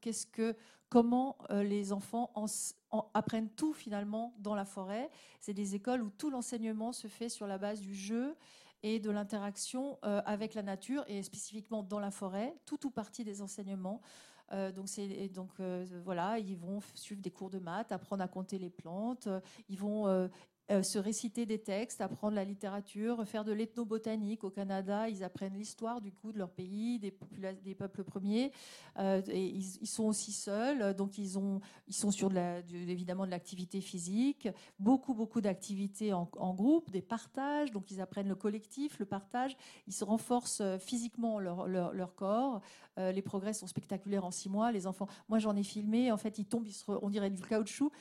comment 0.90 1.40
les 1.50 1.92
enfants 1.92 2.32
apprennent 3.16 3.50
tout 3.50 3.74
finalement 3.74 4.36
dans 4.38 4.54
la 4.54 4.64
forêt. 4.64 5.10
C'est 5.40 5.56
des 5.56 5.74
écoles 5.74 6.04
où 6.04 6.12
tout 6.12 6.30
l'enseignement 6.30 6.92
se 6.92 7.08
fait 7.08 7.30
sur 7.30 7.48
la 7.48 7.58
base 7.58 7.82
du 7.82 7.96
jeu 7.96 8.36
et 8.84 9.00
de 9.00 9.10
l'interaction 9.10 9.98
avec 10.04 10.54
la 10.54 10.62
nature 10.62 11.04
et 11.08 11.24
spécifiquement 11.24 11.84
dans 11.84 12.00
la 12.00 12.12
forêt, 12.12 12.54
tout 12.66 12.86
ou 12.86 12.92
partie 12.92 13.24
des 13.24 13.42
enseignements. 13.42 14.02
donc, 14.76 14.88
donc 15.34 15.50
voilà, 16.04 16.38
ils 16.38 16.58
vont 16.58 16.80
suivre 16.94 17.22
des 17.22 17.32
cours 17.32 17.50
de 17.50 17.60
maths, 17.60 17.92
apprendre 17.92 18.24
à 18.24 18.28
compter 18.28 18.60
les 18.60 18.70
plantes, 18.70 19.28
ils 19.70 19.80
vont 19.80 20.30
euh, 20.72 20.82
se 20.82 20.97
réciter 20.97 21.45
des 21.45 21.59
textes, 21.59 21.99
apprendre 21.99 22.36
la 22.36 22.45
littérature, 22.45 23.28
faire 23.28 23.43
de 23.43 23.51
l'ethnobotanique. 23.51 24.45
Au 24.45 24.49
Canada, 24.49 25.09
ils 25.09 25.22
apprennent 25.22 25.57
l'histoire 25.57 25.99
du 25.99 26.14
coup 26.14 26.32
de 26.32 26.38
leur 26.38 26.51
pays, 26.51 26.99
des, 26.99 27.14
des 27.66 27.76
peuples 27.76 28.05
premiers. 28.05 28.53
Euh, 28.97 29.22
et 29.28 29.45
ils, 29.45 29.88
sont 29.88 30.05
aussi 30.05 30.32
seuls, 30.32 30.93
donc 30.93 31.18
ils, 31.18 31.38
ont, 31.38 31.59
ils 31.89 31.93
sont 31.93 32.11
sur 32.11 32.30
de 32.30 32.36
la, 32.36 32.59
évidemment 32.59 33.26
de 33.26 33.32
l'activité 33.32 33.82
physique, 33.82 34.47
beaucoup 34.80 35.14
beaucoup 35.14 35.41
d'activités 35.41 36.14
en, 36.14 36.53
groupe, 36.53 36.91
des 36.91 37.01
partages. 37.01 37.72
Donc 37.72 37.91
ils 37.91 37.99
apprennent 37.99 38.30
le 38.30 38.36
collectif, 38.36 38.99
le 38.99 39.05
partage. 39.05 39.57
Ils 39.88 39.93
se 39.93 40.05
renforcent 40.05 40.61
euh, 40.61 40.78
physiquement 40.78 41.39
leur, 41.39 41.68
leur, 41.68 42.16
corps. 42.16 42.61
les 42.97 43.22
progrès 43.22 43.51
sont 43.51 43.68
spectaculaires 43.68 44.24
en 44.24 44.32
six 44.32 44.47
mois. 44.47 44.72
Les 44.72 44.88
enfants, 44.88 45.07
moi 45.28 45.39
j'en 45.39 45.57
ai 45.57 45.64
filmé. 45.64 46.09
En 46.09 46.18
fait, 46.18 46.38
ils 46.38 46.45
tombent, 46.45 46.68
ils 46.68 46.76
on 46.88 47.09
dirait 47.09 47.30
du 47.30 47.41
caoutchouc. 47.41 47.91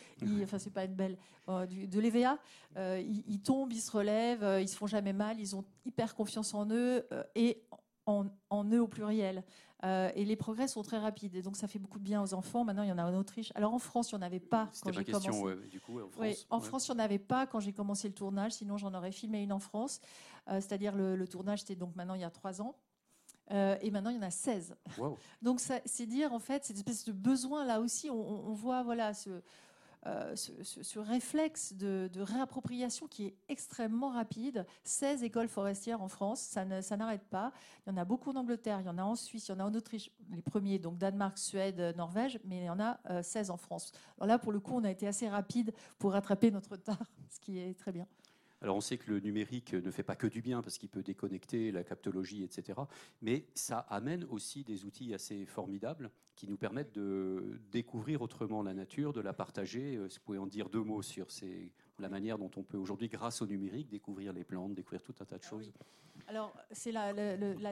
enfin, 0.45 0.59
c'est 0.61 0.73
pas 0.73 0.85
une 0.85 0.95
belle 0.95 1.19
de 1.49 2.01
l'EVA. 2.01 2.39
Euh, 2.77 3.03
ils, 3.27 3.41
tombent, 3.41 3.73
ils 3.73 3.81
se 3.81 3.91
relèvent, 3.91 4.45
euh, 4.45 4.61
ils 4.61 4.69
se 4.69 4.77
font 4.77 4.87
jamais 4.87 5.13
mal, 5.13 5.39
ils 5.39 5.55
ont 5.55 5.65
hyper 5.85 6.15
confiance 6.15 6.55
en 6.55 6.67
eux 6.71 7.07
euh, 7.13 7.23
et 7.35 7.63
en, 8.07 8.25
eux 8.73 8.81
au 8.81 8.89
pluriel. 8.89 9.45
et 9.85 10.25
les 10.25 10.37
progrès 10.37 10.69
sont 10.69 10.83
très 10.83 10.99
rapides. 10.99 11.35
Et 11.37 11.43
donc, 11.43 11.57
ça 11.57 11.69
fait 11.69 11.79
beaucoup 11.79 11.99
de 11.99 12.05
bien 12.05 12.23
aux 12.23 12.35
enfants. 12.35 12.65
Maintenant, 12.65 12.83
il 12.83 12.89
y 12.89 12.93
en 12.93 12.99
a 12.99 13.05
en 13.05 13.15
Autriche. 13.15 13.53
Alors, 13.55 13.75
en 13.75 13.79
France, 13.79 14.11
il 14.11 14.17
n'y 14.17 14.23
en 14.23 14.27
avait 14.27 14.41
pas 14.41 14.71
quand 14.83 14.93
j'ai 14.93 15.05
commencé. 15.05 15.69
du 15.71 15.81
coup, 15.81 16.01
en 16.01 16.09
France, 16.09 16.47
en 16.51 16.61
France 16.61 16.89
il 16.89 16.95
n'y 16.95 17.01
en 17.01 17.05
avait 17.05 17.19
pas 17.19 17.47
quand 17.47 17.61
j'ai 17.61 17.73
commencé 17.73 18.09
le 18.09 18.15
tournage. 18.15 18.53
Sinon, 18.53 18.77
j'en 18.77 18.95
aurais 18.95 19.13
filmé 19.13 19.43
une 19.43 19.53
en 19.53 19.61
France. 19.61 20.01
C'est-à-dire, 20.49 20.97
le, 20.97 21.29
tournage, 21.29 21.61
c'était 21.61 21.77
donc 21.77 21.95
maintenant 21.95 22.15
il 22.15 22.23
y 22.23 22.25
a 22.25 22.31
trois 22.31 22.61
ans. 22.61 22.75
et 23.51 23.91
maintenant, 23.91 24.11
il 24.11 24.17
y 24.17 24.19
en 24.19 24.23
a 24.23 24.31
16. 24.31 24.75
Donc, 25.43 25.61
c'est 25.61 26.07
dire, 26.07 26.33
en 26.33 26.41
fait, 26.41 26.65
cette 26.65 26.77
espèce 26.77 27.05
de 27.05 27.13
besoin, 27.13 27.65
là 27.65 27.81
aussi, 27.81 28.11
on, 28.11 28.49
on 28.49 28.53
voit 28.53 28.83
voilà, 28.83 29.15
ce, 29.15 29.43
euh, 30.07 30.35
ce, 30.35 30.99
réflexe 30.99 31.75
de, 31.75 32.11
réappropriation 32.17 33.07
qui 33.07 33.27
est 33.27 33.37
extrêmement 33.49 34.09
rapide. 34.09 34.67
16 34.83 35.23
écoles 35.23 35.49
forestières 35.49 36.03
en 36.03 36.09
France, 36.09 36.41
ça, 36.41 36.65
n'arrête 36.65 37.23
pas. 37.31 37.53
Il 37.87 37.91
y 37.91 37.93
en 37.93 37.97
a 37.97 38.05
beaucoup 38.05 38.31
en 38.31 38.37
Angleterre, 38.37 38.81
il 38.81 38.87
y 38.87 38.89
en 38.89 38.99
a 38.99 39.05
en 39.05 39.15
Suisse, 39.15 39.47
il 39.49 39.53
y 39.53 39.55
en 39.55 39.61
a 39.61 39.65
en 39.65 39.75
Autriche, 39.75 40.11
les 40.31 40.43
premiers, 40.43 40.81
donc 40.81 40.99
Danemark, 40.99 41.39
Suède, 41.39 41.95
Norvège, 41.97 42.41
mais 42.45 42.63
il 42.63 42.65
y 42.65 42.71
en 42.71 42.81
a 42.81 42.99
16 43.23 43.51
euh, 43.51 43.53
en 43.53 43.57
France. 43.57 43.93
Alors 44.17 44.27
là, 44.27 44.39
pour 44.39 44.51
le 44.51 44.59
coup, 44.59 44.75
on 44.75 44.85
a 44.85 44.91
été 44.91 45.07
assez 45.07 45.29
rapide 45.29 45.73
pour 45.99 46.13
rattraper 46.13 46.51
notre 46.51 46.73
retard, 46.73 46.99
ce 47.31 47.39
qui 47.39 47.59
est 47.59 47.79
très 47.79 47.93
bien. 47.93 48.07
Alors 48.63 48.77
on 48.77 48.81
sait 48.81 48.97
que 48.97 49.11
le 49.11 49.19
numérique 49.19 49.75
ne 49.75 49.91
fait 49.91 50.05
pas 50.05 50.15
que 50.15 50.29
du 50.29 50.41
bien 50.41 50.63
parce 50.63 50.79
qu'il 50.79 50.89
peut 50.89 51.03
déconnecter 51.03 51.73
la 51.73 51.83
captologie, 51.83 52.45
etc. 52.45 52.79
Mais 53.21 53.45
ça 53.55 53.79
amène 53.79 54.25
aussi 54.31 54.63
des 54.63 54.85
outils 54.85 55.13
assez 55.15 55.47
formidables 55.47 56.11
qui 56.37 56.49
nous 56.49 56.57
permettent 56.57 56.95
de 56.95 57.61
découvrir 57.73 58.23
autrement 58.23 58.63
la 58.63 58.73
nature, 58.73 59.13
de 59.13 59.21
la 59.21 59.33
partager. 59.33 59.97
Euh, 59.97 60.07
vous 60.07 60.21
pouvez 60.25 60.39
en 60.39 60.47
dire 60.47 60.69
deux 60.69 60.83
mots 60.83 61.03
sur 61.03 61.27
la 61.99 62.09
manière 62.09 62.39
dont 62.39 62.51
on 62.57 62.63
peut 62.63 62.79
aujourd'hui, 62.79 63.09
grâce 63.09 63.43
au 63.43 63.47
numérique, 63.47 63.89
découvrir 63.89 64.33
les 64.33 64.45
plantes, 64.45 64.75
découvrir 64.75 65.03
tout 65.03 65.15
un 65.21 65.25
tas 65.25 65.39
de 65.39 65.45
ah 65.45 65.49
choses. 65.49 65.73
Alors, 66.29 66.57
c'est 66.71 66.93
la, 66.93 67.13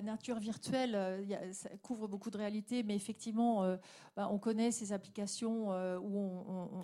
nature 0.03 0.41
virtuelle, 0.41 0.95
euh, 0.95 1.53
ça 1.53 1.71
couvre 1.83 2.09
beaucoup 2.09 2.31
de 2.31 2.39
réalités, 2.39 2.83
mais 2.83 2.97
effectivement, 2.97 3.63
euh, 3.63 3.77
bah, 4.17 4.29
on 4.31 4.39
connaît 4.39 4.73
ces 4.73 4.93
applications 4.93 5.69
où 5.99 6.19
on, 6.19 6.69
on, 6.73 6.83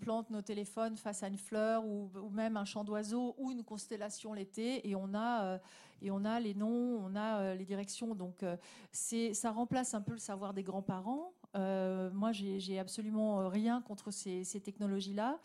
plante 0.00 0.30
nos 0.30 0.42
téléphones 0.42 0.96
face 0.96 1.22
à 1.22 1.28
une 1.28 1.36
fleur 1.36 1.84
ou, 1.84 2.10
même 2.30 2.56
un 2.56 2.64
champ 2.64 2.84
d'oiseaux 2.84 3.34
ou 3.38 3.50
une 3.50 3.62
constellation 3.62 4.32
l'été 4.32 4.88
et 4.88 4.94
on 4.94 5.14
a 5.14 5.44
euh, 5.44 5.58
et 6.02 6.10
on 6.10 6.24
a 6.24 6.40
les 6.40 6.54
noms, 6.54 6.98
on 7.04 7.14
a 7.14 7.40
euh, 7.40 7.54
les 7.54 7.64
directions. 7.64 8.14
Donc 8.14 8.42
euh, 8.42 8.56
c'est 8.90 9.34
ça 9.34 9.50
remplace 9.50 9.94
un 9.94 10.00
peu 10.00 10.12
le 10.12 10.18
savoir 10.18 10.54
des 10.54 10.62
grands-parents. 10.62 11.32
moi, 11.54 12.32
j'ai 12.32 12.78
absolument 12.78 13.48
rien 13.48 13.82
contre 13.82 14.10
ces, 14.10 14.60
technologies-là. 14.62 15.38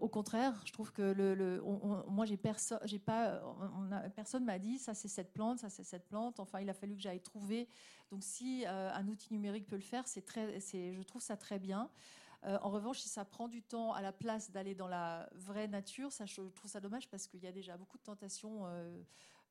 au 0.00 0.08
contraire, 0.08 0.54
je 0.64 0.72
trouve 0.72 0.92
que 0.92 1.02
le, 1.02 1.62
moi 2.08 2.24
j'ai 2.24 2.36
personne, 2.36 2.78
j'ai 2.84 2.98
pas, 2.98 3.42
personne 4.14 4.44
m'a 4.44 4.58
dit 4.58 4.78
ça 4.78 4.94
c'est 4.94 5.08
cette 5.08 5.32
plante, 5.32 5.58
ça 5.58 5.70
c'est 5.70 5.84
cette 5.84 6.06
plante. 6.06 6.38
Enfin, 6.40 6.60
il 6.60 6.70
a 6.70 6.74
fallu 6.74 6.94
que 6.94 7.02
j'aille 7.02 7.22
trouver. 7.22 7.68
Donc 8.12 8.22
si 8.22 8.64
un 8.66 9.08
outil 9.08 9.32
numérique 9.32 9.66
peut 9.66 9.76
le 9.76 9.82
faire, 9.82 10.06
c'est 10.06 10.22
très, 10.22 10.60
je 10.60 11.02
trouve 11.02 11.22
ça 11.22 11.36
très 11.36 11.58
bien. 11.58 11.90
Euh, 12.46 12.58
en 12.62 12.70
revanche, 12.70 13.00
si 13.00 13.08
ça 13.08 13.24
prend 13.24 13.48
du 13.48 13.62
temps 13.62 13.92
à 13.92 14.02
la 14.02 14.12
place 14.12 14.50
d'aller 14.50 14.74
dans 14.74 14.88
la 14.88 15.28
vraie 15.34 15.66
nature, 15.66 16.12
ça, 16.12 16.26
je 16.26 16.34
trouve 16.34 16.70
ça 16.70 16.80
dommage 16.80 17.08
parce 17.08 17.26
qu'il 17.26 17.42
y 17.42 17.46
a 17.46 17.52
déjà 17.52 17.76
beaucoup 17.76 17.98
de 17.98 18.02
tentations 18.02 18.66
euh, 18.66 18.96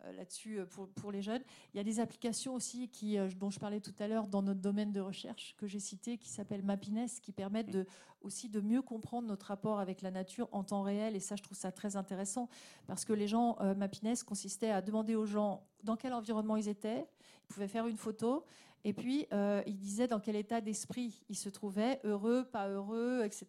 euh, 0.05 0.11
là-dessus 0.13 0.59
pour, 0.95 1.11
les 1.11 1.21
jeunes. 1.21 1.43
Il 1.73 1.77
y 1.77 1.79
a 1.79 1.83
des 1.83 1.99
applications 1.99 2.53
aussi 2.53 2.87
qui, 2.87 3.17
dont 3.37 3.49
je 3.49 3.59
parlais 3.59 3.81
tout 3.81 3.93
à 3.99 4.07
l'heure 4.07 4.27
dans 4.27 4.41
notre 4.41 4.61
domaine 4.61 4.93
de 4.93 5.01
recherche 5.01 5.55
que 5.57 5.67
j'ai 5.67 5.79
cité, 5.79 6.17
qui 6.17 6.29
s'appellent 6.29 6.63
Mapiness, 6.63 7.19
qui 7.19 7.33
permettent 7.33 7.77
aussi 8.21 8.47
de 8.47 8.61
mieux 8.61 8.81
comprendre 8.81 9.27
notre 9.27 9.47
rapport 9.47 9.79
avec 9.79 10.01
la 10.01 10.11
nature 10.11 10.47
en 10.53 10.63
temps 10.63 10.81
réel. 10.81 11.17
Et 11.17 11.19
ça, 11.19 11.35
je 11.35 11.43
trouve 11.43 11.57
ça 11.57 11.73
très 11.73 11.97
intéressant 11.97 12.49
parce 12.87 13.03
que 13.03 13.13
les 13.13 13.27
gens, 13.27 13.57
Mapiness 13.75 14.23
consistait 14.23 14.71
à 14.71 14.81
demander 14.81 15.15
aux 15.15 15.25
gens 15.25 15.65
dans 15.83 15.97
quel 15.97 16.13
environnement 16.13 16.55
ils 16.55 16.69
étaient. 16.69 17.07
Ils 17.43 17.53
pouvaient 17.53 17.67
faire 17.67 17.87
une 17.87 17.97
photo 17.97 18.45
et 18.85 18.93
puis, 18.93 19.25
euh, 19.33 19.63
il 19.65 19.77
disait 19.79 20.07
dans 20.07 20.19
quel 20.19 20.35
état 20.35 20.61
d'esprit 20.61 21.23
ils 21.27 21.35
se 21.35 21.49
trouvaient, 21.49 21.99
heureux, 22.03 22.45
pas 22.45 22.69
heureux, 22.69 23.23
etc., 23.25 23.47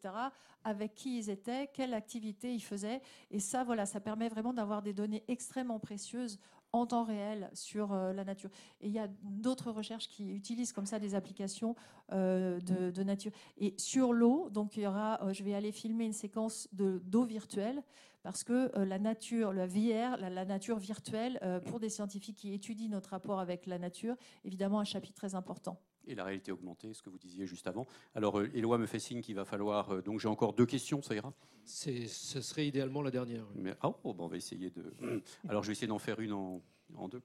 avec 0.65 0.95
qui 0.95 1.19
ils 1.19 1.29
étaient, 1.29 1.69
quelle 1.75 1.93
activité 1.93 2.55
ils 2.55 2.63
faisaient. 2.63 3.03
Et 3.31 3.39
ça, 3.39 3.63
voilà, 3.63 3.85
ça 3.85 4.01
permet 4.01 4.31
vraiment 4.31 4.55
d'avoir 4.55 4.81
des 4.81 4.95
données 4.95 5.23
extrêmement 5.29 5.79
précieuses 5.79 6.41
en 6.77 6.87
temps 6.87 7.05
réel 7.05 7.51
sur 7.53 7.95
la 7.95 8.25
nature. 8.25 8.51
Et 8.81 8.87
il 8.87 8.93
y 8.93 8.99
a 8.99 9.09
d'autres 9.23 9.71
recherches 9.71 10.09
qui 10.09 10.31
utilisent 10.31 10.73
comme 10.73 10.87
ça 10.87 10.99
des 10.99 11.15
applications 11.15 11.75
de, 12.11 13.03
nature. 13.03 13.33
Et 13.59 13.75
sur 13.77 14.13
l'eau, 14.13 14.49
donc 14.51 14.77
il 14.77 14.85
y 14.85 14.87
aura, 14.87 15.21
je 15.33 15.43
vais 15.43 15.55
aller 15.55 15.73
filmer 15.73 16.05
une 16.05 16.13
séquence 16.13 16.69
d'eau 16.73 17.25
virtuelle 17.25 17.83
parce 18.23 18.45
que 18.45 18.77
la 18.79 18.99
nature, 18.99 19.53
la 19.53 19.67
VR, 19.67 20.17
la, 20.19 20.45
nature 20.45 20.79
virtuelle, 20.79 21.41
pour 21.67 21.81
des 21.81 21.89
scientifiques 21.89 22.37
qui 22.37 22.53
étudient 22.53 22.89
notre 22.89 23.11
rapport 23.11 23.41
avec 23.41 23.67
la 23.67 23.79
nature, 23.79 24.17
évidemment 24.45 24.81
un 24.81 24.85
chapitre 24.85 25.15
très 25.15 25.35
important 25.35 25.81
et 26.07 26.15
la 26.15 26.25
réalité 26.25 26.53
augmentée, 26.53 26.93
ce 26.95 27.03
que 27.03 27.11
vous 27.11 27.19
disiez 27.19 27.47
juste 27.47 27.67
avant. 27.67 27.87
Alors, 28.15 28.39
euh, 28.39 28.51
Éloi 28.55 28.79
me 28.79 28.87
fait 28.87 28.99
signe 28.99 29.21
qu'il 29.21 29.35
va 29.35 29.45
falloir. 29.45 29.91
Euh, 29.91 30.03
donc, 30.03 30.21
j'ai 30.21 30.29
encore 30.29 30.53
deux 30.53 30.67
questions, 30.67 31.03
ça 31.03 31.15
ira? 31.15 31.33
Ce 31.65 32.41
serait 32.41 32.67
idéalement 32.67 33.03
la 33.03 33.11
dernière. 33.11 33.47
Mais, 33.57 33.75
ah, 33.81 33.91
oh, 34.05 34.15
bon, 34.15 34.25
on 34.25 34.29
va 34.29 34.37
essayer 34.37 34.71
de. 34.71 34.93
Alors, 35.49 35.63
je 35.63 35.69
vais 35.69 35.73
essayer 35.73 35.89
d'en 35.89 35.99
faire 35.99 36.21
une 36.21 36.33
en, 36.33 36.63
en, 36.97 37.09
deux. 37.09 37.23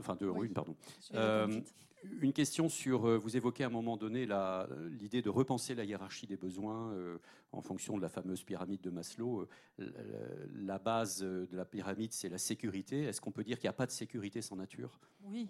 Enfin, 0.00 0.16
deux 0.16 0.28
en 0.28 0.42
une, 0.42 0.52
pardon. 0.52 0.74
Euh, 1.14 1.60
une 2.20 2.32
question 2.32 2.68
sur. 2.68 3.06
Vous 3.18 3.36
évoquez 3.36 3.64
à 3.64 3.68
un 3.68 3.70
moment 3.70 3.96
donné 3.96 4.26
l'idée 5.00 5.22
de 5.22 5.30
repenser 5.30 5.74
la 5.74 5.84
hiérarchie 5.84 6.26
des 6.26 6.36
besoins 6.36 6.92
en 7.52 7.62
fonction 7.62 7.96
de 7.96 8.02
la 8.02 8.10
fameuse 8.10 8.42
pyramide 8.42 8.82
de 8.82 8.90
Maslow. 8.90 9.48
la 9.78 10.78
base 10.78 11.20
de 11.20 11.56
la 11.56 11.64
pyramide, 11.64 12.12
c'est 12.12 12.28
la 12.28 12.36
sécurité. 12.36 13.04
Est-ce 13.04 13.22
qu'on 13.22 13.32
peut 13.32 13.44
dire 13.44 13.58
qu'il 13.58 13.68
n'y 13.68 13.70
a 13.70 13.74
pas 13.74 13.86
de 13.86 13.92
sécurité 13.92 14.42
sans 14.42 14.56
nature? 14.56 15.00
Oui, 15.22 15.48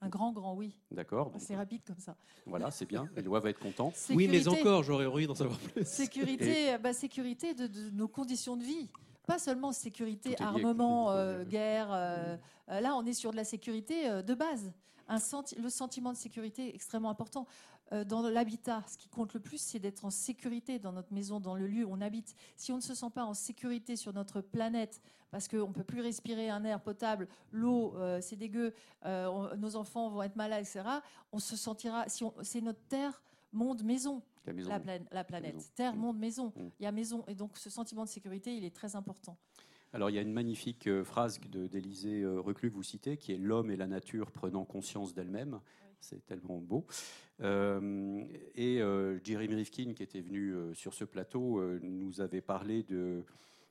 un 0.00 0.08
grand, 0.08 0.32
grand 0.32 0.54
oui. 0.54 0.74
D'accord. 0.90 1.32
C'est 1.38 1.56
rapide 1.56 1.82
comme 1.86 1.98
ça. 1.98 2.16
Voilà, 2.44 2.70
c'est 2.70 2.86
bien. 2.86 3.08
Éloi 3.16 3.40
va 3.40 3.50
être 3.50 3.58
content. 3.58 3.92
Oui, 4.10 4.28
mais 4.28 4.46
encore, 4.48 4.82
j'aurais 4.82 5.06
envie 5.06 5.26
d'en 5.26 5.34
savoir 5.34 5.58
plus. 5.58 5.86
Sécurité, 5.86 6.76
bah, 6.78 6.92
sécurité 6.92 7.54
de, 7.54 7.90
nos 7.90 8.08
conditions 8.08 8.56
de 8.56 8.62
vie. 8.62 8.88
Pas 9.26 9.38
seulement 9.38 9.72
sécurité, 9.72 10.40
armement, 10.40 11.10
euh, 11.10 11.44
guerre. 11.44 11.88
Euh, 11.92 12.36
euh, 12.70 12.80
là, 12.80 12.94
on 12.94 13.04
est 13.04 13.12
sur 13.12 13.32
de 13.32 13.36
la 13.36 13.44
sécurité 13.44 14.22
de 14.22 14.34
base. 14.34 14.72
Un 15.08 15.18
le 15.58 15.68
sentiment 15.68 16.12
de 16.12 16.16
sécurité 16.16 16.68
est 16.68 16.74
extrêmement 16.74 17.10
important. 17.10 17.46
Euh, 17.92 18.04
dans 18.04 18.28
l'habitat, 18.28 18.82
ce 18.88 18.96
qui 18.96 19.08
compte 19.08 19.32
le 19.34 19.40
plus, 19.40 19.58
c'est 19.58 19.78
d'être 19.78 20.04
en 20.04 20.10
sécurité 20.10 20.78
dans 20.78 20.92
notre 20.92 21.12
maison, 21.12 21.38
dans 21.38 21.54
le 21.54 21.66
lieu 21.66 21.84
où 21.84 21.92
on 21.92 22.00
habite. 22.00 22.34
Si 22.56 22.72
on 22.72 22.76
ne 22.76 22.80
se 22.80 22.94
sent 22.94 23.10
pas 23.14 23.24
en 23.24 23.34
sécurité 23.34 23.94
sur 23.94 24.12
notre 24.12 24.40
planète, 24.40 25.00
parce 25.30 25.46
qu'on 25.46 25.68
ne 25.68 25.72
peut 25.72 25.84
plus 25.84 26.00
respirer 26.00 26.50
un 26.50 26.64
air 26.64 26.80
potable, 26.80 27.28
l'eau, 27.52 27.94
euh, 27.96 28.20
c'est 28.20 28.36
dégueu, 28.36 28.74
euh, 29.04 29.54
nos 29.56 29.76
enfants 29.76 30.08
vont 30.08 30.22
être 30.22 30.36
malades, 30.36 30.62
etc., 30.62 30.82
on 31.30 31.38
se 31.38 31.56
sentira, 31.56 32.08
si 32.08 32.24
c'est 32.42 32.60
notre 32.60 32.82
terre, 32.88 33.22
monde, 33.52 33.84
maison. 33.84 34.22
La, 35.10 35.24
planète. 35.24 35.72
Terre, 35.74 35.94
mm. 35.94 35.98
monde, 35.98 36.18
maison. 36.18 36.52
Mm. 36.56 36.68
Il 36.78 36.82
y 36.84 36.86
a 36.86 36.92
maison. 36.92 37.24
Et 37.26 37.34
donc 37.34 37.56
ce 37.56 37.70
sentiment 37.70 38.04
de 38.04 38.08
sécurité, 38.08 38.56
il 38.56 38.64
est 38.64 38.74
très 38.74 38.94
important. 38.94 39.36
Alors 39.92 40.10
il 40.10 40.16
y 40.16 40.18
a 40.18 40.22
une 40.22 40.32
magnifique 40.32 40.88
phrase 41.04 41.40
d'Élisée 41.40 42.26
Reclus 42.26 42.70
que 42.70 42.74
vous 42.74 42.82
citez, 42.82 43.16
qui 43.16 43.32
est 43.32 43.38
L'homme 43.38 43.70
et 43.70 43.76
la 43.76 43.86
nature 43.86 44.30
prenant 44.30 44.64
conscience 44.64 45.14
d'elle-même. 45.14 45.60
C'est 46.00 46.24
tellement 46.26 46.58
beau. 46.58 46.86
Euh, 47.42 48.24
et 48.54 48.80
euh, 48.80 49.18
Jeremy 49.24 49.56
Rifkin, 49.56 49.92
qui 49.94 50.02
était 50.02 50.20
venu 50.20 50.54
euh, 50.54 50.74
sur 50.74 50.94
ce 50.94 51.04
plateau, 51.04 51.62
nous 51.82 52.20
avait 52.20 52.40
parlé 52.40 52.82
de 52.82 53.24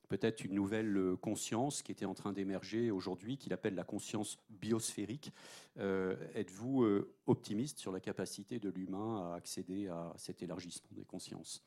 peut-être 0.08 0.46
une 0.46 0.54
nouvelle 0.54 1.16
conscience 1.22 1.82
qui 1.82 1.92
était 1.92 2.06
en 2.06 2.14
train 2.14 2.32
d'émerger 2.32 2.92
aujourd'hui, 2.92 3.38
qu'il 3.38 3.54
appelle 3.54 3.74
la 3.74 3.84
conscience 3.84 4.38
biosphérique. 4.50 5.34
Êtes-vous 5.80 6.86
optimiste 7.26 7.80
sur 7.80 7.92
la 7.92 8.00
capacité 8.00 8.60
de 8.60 8.70
l'humain 8.70 9.32
à 9.32 9.36
accéder 9.36 9.88
à 9.88 10.14
cet 10.16 10.44
élargissement 10.44 10.90
des 10.92 11.06
consciences? 11.06 11.64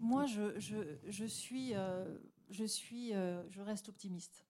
Moi, 0.00 0.26
je, 0.26 0.58
je, 0.58 1.24
suis, 1.24 1.74
je, 2.50 2.64
suis 2.64 3.12
je 3.12 3.60
reste 3.60 3.88
optimiste. 3.88 4.44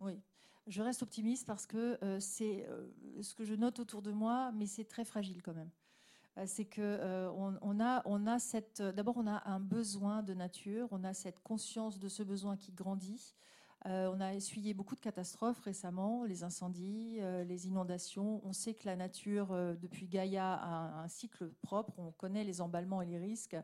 oui 0.00 0.20
je 0.68 0.82
reste 0.82 1.02
optimiste 1.02 1.46
parce 1.46 1.66
que 1.66 1.98
euh, 2.04 2.20
c'est 2.20 2.66
euh, 2.68 2.86
ce 3.22 3.34
que 3.34 3.44
je 3.44 3.54
note 3.54 3.80
autour 3.80 4.02
de 4.02 4.12
moi, 4.12 4.52
mais 4.52 4.66
c'est 4.66 4.84
très 4.84 5.04
fragile 5.04 5.42
quand 5.42 5.54
même. 5.54 5.70
Euh, 6.36 6.44
c'est 6.46 6.66
que 6.66 7.28
on, 7.34 7.80
a, 7.80 8.02
on 8.04 8.26
a 8.26 8.38
cette. 8.38 8.82
D'abord, 8.82 9.16
on 9.16 9.26
a 9.26 9.42
un 9.48 9.60
besoin 9.60 10.22
de 10.22 10.34
nature, 10.34 10.88
on 10.90 11.02
a 11.04 11.14
cette 11.14 11.40
conscience 11.40 11.98
de 11.98 12.08
ce 12.08 12.22
besoin 12.22 12.56
qui 12.56 12.72
grandit. 12.72 13.34
On 13.84 14.20
a 14.20 14.34
essuyé 14.34 14.74
beaucoup 14.74 14.96
de 14.96 15.00
catastrophes 15.00 15.60
récemment, 15.60 16.24
les 16.24 16.42
incendies, 16.42 17.20
les 17.46 17.66
inondations. 17.68 18.40
On 18.44 18.52
sait 18.52 18.74
que 18.74 18.86
la 18.86 18.96
nature, 18.96 19.48
depuis 19.80 20.08
Gaïa, 20.08 20.54
a 20.54 21.02
un 21.02 21.08
cycle 21.08 21.48
propre. 21.62 21.92
On 21.98 22.10
connaît 22.10 22.44
les 22.44 22.60
emballements 22.60 23.02
et 23.02 23.06
les 23.06 23.18
risques. 23.18 23.56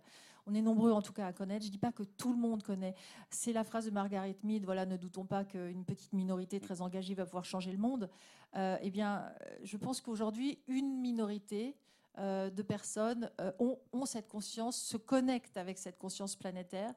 On 0.47 0.55
est 0.55 0.63
nombreux 0.63 0.93
en 0.93 1.03
tout 1.03 1.13
cas 1.13 1.27
à 1.27 1.33
connaître. 1.33 1.63
Je 1.63 1.69
ne 1.69 1.73
dis 1.73 1.79
pas 1.79 1.93
que 1.93 2.03
tout 2.03 2.33
le 2.33 2.39
monde 2.39 2.63
connaît. 2.63 2.95
C'est 3.31 3.53
la 3.53 3.65
phrase 3.65 3.87
de 3.87 3.91
Margaret 3.91 4.37
Mead, 4.43 4.65
voilà, 4.65 4.87
ne 4.87 4.97
doutons 4.97 5.25
pas 5.25 5.45
qu'une 5.45 5.85
petite 5.85 6.13
minorité 6.13 6.61
très 6.61 6.83
engagée 6.83 7.15
va 7.15 7.25
pouvoir 7.25 7.45
changer 7.45 7.73
le 7.73 7.79
monde. 7.79 8.11
Euh, 8.57 8.77
eh 8.83 8.91
bien, 8.91 9.33
je 9.63 9.77
pense 9.77 10.01
qu'aujourd'hui, 10.01 10.59
une 10.69 11.01
minorité 11.01 11.77
euh, 12.19 12.51
de 12.51 12.63
personnes 12.63 13.31
euh, 13.41 13.53
ont, 13.59 14.07
cette 14.07 14.29
conscience, 14.29 14.77
se 14.77 14.97
connectent 14.97 15.57
avec 15.57 15.79
cette 15.79 15.99
conscience 15.99 16.37
planétaire 16.37 16.93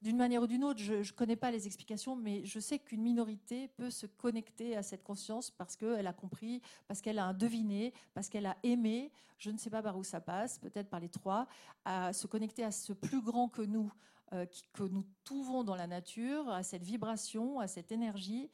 d'une 0.00 0.16
manière 0.16 0.42
ou 0.42 0.46
d'une 0.46 0.64
autre, 0.64 0.80
je 0.80 0.94
ne 0.94 1.16
connais 1.16 1.36
pas 1.36 1.50
les 1.50 1.66
explications, 1.66 2.14
mais 2.14 2.44
je 2.44 2.60
sais 2.60 2.78
qu'une 2.78 3.02
minorité 3.02 3.68
peut 3.68 3.90
se 3.90 4.06
connecter 4.06 4.76
à 4.76 4.82
cette 4.82 5.02
conscience 5.02 5.50
parce 5.50 5.76
qu'elle 5.76 6.06
a 6.06 6.12
compris, 6.12 6.62
parce 6.86 7.00
qu'elle 7.00 7.18
a 7.18 7.32
deviné, 7.32 7.92
parce 8.14 8.28
qu'elle 8.28 8.46
a 8.46 8.56
aimé, 8.62 9.10
je 9.38 9.50
ne 9.50 9.58
sais 9.58 9.70
pas 9.70 9.82
par 9.82 9.96
où 9.98 10.04
ça 10.04 10.20
passe, 10.20 10.58
peut-être 10.58 10.88
par 10.88 11.00
les 11.00 11.08
trois, 11.08 11.48
à 11.84 12.12
se 12.12 12.26
connecter 12.26 12.62
à 12.62 12.70
ce 12.70 12.92
plus 12.92 13.20
grand 13.20 13.48
que 13.48 13.62
nous, 13.62 13.92
euh, 14.34 14.46
que 14.72 14.84
nous 14.84 15.04
trouvons 15.24 15.64
dans 15.64 15.76
la 15.76 15.86
nature, 15.86 16.48
à 16.48 16.62
cette 16.62 16.84
vibration, 16.84 17.58
à 17.58 17.66
cette 17.66 17.90
énergie. 17.90 18.50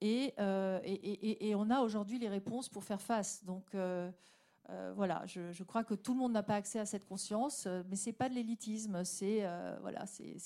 Et, 0.00 0.34
euh, 0.38 0.80
on 1.56 1.70
a 1.70 1.80
aujourd'hui 1.80 2.18
les 2.18 2.28
réponses 2.28 2.68
pour 2.68 2.84
faire 2.84 3.00
face. 3.00 3.44
Donc, 3.44 3.74
euh, 3.74 4.10
euh, 4.70 4.92
voilà, 4.96 5.24
je, 5.26 5.62
crois 5.62 5.84
que 5.84 5.94
tout 5.94 6.12
le 6.12 6.18
monde 6.18 6.32
n'a 6.32 6.42
pas 6.42 6.56
accès 6.56 6.80
à 6.80 6.86
cette 6.86 7.06
conscience, 7.06 7.66
euh, 7.66 7.84
mais 7.88 7.94
c'est 7.94 8.12
pas 8.12 8.28
de 8.28 8.34
l'élitisme, 8.34 9.04
c'est 9.04 9.44
euh, 9.44 9.76
voilà, 9.80 10.06
c'est 10.06 10.36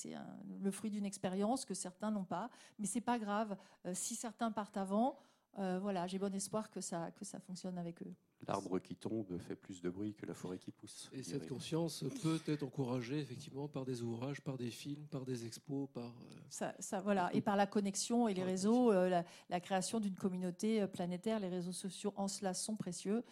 le 0.61 0.71
fruit 0.71 0.91
d'une 0.91 1.05
expérience 1.05 1.65
que 1.65 1.73
certains 1.73 2.11
n'ont 2.11 2.23
pas, 2.23 2.49
mais 2.77 2.85
c'est 2.85 3.01
pas 3.01 3.17
grave. 3.17 3.57
si 3.93 4.15
certains 4.15 4.51
partent 4.51 4.77
avant, 4.77 5.17
voilà, 5.57 6.07
j'ai 6.07 6.19
bon 6.19 6.33
espoir 6.33 6.69
que 6.69 6.81
ça 6.81 7.11
que 7.11 7.25
ça 7.25 7.39
fonctionne 7.39 7.77
avec 7.77 8.01
eux. 8.03 8.13
L'arbre 8.47 8.79
qui 8.79 8.95
tombe 8.95 9.37
fait 9.37 9.55
plus 9.55 9.81
de 9.81 9.89
bruit 9.89 10.15
que 10.15 10.25
la 10.25 10.33
forêt 10.33 10.57
qui 10.57 10.71
pousse. 10.71 11.09
Et 11.13 11.21
cette 11.21 11.47
conscience 11.47 12.03
peut 12.23 12.39
être 12.47 12.63
encouragée 12.63 13.19
effectivement 13.19 13.67
par 13.67 13.85
des 13.85 14.01
ouvrages, 14.01 14.41
par 14.41 14.57
des 14.57 14.71
films, 14.71 15.05
par 15.11 15.25
des 15.25 15.45
expos, 15.45 15.89
par 15.93 16.11
ça, 16.49 17.01
voilà, 17.01 17.29
et 17.33 17.41
par 17.41 17.55
la 17.55 17.67
connexion 17.67 18.27
et 18.27 18.33
les 18.33 18.43
réseaux, 18.43 18.91
la, 18.91 19.23
la, 19.49 19.59
création 19.59 19.99
d'une 19.99 20.15
communauté 20.15 20.85
planétaire. 20.87 21.39
Les 21.39 21.49
réseaux 21.49 21.71
sociaux 21.71 22.13
en 22.15 22.27
cela 22.27 22.53
sont 22.53 22.75
précieux. 22.75 23.23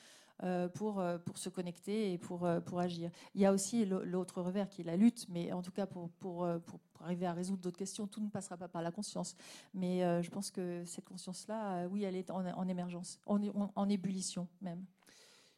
Euh, 0.44 0.70
pour, 0.70 1.02
euh, 1.02 1.18
pour 1.18 1.38
se 1.38 1.50
connecter 1.50 2.14
et 2.14 2.18
pour, 2.18 2.46
euh, 2.46 2.62
pour 2.62 2.80
agir. 2.80 3.12
Il 3.36 3.42
y 3.42 3.46
a 3.46 3.52
aussi 3.52 3.86
l'autre 3.86 4.42
revers 4.42 4.70
qui 4.70 4.80
est 4.80 4.86
la 4.86 4.96
lutte, 4.96 5.26
mais 5.28 5.52
en 5.52 5.62
tout 5.62 5.72
cas 5.72 5.86
pour, 5.86 6.10
pour, 6.12 6.48
pour 6.66 6.80
arriver 7.02 7.26
à 7.26 7.34
résoudre 7.34 7.60
d'autres 7.60 7.78
questions, 7.78 8.08
tout 8.08 8.22
ne 8.22 8.30
passera 8.30 8.56
pas 8.56 8.70
par 8.70 8.82
la 8.82 8.92
conscience. 8.92 9.36
Mais 9.74 10.00
je 10.24 10.30
pense 10.30 10.50
que 10.50 10.84
cette 10.86 11.04
conscience-là, 11.04 11.88
oui, 11.88 12.04
elle 12.04 12.16
est 12.16 12.32
en, 12.32 12.68
émergence, 12.70 13.20
en, 13.26 13.40
en, 13.76 13.90
ébullition 13.90 14.48
même. 14.62 14.86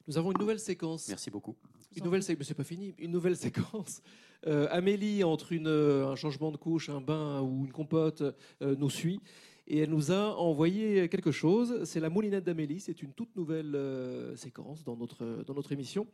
Nous 0.07 0.17
avons 0.17 0.31
une 0.31 0.39
nouvelle 0.39 0.59
séquence. 0.59 1.07
Merci 1.09 1.29
beaucoup. 1.29 1.55
Une 1.95 2.03
nouvelle 2.03 2.23
séquence, 2.23 2.47
c'est 2.47 2.55
pas 2.55 2.63
fini. 2.63 2.95
Une 2.97 3.11
nouvelle 3.11 3.37
séquence. 3.37 4.01
Amélie, 4.47 5.23
entre 5.23 5.51
une, 5.51 5.67
un 5.67 6.15
changement 6.15 6.51
de 6.51 6.57
couche, 6.57 6.89
un 6.89 7.01
bain 7.01 7.41
ou 7.41 7.65
une 7.65 7.71
compote, 7.71 8.23
nous 8.61 8.89
suit 8.89 9.21
et 9.67 9.79
elle 9.79 9.89
nous 9.89 10.11
a 10.11 10.35
envoyé 10.37 11.07
quelque 11.09 11.31
chose. 11.31 11.83
C'est 11.83 11.99
la 11.99 12.09
moulinette 12.09 12.43
d'Amélie. 12.43 12.79
C'est 12.79 13.01
une 13.01 13.13
toute 13.13 13.35
nouvelle 13.35 13.75
euh, 13.75 14.35
séquence 14.35 14.83
dans 14.83 14.95
notre, 14.95 15.43
dans 15.45 15.53
notre 15.53 15.71
émission. 15.71 16.07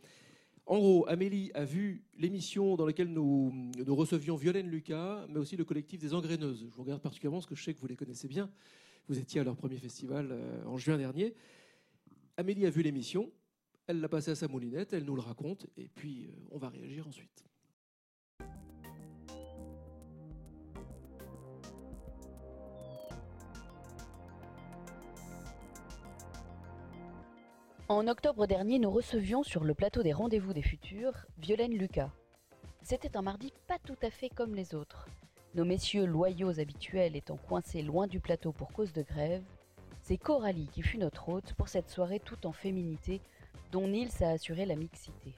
En 0.66 0.80
gros, 0.80 1.08
Amélie 1.08 1.50
a 1.54 1.64
vu 1.64 2.04
l'émission 2.18 2.76
dans 2.76 2.86
laquelle 2.86 3.08
nous, 3.08 3.54
nous 3.86 3.96
recevions 3.96 4.36
Violaine 4.36 4.70
Lucas, 4.70 5.26
mais 5.30 5.40
aussi 5.40 5.56
le 5.56 5.64
collectif 5.64 6.00
des 6.00 6.14
Engraineuses. 6.14 6.66
Je 6.70 6.76
vous 6.76 6.84
regarde 6.84 7.02
particulièrement 7.02 7.38
parce 7.38 7.48
que 7.48 7.56
je 7.56 7.64
sais 7.64 7.74
que 7.74 7.80
vous 7.80 7.88
les 7.88 7.96
connaissez 7.96 8.28
bien. 8.28 8.50
Vous 9.08 9.18
étiez 9.18 9.40
à 9.40 9.46
leur 9.46 9.56
premier 9.56 9.78
festival 9.78 10.28
euh, 10.32 10.66
en 10.66 10.78
juin 10.78 10.98
dernier. 10.98 11.34
Amélie 12.36 12.66
a 12.66 12.70
vu 12.70 12.82
l'émission, 12.82 13.32
elle 13.88 14.02
l'a 14.02 14.10
passé 14.10 14.32
à 14.32 14.36
sa 14.36 14.50
moulinette, 14.50 14.92
elle 14.92 15.06
nous 15.06 15.16
le 15.16 15.22
raconte, 15.22 15.66
et 15.78 15.88
puis 15.88 16.26
euh, 16.26 16.32
on 16.52 16.58
va 16.58 16.68
réagir 16.68 17.08
ensuite. 17.08 17.46
En 27.90 28.06
octobre 28.10 28.48
dernier, 28.48 28.80
nous 28.80 28.92
recevions 28.92 29.44
sur 29.44 29.64
le 29.64 29.74
plateau 29.74 30.04
des 30.04 30.12
Rendez-vous 30.12 30.52
des 30.52 30.62
Futurs 30.62 31.26
Violaine 31.38 31.72
Lucas. 31.72 32.12
C'était 32.82 33.16
un 33.16 33.22
mardi 33.22 33.54
pas 33.66 33.78
tout 33.80 33.96
à 34.02 34.10
fait 34.10 34.28
comme 34.28 34.56
les 34.56 34.76
autres. 34.76 35.08
Nos 35.56 35.64
messieurs 35.64 36.06
loyaux 36.06 36.60
habituels 36.60 37.16
étant 37.16 37.38
coincés 37.38 37.82
loin 37.82 38.06
du 38.08 38.20
plateau 38.20 38.52
pour 38.52 38.74
cause 38.74 38.92
de 38.92 39.04
grève, 39.04 39.42
c'est 40.02 40.18
Coralie 40.18 40.68
qui 40.74 40.82
fut 40.82 40.98
notre 40.98 41.30
hôte 41.30 41.54
pour 41.54 41.70
cette 41.70 41.90
soirée 41.90 42.20
toute 42.20 42.46
en 42.46 42.52
féminité 42.52 43.22
dont 43.72 43.88
Nils 43.88 44.22
a 44.22 44.32
assuré 44.32 44.66
la 44.66 44.76
mixité. 44.76 45.34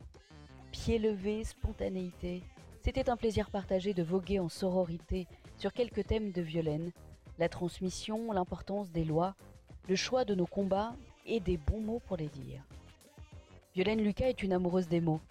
Pieds 0.72 0.98
levés, 0.98 1.44
spontanéité, 1.44 2.42
c'était 2.82 3.12
un 3.12 3.18
plaisir 3.18 3.52
partagé 3.52 3.94
de 3.94 4.02
voguer 4.02 4.40
en 4.40 4.50
sororité 4.50 5.28
sur 5.60 5.72
quelques 5.72 6.08
thèmes 6.08 6.32
de 6.32 6.42
Violaine, 6.42 6.94
la 7.38 7.48
transmission, 7.48 8.32
l'importance 8.32 8.90
des 8.90 9.06
lois, 9.06 9.36
le 9.88 9.96
choix 9.96 10.26
de 10.26 10.34
nos 10.34 10.48
combats 10.48 10.96
et 11.26 11.40
des 11.40 11.58
bons 11.58 11.82
mots 11.82 12.02
pour 12.08 12.18
les 12.18 12.28
dire. 12.28 12.64
Violaine 13.76 14.02
Lucas 14.02 14.28
est 14.28 14.44
une 14.44 14.54
amoureuse 14.54 14.88
des 14.88 15.02
mots. 15.02 15.22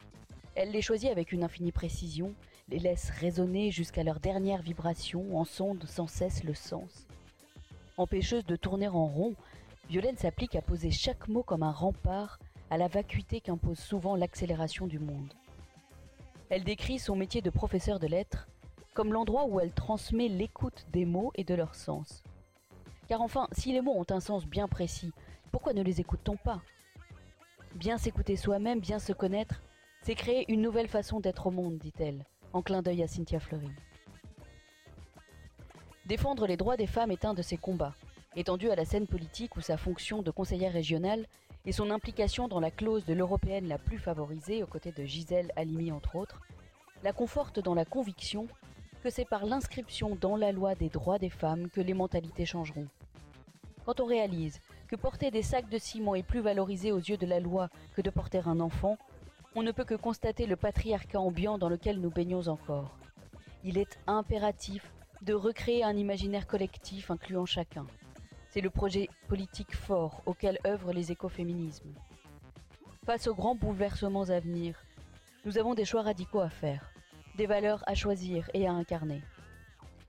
Elle 0.54 0.70
les 0.70 0.82
choisit 0.82 1.10
avec 1.10 1.32
une 1.32 1.44
infinie 1.44 1.72
précision, 1.72 2.34
les 2.68 2.78
laisse 2.78 3.10
résonner 3.10 3.70
jusqu'à 3.70 4.02
leur 4.02 4.20
dernière 4.20 4.62
vibration, 4.62 5.38
en 5.38 5.44
sonde 5.44 5.84
sans 5.86 6.06
cesse 6.06 6.44
le 6.44 6.54
sens. 6.54 7.06
Empêcheuse 7.96 8.44
de 8.46 8.56
tourner 8.56 8.88
en 8.88 9.06
rond, 9.06 9.34
Violaine 9.88 10.16
s'applique 10.16 10.54
à 10.54 10.62
poser 10.62 10.90
chaque 10.90 11.28
mot 11.28 11.42
comme 11.42 11.62
un 11.62 11.72
rempart 11.72 12.38
à 12.70 12.76
la 12.76 12.88
vacuité 12.88 13.40
qu'impose 13.40 13.78
souvent 13.78 14.16
l'accélération 14.16 14.86
du 14.86 14.98
monde. 14.98 15.32
Elle 16.50 16.64
décrit 16.64 16.98
son 16.98 17.16
métier 17.16 17.42
de 17.42 17.50
professeur 17.50 17.98
de 17.98 18.06
lettres 18.06 18.48
comme 18.94 19.12
l'endroit 19.12 19.46
où 19.46 19.60
elle 19.60 19.72
transmet 19.72 20.28
l'écoute 20.28 20.86
des 20.92 21.04
mots 21.04 21.30
et 21.36 21.44
de 21.44 21.54
leur 21.54 21.74
sens. 21.74 22.22
Car 23.08 23.20
enfin, 23.22 23.48
si 23.52 23.72
les 23.72 23.80
mots 23.80 23.96
ont 23.96 24.06
un 24.10 24.20
sens 24.20 24.44
bien 24.44 24.68
précis, 24.68 25.12
pourquoi 25.50 25.72
ne 25.72 25.82
les 25.82 26.00
écoute-t-on 26.00 26.36
pas? 26.36 26.60
Bien 27.74 27.98
s'écouter 27.98 28.36
soi-même, 28.36 28.80
bien 28.80 28.98
se 28.98 29.12
connaître, 29.12 29.62
c'est 30.02 30.14
créer 30.14 30.50
une 30.50 30.62
nouvelle 30.62 30.88
façon 30.88 31.20
d'être 31.20 31.46
au 31.46 31.50
monde, 31.50 31.78
dit-elle, 31.78 32.24
en 32.52 32.62
clin 32.62 32.82
d'œil 32.82 33.02
à 33.02 33.08
Cynthia 33.08 33.40
Fleury. 33.40 33.70
Défendre 36.06 36.46
les 36.46 36.56
droits 36.56 36.76
des 36.76 36.86
femmes 36.86 37.10
est 37.10 37.24
un 37.24 37.34
de 37.34 37.42
ses 37.42 37.56
combats, 37.56 37.94
étendu 38.36 38.70
à 38.70 38.76
la 38.76 38.84
scène 38.84 39.06
politique 39.06 39.56
où 39.56 39.60
sa 39.60 39.76
fonction 39.76 40.22
de 40.22 40.30
conseillère 40.30 40.72
régionale 40.72 41.26
et 41.66 41.72
son 41.72 41.90
implication 41.90 42.48
dans 42.48 42.60
la 42.60 42.70
clause 42.70 43.04
de 43.04 43.12
l'européenne 43.14 43.68
la 43.68 43.78
plus 43.78 43.98
favorisée, 43.98 44.62
aux 44.62 44.66
côtés 44.66 44.92
de 44.92 45.04
Gisèle 45.04 45.52
Halimi 45.56 45.92
entre 45.92 46.16
autres, 46.16 46.40
la 47.02 47.12
conforte 47.12 47.60
dans 47.60 47.74
la 47.74 47.84
conviction 47.84 48.48
que 49.02 49.10
c'est 49.10 49.24
par 49.24 49.44
l'inscription 49.44 50.16
dans 50.16 50.36
la 50.36 50.52
loi 50.52 50.74
des 50.74 50.88
droits 50.88 51.18
des 51.18 51.30
femmes 51.30 51.68
que 51.68 51.80
les 51.80 51.94
mentalités 51.94 52.46
changeront. 52.46 52.88
Quand 53.84 54.00
on 54.00 54.06
réalise 54.06 54.60
que 54.88 54.96
porter 54.96 55.30
des 55.30 55.42
sacs 55.42 55.68
de 55.68 55.78
ciment 55.78 56.14
est 56.14 56.22
plus 56.22 56.40
valorisé 56.40 56.92
aux 56.92 56.98
yeux 56.98 57.16
de 57.16 57.26
la 57.26 57.40
loi 57.40 57.68
que 57.94 58.00
de 58.00 58.10
porter 58.10 58.42
un 58.46 58.58
enfant, 58.58 58.96
on 59.54 59.62
ne 59.62 59.72
peut 59.72 59.84
que 59.84 59.94
constater 59.94 60.46
le 60.46 60.56
patriarcat 60.56 61.20
ambiant 61.20 61.58
dans 61.58 61.68
lequel 61.68 62.00
nous 62.00 62.10
baignons 62.10 62.48
encore. 62.48 62.96
Il 63.64 63.76
est 63.76 63.98
impératif 64.06 64.92
de 65.22 65.34
recréer 65.34 65.84
un 65.84 65.96
imaginaire 65.96 66.46
collectif 66.46 67.10
incluant 67.10 67.44
chacun. 67.44 67.86
C'est 68.50 68.60
le 68.60 68.70
projet 68.70 69.08
politique 69.28 69.76
fort 69.76 70.22
auquel 70.26 70.58
œuvrent 70.66 70.92
les 70.92 71.12
écoféminismes. 71.12 71.92
Face 73.04 73.26
aux 73.26 73.34
grands 73.34 73.54
bouleversements 73.54 74.30
à 74.30 74.40
venir, 74.40 74.82
nous 75.44 75.58
avons 75.58 75.74
des 75.74 75.84
choix 75.84 76.02
radicaux 76.02 76.40
à 76.40 76.48
faire 76.48 76.90
des 77.38 77.46
valeurs 77.46 77.84
à 77.86 77.94
choisir 77.94 78.50
et 78.52 78.66
à 78.66 78.72
incarner. 78.72 79.22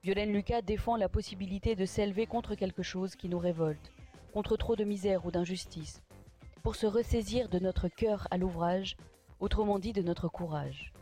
Violaine 0.04 0.34
Lucas 0.34 0.64
défend 0.64 0.96
la 0.96 1.10
possibilité 1.10 1.76
de 1.76 1.86
s'élever 1.86 2.26
contre 2.26 2.56
quelque 2.56 2.82
chose 2.82 3.16
qui 3.16 3.30
nous 3.30 3.38
révolte, 3.38 3.92
contre 4.34 4.58
trop 4.58 4.76
de 4.76 4.84
misère 4.84 5.26
ou 5.26 5.32
d'injustice, 5.32 6.02
pour 6.64 6.76
se 6.76 6.86
ressaisir 6.86 7.50
de 7.50 7.60
notre 7.60 7.88
cœur 7.88 8.28
à 8.32 8.38
l'ouvrage, 8.38 8.98
autrement 9.40 9.80
dit 9.80 9.94
de 9.94 10.02
notre 10.02 10.28
courage. 10.28 10.94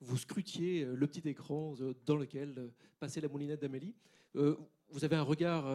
vous 0.02 0.18
scrutiez 0.18 0.86
le 0.86 1.08
petit 1.08 1.28
écran 1.28 1.76
dans 2.06 2.16
lequel 2.16 2.72
passait 3.00 3.22
la 3.22 3.28
moulinette 3.28 3.62
d'Amélie. 3.62 3.95
vous 4.34 5.04
avez 5.04 5.16
un 5.16 5.24
regard, 5.24 5.66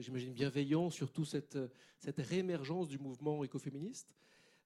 j'imagine, 0.00 0.32
bienveillant 0.32 0.90
sur 0.90 1.12
toute 1.12 1.26
cette, 1.26 1.58
cette 1.98 2.18
réémergence 2.18 2.88
du 2.88 2.98
mouvement 2.98 3.42
écoféministe. 3.44 4.14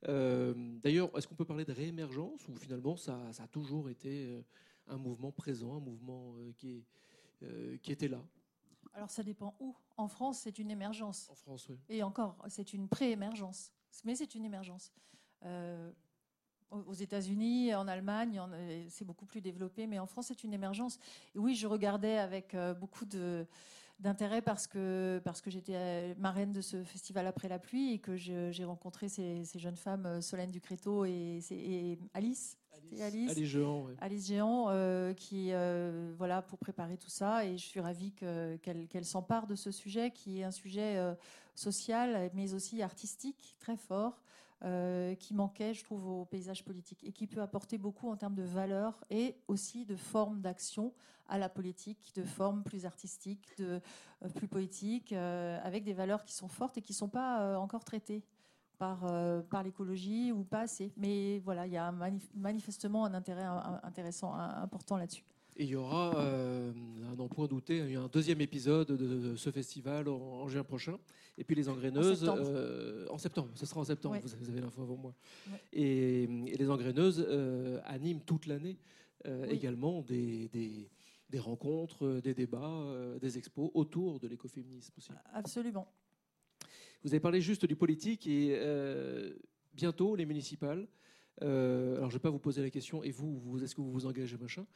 D'ailleurs, 0.02 1.16
est-ce 1.16 1.26
qu'on 1.26 1.34
peut 1.34 1.44
parler 1.44 1.64
de 1.64 1.72
réémergence 1.72 2.46
ou 2.48 2.54
finalement 2.56 2.96
ça, 2.96 3.32
ça 3.32 3.44
a 3.44 3.48
toujours 3.48 3.88
été 3.88 4.44
un 4.86 4.96
mouvement 4.96 5.32
présent, 5.32 5.76
un 5.76 5.80
mouvement 5.80 6.34
qui, 6.56 6.84
qui 7.82 7.92
était 7.92 8.08
là? 8.08 8.22
Alors 8.92 9.10
ça 9.10 9.22
dépend 9.22 9.54
où. 9.60 9.74
En 9.96 10.08
France, 10.08 10.40
c'est 10.40 10.58
une 10.58 10.70
émergence. 10.70 11.28
En 11.30 11.34
France, 11.34 11.68
oui. 11.68 11.78
Et 11.88 12.02
encore, 12.02 12.36
c'est 12.48 12.72
une 12.72 12.88
pré-émergence. 12.88 13.72
Mais 14.04 14.14
c'est 14.14 14.34
une 14.34 14.44
émergence. 14.44 14.92
Euh, 15.44 15.92
aux 16.70 16.94
États-Unis, 16.94 17.74
en 17.74 17.88
Allemagne, 17.88 18.40
c'est 18.88 19.04
beaucoup 19.04 19.26
plus 19.26 19.40
développé, 19.40 19.86
mais 19.86 19.98
en 19.98 20.06
France, 20.06 20.26
c'est 20.28 20.44
une 20.44 20.52
émergence. 20.52 20.98
Et 21.34 21.38
oui, 21.38 21.54
je 21.54 21.66
regardais 21.66 22.18
avec 22.18 22.54
euh, 22.54 22.74
beaucoup 22.74 23.04
d'intérêt 23.98 24.42
parce 24.42 24.66
que, 24.66 25.20
parce 25.24 25.40
que 25.40 25.50
j'étais 25.50 25.74
euh, 25.74 26.14
marraine 26.18 26.52
de 26.52 26.60
ce 26.60 26.84
festival 26.84 27.26
Après 27.26 27.48
la 27.48 27.58
pluie 27.58 27.94
et 27.94 27.98
que 27.98 28.16
j'ai 28.16 28.64
rencontré 28.64 29.08
ces, 29.08 29.44
jeunes 29.56 29.76
femmes, 29.76 30.20
Solène 30.20 30.50
Ducréto 30.50 31.04
et, 31.04 31.40
et 31.50 31.98
Alice, 32.14 32.56
Alice, 33.00 33.30
Alice, 33.30 33.48
Géant, 33.48 33.86
Alice 34.00 34.26
Géant 34.26 34.66
euh, 34.68 35.12
qui 35.14 35.52
euh, 35.52 36.12
voilà 36.16 36.42
pour 36.42 36.58
préparer 36.58 36.96
tout 36.96 37.10
ça. 37.10 37.44
Et 37.44 37.56
je 37.56 37.64
suis 37.64 37.80
ravie 37.80 38.12
qu'elle 38.12 39.04
s'empare 39.04 39.46
de 39.46 39.54
ce 39.54 39.70
sujet 39.70 40.10
qui 40.10 40.40
est 40.40 40.44
un 40.44 40.50
sujet 40.50 40.96
euh, 40.96 41.14
social 41.54 42.30
mais 42.34 42.54
aussi 42.54 42.82
artistique 42.82 43.56
très 43.60 43.76
fort 43.76 44.22
qui 45.18 45.34
manquait 45.34 45.72
je 45.72 45.82
trouve 45.84 46.06
au 46.06 46.24
paysage 46.26 46.64
politique 46.64 47.02
et 47.04 47.12
qui 47.12 47.26
peut 47.26 47.40
apporter 47.40 47.78
beaucoup 47.78 48.10
en 48.10 48.16
termes 48.16 48.34
de 48.34 48.42
valeurs 48.42 49.02
et 49.08 49.36
aussi 49.48 49.86
de 49.86 49.96
formes 49.96 50.40
d'action 50.40 50.92
à 51.28 51.38
la 51.38 51.48
politique, 51.48 52.12
de 52.14 52.22
formes 52.22 52.62
plus 52.62 52.84
artistiques, 52.84 53.56
de 53.58 53.80
plus 54.34 54.48
poétiques, 54.48 55.12
avec 55.12 55.84
des 55.84 55.94
valeurs 55.94 56.24
qui 56.24 56.34
sont 56.34 56.48
fortes 56.48 56.76
et 56.76 56.82
qui 56.82 56.92
ne 56.92 56.96
sont 56.96 57.08
pas 57.08 57.58
encore 57.58 57.84
traitées 57.84 58.22
par, 58.80 59.04
euh, 59.04 59.42
par 59.42 59.62
l'écologie 59.62 60.32
ou 60.32 60.42
pas 60.42 60.62
assez. 60.62 60.90
Mais 60.96 61.38
voilà, 61.40 61.66
il 61.66 61.72
y 61.72 61.76
a 61.76 61.92
manifestement 62.34 63.04
un 63.04 63.12
intérêt 63.12 63.44
intéressant, 63.82 64.34
important 64.34 64.96
là-dessus. 64.96 65.22
Et 65.60 65.64
il 65.64 65.68
y 65.68 65.76
aura, 65.76 66.16
euh, 66.16 66.72
à 67.12 67.16
n'en 67.16 67.28
point 67.28 67.46
douter, 67.46 67.94
un 67.94 68.08
deuxième 68.08 68.40
épisode 68.40 68.92
de, 68.92 69.36
ce 69.36 69.50
festival 69.50 70.08
en, 70.08 70.48
juin 70.48 70.64
prochain. 70.64 70.98
Et 71.36 71.44
puis 71.44 71.54
les 71.54 71.68
engraineuses, 71.68 72.26
en 72.26 72.34
septembre, 72.34 72.50
euh, 72.54 73.06
en 73.10 73.18
septembre 73.18 73.50
ce 73.54 73.66
sera 73.66 73.80
en 73.82 73.84
septembre, 73.84 74.16
vous 74.40 74.48
avez 74.48 74.62
l'info 74.62 74.80
avant 74.80 74.96
moi. 74.96 75.14
Et, 75.74 76.26
les 76.26 76.70
engraineuses 76.70 77.26
animent 77.84 78.22
toute 78.22 78.46
l'année 78.46 78.78
également 79.50 80.00
des, 80.00 80.48
des, 80.48 80.88
des, 81.28 81.38
rencontres, 81.38 82.22
des 82.22 82.32
débats, 82.32 82.86
des 83.20 83.36
expos 83.36 83.70
autour 83.74 84.18
de 84.18 84.28
l'écoféminisme 84.28 84.94
aussi. 84.96 85.10
Absolument. 85.34 85.86
Vous 87.02 87.10
avez 87.10 87.20
parlé 87.20 87.42
juste 87.42 87.66
du 87.66 87.76
politique 87.76 88.26
et 88.26 88.56
euh, 88.58 89.34
bientôt 89.74 90.16
les 90.16 90.24
municipales. 90.24 90.88
Euh, 91.42 91.96
alors 91.96 92.10
je 92.10 92.14
ne 92.14 92.18
vais 92.18 92.22
pas 92.22 92.30
vous 92.30 92.38
poser 92.38 92.62
la 92.62 92.70
question, 92.70 93.02
et 93.02 93.10
vous, 93.10 93.38
vous 93.38 93.62
est-ce 93.62 93.74
que 93.74 93.80
vous 93.80 93.92
vous 93.92 94.06
engagez, 94.06 94.36
machin? 94.36 94.66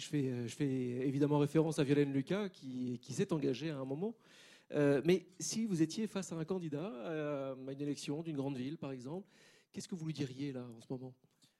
Je 0.00 0.06
fais, 0.06 0.28
euh, 0.28 0.46
je 0.46 0.54
fais 0.54 0.66
évidemment 0.66 1.38
référence 1.38 1.78
à 1.78 1.84
Violaine 1.84 2.12
Lucas 2.12 2.48
qui, 2.48 2.98
s'est 3.10 3.32
engagée 3.32 3.70
à 3.70 3.78
un 3.78 3.84
moment. 3.84 4.14
mais 5.04 5.26
si 5.38 5.66
vous 5.66 5.82
étiez 5.82 6.06
face 6.06 6.32
à 6.32 6.36
un 6.36 6.44
candidat 6.44 6.92
à 7.66 7.72
une 7.72 7.80
élection 7.80 8.22
d'une 8.22 8.36
grande 8.36 8.56
ville, 8.56 8.78
par 8.78 8.92
exemple, 8.92 9.28
qu'est-ce 9.72 9.88
que 9.88 9.94
vous 9.94 10.06
lui 10.06 10.14
diriez 10.14 10.52
là 10.52 10.64
en 10.76 10.80
ce 10.80 10.86
moment? 10.90 11.12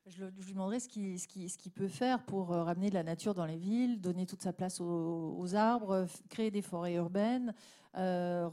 Je, 0.07 0.25
lui 0.25 0.53
demanderais 0.53 0.81
ce 0.81 0.89
qu'il 0.89 1.73
peut 1.73 1.89
faire 1.89 2.25
pour 2.25 2.49
ramener 2.49 2.89
de 2.89 2.95
la 2.95 3.03
nature 3.03 3.35
dans 3.35 3.45
les 3.45 3.59
villes, 3.59 4.01
donner 4.01 4.27
toute 4.27 4.43
sa 4.43 4.53
place 4.53 4.81
aux 4.81 5.55
arbres, 5.55 6.07
créer 6.31 6.51
des 6.51 6.63
forêts 6.63 6.95
urbaines, 6.95 7.55
euh, 7.97 8.49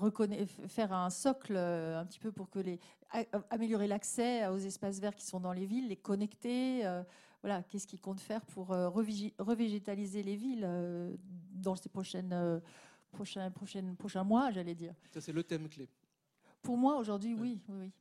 faire 0.68 0.94
un 0.94 1.12
socle 1.12 1.54
euh, 1.56 2.00
un 2.00 2.06
petit 2.06 2.18
peu 2.18 2.32
pour 2.32 2.50
que 2.50 2.58
les 2.58 2.80
améliorer 3.52 3.88
l'accès 3.88 4.48
aux 4.48 4.58
espaces 4.58 5.00
verts 5.00 5.16
qui 5.16 5.26
sont 5.26 5.40
dans 5.40 5.54
les 5.54 5.66
villes, 5.66 5.88
les 5.88 5.96
connecter. 5.96 6.84
Euh, 7.38 7.48
voilà, 7.48 7.64
qu'est-ce 7.64 7.88
qu'il 7.88 8.02
compte 8.02 8.20
faire 8.20 8.46
pour 8.46 8.68
revégétaliser 8.68 10.24
les 10.24 10.36
villes 10.36 10.68
dans 11.52 11.76
ces 11.76 11.90
prochaines, 11.90 12.62
prochains, 13.12 13.52
prochaines, 13.52 13.96
prochains 13.96 14.24
mois, 14.24 14.52
j'allais 14.52 14.76
dire. 14.76 14.94
Ça, 15.12 15.22
c'est 15.22 15.32
le 15.32 15.44
thème 15.44 15.70
clé. 15.70 15.90
Pour 16.62 16.78
moi, 16.78 16.98
aujourd'hui, 16.98 17.36
oui, 17.36 17.62
oui, 17.70 17.76
oui. 17.80 17.92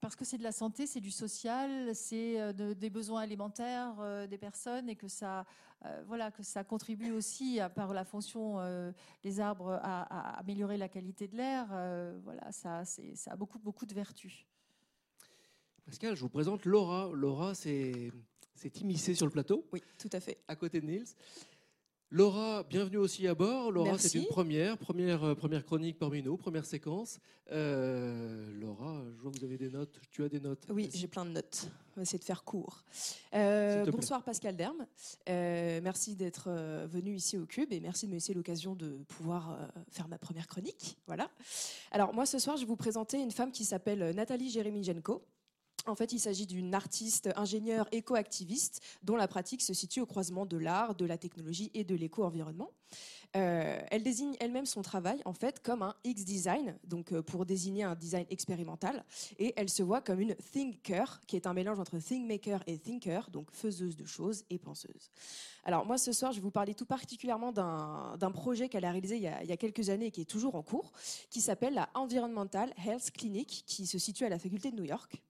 parce 0.00 0.16
que 0.16 0.24
c'est 0.24 0.36
de 0.36 0.42
la 0.42 0.52
santé, 0.52 0.86
c'est 0.86 1.00
du 1.00 1.10
social, 1.10 1.94
c'est 1.94 2.52
des 2.54 2.90
besoins 2.90 3.22
élémentaires 3.22 4.28
des 4.28 4.38
personnes 4.38 4.88
et 4.90 4.96
que 4.96 5.08
ça, 5.08 5.46
voilà, 6.06 6.30
que 6.30 6.42
ça 6.42 6.64
contribue 6.64 7.12
aussi, 7.12 7.60
à, 7.60 7.70
par 7.70 7.94
la 7.94 8.04
fonction 8.04 8.58
des 9.22 9.40
arbres, 9.40 9.78
à, 9.82 10.38
améliorer 10.38 10.76
la 10.76 10.88
qualité 10.88 11.28
de 11.28 11.36
l'air. 11.36 11.66
voilà, 12.24 12.52
ça, 12.52 12.84
ça 12.84 13.32
a 13.32 13.36
beaucoup, 13.36 13.58
beaucoup 13.58 13.86
de 13.86 13.94
vertus. 13.94 14.44
Pascal, 15.86 16.16
je 16.16 16.20
vous 16.20 16.28
présente 16.28 16.64
Laura. 16.64 17.08
Laura, 17.14 17.54
c'est 17.54 18.10
immiscé 18.80 19.14
sur 19.14 19.26
le 19.26 19.32
plateau. 19.32 19.66
Oui, 19.72 19.82
tout 19.98 20.10
à 20.12 20.20
fait. 20.20 20.38
À 20.48 20.56
côté 20.56 20.80
de 20.80 20.86
Niels. 20.86 21.06
Laura, 22.10 22.62
bienvenue 22.62 22.98
aussi 22.98 23.26
à 23.26 23.34
bord. 23.34 23.72
Laura, 23.72 23.98
c'est 23.98 24.16
une 24.16 24.26
première, 24.26 24.78
première, 24.78 25.24
euh, 25.24 25.34
première 25.34 25.64
chronique 25.64 25.98
parmi 25.98 26.22
nous, 26.22 26.36
première 26.36 26.64
séquence. 26.64 27.18
Euh, 27.50 28.48
Laura, 28.60 29.02
je 29.16 29.22
vois 29.22 29.32
que 29.32 29.38
vous 29.38 29.44
avez 29.44 29.58
des 29.58 29.70
notes. 29.70 30.00
Tu 30.12 30.22
as 30.22 30.28
des 30.28 30.38
notes 30.38 30.66
Oui, 30.70 30.88
j'ai 30.94 31.08
plein 31.08 31.24
de 31.24 31.30
notes. 31.30 31.68
On 31.92 31.96
va 31.96 32.02
essayer 32.02 32.20
de 32.20 32.24
faire 32.24 32.44
court. 32.44 32.84
Euh, 33.34 33.90
bonsoir 33.90 34.22
Pascal 34.22 34.56
Derme. 34.56 34.86
merci 35.26 36.14
d'être 36.14 36.48
venu 36.86 37.16
ici 37.16 37.36
au 37.38 37.44
Cube 37.44 37.72
et 37.72 37.80
merci 37.80 38.06
de 38.06 38.12
me 38.12 38.16
laisser 38.16 38.34
l'occasion 38.34 38.76
de 38.76 38.98
pouvoir 39.08 39.58
faire 39.90 40.06
ma 40.06 40.18
première 40.18 40.46
chronique. 40.46 40.96
Voilà. 41.08 41.28
Alors 41.90 42.14
moi 42.14 42.24
ce 42.24 42.38
soir, 42.38 42.56
je 42.56 42.62
vais 42.62 42.68
vous 42.68 42.76
présenter 42.76 43.20
une 43.20 43.32
femme 43.32 43.50
qui 43.50 43.64
s'appelle 43.64 44.14
Nathalie 44.14 44.50
Jeremijenko. 44.50 45.24
En 45.86 45.94
fait, 45.94 46.12
il 46.12 46.18
s'agit 46.18 46.46
d'une 46.46 46.74
artiste, 46.74 47.30
ingénieure, 47.36 47.86
éco-activiste 47.92 48.80
dont 49.04 49.16
la 49.16 49.28
pratique 49.28 49.62
se 49.62 49.72
situe 49.72 50.00
au 50.00 50.06
croisement 50.06 50.44
de 50.44 50.56
l'art, 50.56 50.96
de 50.96 51.04
la 51.04 51.16
technologie 51.16 51.70
et 51.74 51.84
de 51.84 51.94
l'éco-environnement. 51.94 52.70
Euh, 53.36 53.78
elle 53.90 54.02
désigne 54.02 54.34
elle-même 54.40 54.66
son 54.66 54.82
travail 54.82 55.20
en 55.24 55.32
fait 55.32 55.60
comme 55.60 55.82
un 55.82 55.94
X-design, 56.04 56.76
donc 56.84 57.12
euh, 57.12 57.22
pour 57.22 57.44
désigner 57.44 57.82
un 57.82 57.94
design 57.94 58.24
expérimental, 58.30 59.04
et 59.38 59.52
elle 59.56 59.68
se 59.68 59.82
voit 59.82 60.00
comme 60.00 60.20
une 60.20 60.34
thinker, 60.36 61.20
qui 61.26 61.36
est 61.36 61.46
un 61.46 61.52
mélange 61.52 61.78
entre 61.78 61.98
thinkmaker 61.98 62.62
et 62.66 62.78
thinker, 62.78 63.28
donc 63.30 63.50
faiseuse 63.50 63.96
de 63.96 64.06
choses 64.06 64.44
et 64.48 64.58
penseuse. 64.58 65.10
Alors 65.64 65.84
moi 65.84 65.98
ce 65.98 66.12
soir, 66.12 66.32
je 66.32 66.38
vais 66.38 66.42
vous 66.42 66.50
parler 66.50 66.74
tout 66.74 66.86
particulièrement 66.86 67.52
d'un 67.52 68.30
projet 68.30 68.68
qu'elle 68.68 68.84
a 68.84 68.92
réalisé 68.92 69.16
il 69.16 69.22
y 69.22 69.28
a, 69.28 69.42
il 69.42 69.48
y 69.48 69.52
a, 69.52 69.56
quelques 69.56 69.90
années 69.90 70.06
et 70.06 70.10
qui 70.10 70.22
est 70.22 70.30
toujours 70.30 70.54
en 70.54 70.62
cours, 70.62 70.92
qui 71.28 71.40
s'appelle 71.40 71.74
la 71.74 71.90
Environmental 71.94 72.72
Health 72.86 73.10
Clinic, 73.10 73.64
qui 73.66 73.86
se 73.86 73.98
situe 73.98 74.24
à 74.24 74.28
la 74.28 74.38
faculté 74.38 74.70
de 74.70 74.76
New 74.76 74.84
York 74.84 75.22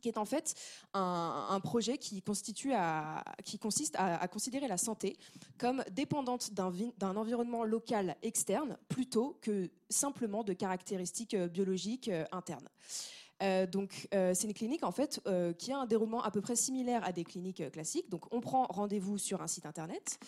qui 0.00 0.08
est 0.08 0.18
en 0.18 0.24
fait 0.24 0.54
un, 0.92 1.60
projet 1.60 1.98
qui, 1.98 2.22
consiste 2.22 3.96
à, 3.96 4.28
considérer 4.28 4.68
la 4.68 4.76
santé 4.76 5.16
comme 5.58 5.84
dépendante 5.90 6.52
d'un 6.52 7.16
environnement 7.16 7.64
local 7.64 8.16
externe 8.22 8.76
plutôt 8.88 9.38
que 9.40 9.70
simplement 9.88 10.44
de 10.44 10.52
caractéristiques 10.52 11.34
euh, 11.34 11.48
biologiques 11.48 12.08
euh, 12.08 12.24
internes. 12.32 12.68
Euh, 13.42 13.66
donc, 13.66 14.08
c'est 14.12 14.44
une 14.44 14.54
clinique 14.54 14.84
en 14.84 14.92
fait 14.92 15.20
qui 15.58 15.72
a 15.72 15.78
un 15.78 15.86
déroulement 15.86 16.22
à 16.22 16.30
peu 16.30 16.40
près 16.40 16.54
similaire 16.54 17.04
à 17.04 17.10
des 17.10 17.24
cliniques 17.24 17.68
classiques. 17.72 18.08
Donc, 18.08 18.32
on 18.32 18.40
prend 18.40 18.64
rendez-vous 18.70 19.18
sur 19.18 19.42
un 19.42 19.48
site 19.48 19.66
internet. 19.66 20.18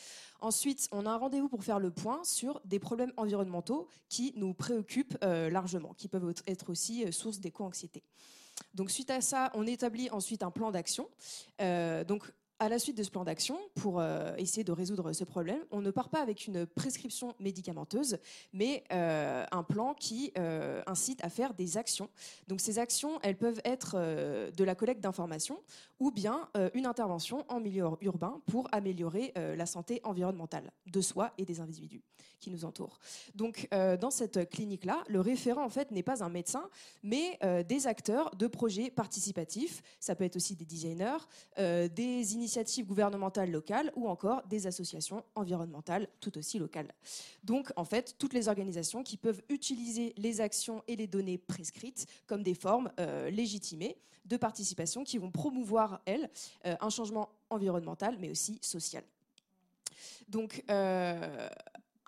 Ensuite, 0.40 0.88
on 0.90 1.06
a 1.06 1.10
un 1.10 1.16
rendez-vous 1.16 1.48
pour 1.48 1.62
faire 1.62 1.78
le 1.78 1.92
point 1.92 2.22
sur 2.24 2.60
des 2.64 2.80
problèmes 2.80 3.12
environnementaux 3.16 3.86
qui 4.08 4.32
nous 4.36 4.54
préoccupent 4.54 5.16
largement, 5.22 5.94
qui 5.94 6.08
peuvent 6.08 6.34
être 6.48 6.68
aussi 6.68 7.10
source 7.12 7.38
d'éco-anxiété. 7.38 8.02
Donc 8.74 8.90
suite 8.90 9.10
à 9.10 9.20
ça, 9.20 9.50
on 9.54 9.66
établit 9.66 10.10
ensuite 10.10 10.42
un 10.42 10.50
plan 10.50 10.70
d'action. 10.70 11.08
Euh, 11.60 12.04
à 12.58 12.68
la 12.68 12.78
suite 12.78 12.96
de 12.96 13.02
ce 13.02 13.10
plan 13.10 13.24
d'action, 13.24 13.58
pour 13.74 14.00
euh, 14.00 14.34
essayer 14.36 14.64
de 14.64 14.72
résoudre 14.72 15.12
ce 15.12 15.24
problème, 15.24 15.60
on 15.70 15.80
ne 15.80 15.90
part 15.90 16.08
pas 16.08 16.20
avec 16.20 16.46
une 16.46 16.66
prescription 16.66 17.34
médicamenteuse, 17.38 18.18
mais 18.52 18.84
euh, 18.92 19.44
un 19.52 19.62
plan 19.62 19.94
qui 19.94 20.32
incite 20.86 21.24
à 21.24 21.28
faire 21.28 21.54
des 21.54 21.76
actions. 21.76 22.08
Donc 22.48 22.60
ces 22.60 22.78
actions, 22.78 23.18
elles 23.22 23.36
peuvent 23.36 23.60
être 23.64 23.96
de 23.96 24.64
la 24.64 24.74
collecte 24.74 25.00
d'informations 25.00 25.58
ou 25.98 26.10
bien 26.10 26.48
une 26.74 26.86
intervention 26.86 27.44
en 27.48 27.60
milieu 27.60 27.86
urbain 28.00 28.40
pour 28.46 28.68
améliorer 28.72 29.32
la 29.34 29.66
santé 29.66 30.00
environnementale 30.04 30.70
de 30.86 31.00
soi 31.00 31.32
et 31.38 31.44
des 31.44 31.60
individus 31.60 32.02
qui 32.40 32.50
nous 32.50 32.64
entourent. 32.64 32.98
Donc, 33.34 33.68
euh, 33.72 33.96
dans 33.96 34.10
cette 34.10 34.48
clinique-là, 34.50 35.02
le 35.08 35.20
référent, 35.20 35.64
en 35.64 35.68
fait, 35.68 35.90
n'est 35.90 36.02
pas 36.02 36.22
un 36.22 36.28
médecin, 36.28 36.68
mais 37.02 37.38
euh, 37.42 37.62
des 37.62 37.86
acteurs 37.86 38.34
de 38.36 38.46
projets 38.46 38.90
participatifs. 38.90 39.82
Ça 40.00 40.14
peut 40.14 40.24
être 40.24 40.36
aussi 40.36 40.54
des 40.54 40.64
designers, 40.64 41.18
euh, 41.58 41.88
des 41.88 42.34
initiatives 42.34 42.45
gouvernementales 42.82 43.50
locales 43.50 43.92
ou 43.96 44.08
encore 44.08 44.42
des 44.48 44.66
associations 44.66 45.24
environnementales 45.34 46.08
tout 46.20 46.36
aussi 46.38 46.58
locales. 46.58 46.92
Donc, 47.44 47.72
en 47.76 47.84
fait, 47.84 48.16
toutes 48.18 48.32
les 48.32 48.48
organisations 48.48 49.02
qui 49.02 49.16
peuvent 49.16 49.42
utiliser 49.48 50.14
les 50.16 50.40
actions 50.40 50.82
et 50.88 50.96
les 50.96 51.06
données 51.06 51.38
prescrites 51.38 52.06
comme 52.26 52.42
des 52.42 52.54
formes 52.54 52.90
légitimées 53.30 53.96
de 54.24 54.36
participation 54.36 55.04
qui 55.04 55.18
vont 55.18 55.30
promouvoir, 55.30 56.00
elles, 56.04 56.28
un 56.64 56.90
changement 56.90 57.28
environnemental, 57.50 58.16
mais 58.18 58.30
aussi 58.30 58.58
social. 58.62 59.04
Donc, 60.28 60.64
euh, 60.70 61.48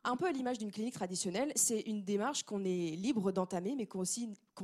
un 0.04 0.16
peu 0.16 0.26
à 0.26 0.32
l'image 0.32 0.58
d'une 0.58 0.70
clinique 0.70 0.94
traditionnelle, 0.94 1.52
c'est 1.54 1.80
une 1.80 2.02
démarche 2.02 2.42
qu'on 2.42 2.64
est 2.64 2.96
libre 2.96 3.32
d'entamer, 3.32 3.74
mais 3.76 3.86
qu'on 3.86 4.02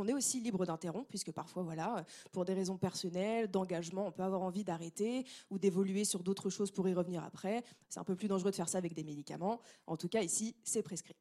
est 0.09 0.12
aussi 0.12 0.41
libre 0.41 0.64
d'interrompre, 0.64 1.09
puisque 1.09 1.32
parfois, 1.32 1.62
voilà, 1.62 2.05
pour 2.32 2.45
des 2.45 2.55
raisons 2.55 2.78
personnelles, 2.78 3.51
d'engagement, 3.51 4.07
on 4.07 4.12
peut 4.12 4.22
avoir 4.22 4.43
envie 4.43 4.64
d'arrêter 4.64 5.24
ou 5.51 5.59
d'évoluer 5.59 6.05
sur 6.05 6.22
d'autres 6.22 6.51
choses 6.51 6.70
pour 6.70 6.89
y 6.89 6.95
revenir 6.95 7.22
après. 7.24 7.62
C'est 7.89 8.01
un 8.01 8.05
peu 8.05 8.16
plus 8.16 8.28
dangereux 8.28 8.51
de 8.51 8.57
faire 8.57 8.68
ça 8.68 8.78
avec 8.78 8.95
des 8.95 9.05
médicaments. 9.05 9.61
En 9.87 9.97
tout 9.97 10.09
cas, 10.09 10.22
ici, 10.22 10.55
c'est 10.64 10.82
prescrit. 10.82 11.16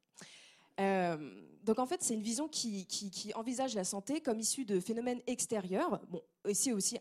Euh, 0.80 1.16
donc 1.62 1.78
en 1.78 1.86
fait, 1.86 2.02
c'est 2.02 2.14
une 2.14 2.22
vision 2.22 2.48
qui, 2.48 2.86
envisage 3.34 3.74
la 3.74 3.84
santé 3.84 4.20
comme 4.20 4.38
issue 4.38 4.64
de 4.64 4.80
phénomènes 4.80 5.20
extérieurs, 5.26 6.00
bon, 6.08 6.22
ici 6.46 6.72
aussi 6.72 6.98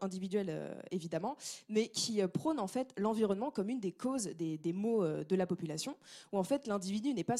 individuels 0.00 0.48
euh, 0.48 0.74
évidemment, 0.90 1.36
mais 1.68 1.88
qui 1.88 2.22
euh, 2.22 2.28
prône 2.28 2.58
en 2.58 2.66
fait 2.66 2.94
l'environnement 2.96 3.50
comme 3.50 3.68
une 3.68 3.80
des 3.80 3.92
causes 3.92 4.28
des, 4.28 4.72
maux 4.72 5.06
de 5.06 5.36
la 5.36 5.46
population, 5.46 5.96
où 6.32 6.38
en 6.38 6.44
fait 6.44 6.66
l'individu 6.66 7.12
n'est 7.12 7.24
pas, 7.24 7.36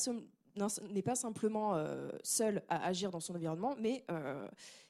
n'est 0.90 1.02
pas 1.02 1.14
simplement 1.14 1.82
seul 2.22 2.62
à 2.68 2.86
agir 2.86 3.10
dans 3.10 3.20
son 3.20 3.34
environnement, 3.34 3.74
mais 3.80 4.04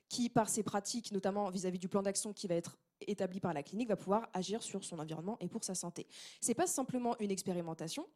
qui, 0.09 0.28
par 0.28 0.49
ses 0.49 0.62
pratiques, 0.62 1.12
notamment 1.12 1.51
vis-à-vis 1.51 1.78
-vis 1.78 1.80
du 1.80 1.88
plan 1.88 2.03
d'action 2.03 2.32
qui 2.32 2.47
va 2.49 2.55
être 2.55 2.78
établi 3.01 3.40
par 3.40 3.53
la 3.53 3.62
clinique, 3.62 3.88
va 3.88 3.97
pouvoir 3.97 4.28
agir 4.32 4.62
sur 4.62 4.84
son 4.84 4.99
environnement 4.99 5.36
et 5.40 5.49
pour 5.49 5.64
sa 5.64 5.74
santé. 5.74 6.07
C'est 6.40 6.55
pas 6.55 6.66
simplement 6.66 7.16
une 7.20 7.30
expérimentation, 7.30 8.07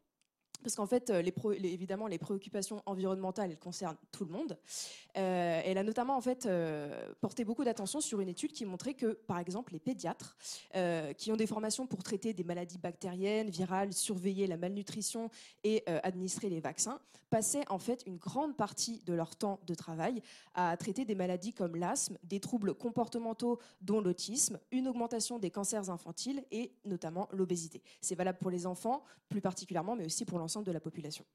parce 0.61 0.75
qu'en 0.75 0.85
fait, 0.85 1.09
euh, 1.09 1.23
évidemment, 1.63 2.07
les 2.07 2.17
préoccupations 2.17 2.81
environnementales, 2.85 3.51
elles 3.51 3.59
concernent 3.59 3.97
tout 4.11 4.25
le 4.25 4.31
monde. 4.31 4.57
Euh, 5.17 5.61
elle 5.65 5.77
a 5.77 5.83
notamment 5.83 6.15
en 6.15 6.21
fait 6.21 6.45
euh, 6.45 7.11
porté 7.19 7.43
beaucoup 7.43 7.63
d'attention 7.63 8.01
sur 8.01 8.21
une 8.21 8.29
étude 8.29 8.51
qui 8.51 8.65
montrait 8.65 8.93
que, 8.93 9.13
par 9.13 9.39
exemple, 9.39 9.73
les 9.73 9.79
pédiatres 9.79 10.37
qui 11.17 11.31
ont 11.31 11.35
des 11.35 11.47
formations 11.47 11.87
pour 11.87 12.03
traiter 12.03 12.33
des 12.33 12.43
maladies 12.43 12.77
bactériennes, 12.77 13.49
virales, 13.49 13.93
surveiller 13.93 14.47
la 14.47 14.57
malnutrition 14.57 15.29
et 15.63 15.83
administrer 16.03 16.49
les 16.49 16.59
vaccins, 16.59 16.99
passaient 17.31 17.63
en 17.69 17.79
fait 17.79 18.03
une 18.05 18.17
grande 18.17 18.55
partie 18.55 19.01
de 19.05 19.13
leur 19.13 19.35
temps 19.35 19.59
de 19.65 19.73
travail 19.73 20.21
à 20.53 20.75
traiter 20.77 21.05
des 21.05 21.15
maladies 21.15 21.53
comme 21.53 21.75
l'asthme, 21.75 22.17
des 22.23 22.39
troubles 22.39 22.75
comportementaux 22.75 23.57
dont 23.81 24.01
l'autisme, 24.01 24.59
une 24.71 24.87
augmentation 24.87 25.39
des 25.39 25.49
cancers 25.49 25.89
infantiles 25.89 26.43
et 26.51 26.73
notamment 26.85 27.29
l'obésité. 27.31 27.81
C'est 28.01 28.15
valable 28.15 28.37
pour 28.37 28.51
les 28.51 28.67
enfants 28.67 29.03
plus 29.29 29.41
particulièrement, 29.41 29.95
mais 29.95 30.05
aussi 30.05 30.25
pour 30.25 30.37
l'ensemble 30.37 30.50
de 30.59 30.71
la 30.71 30.81
population. 30.81 31.25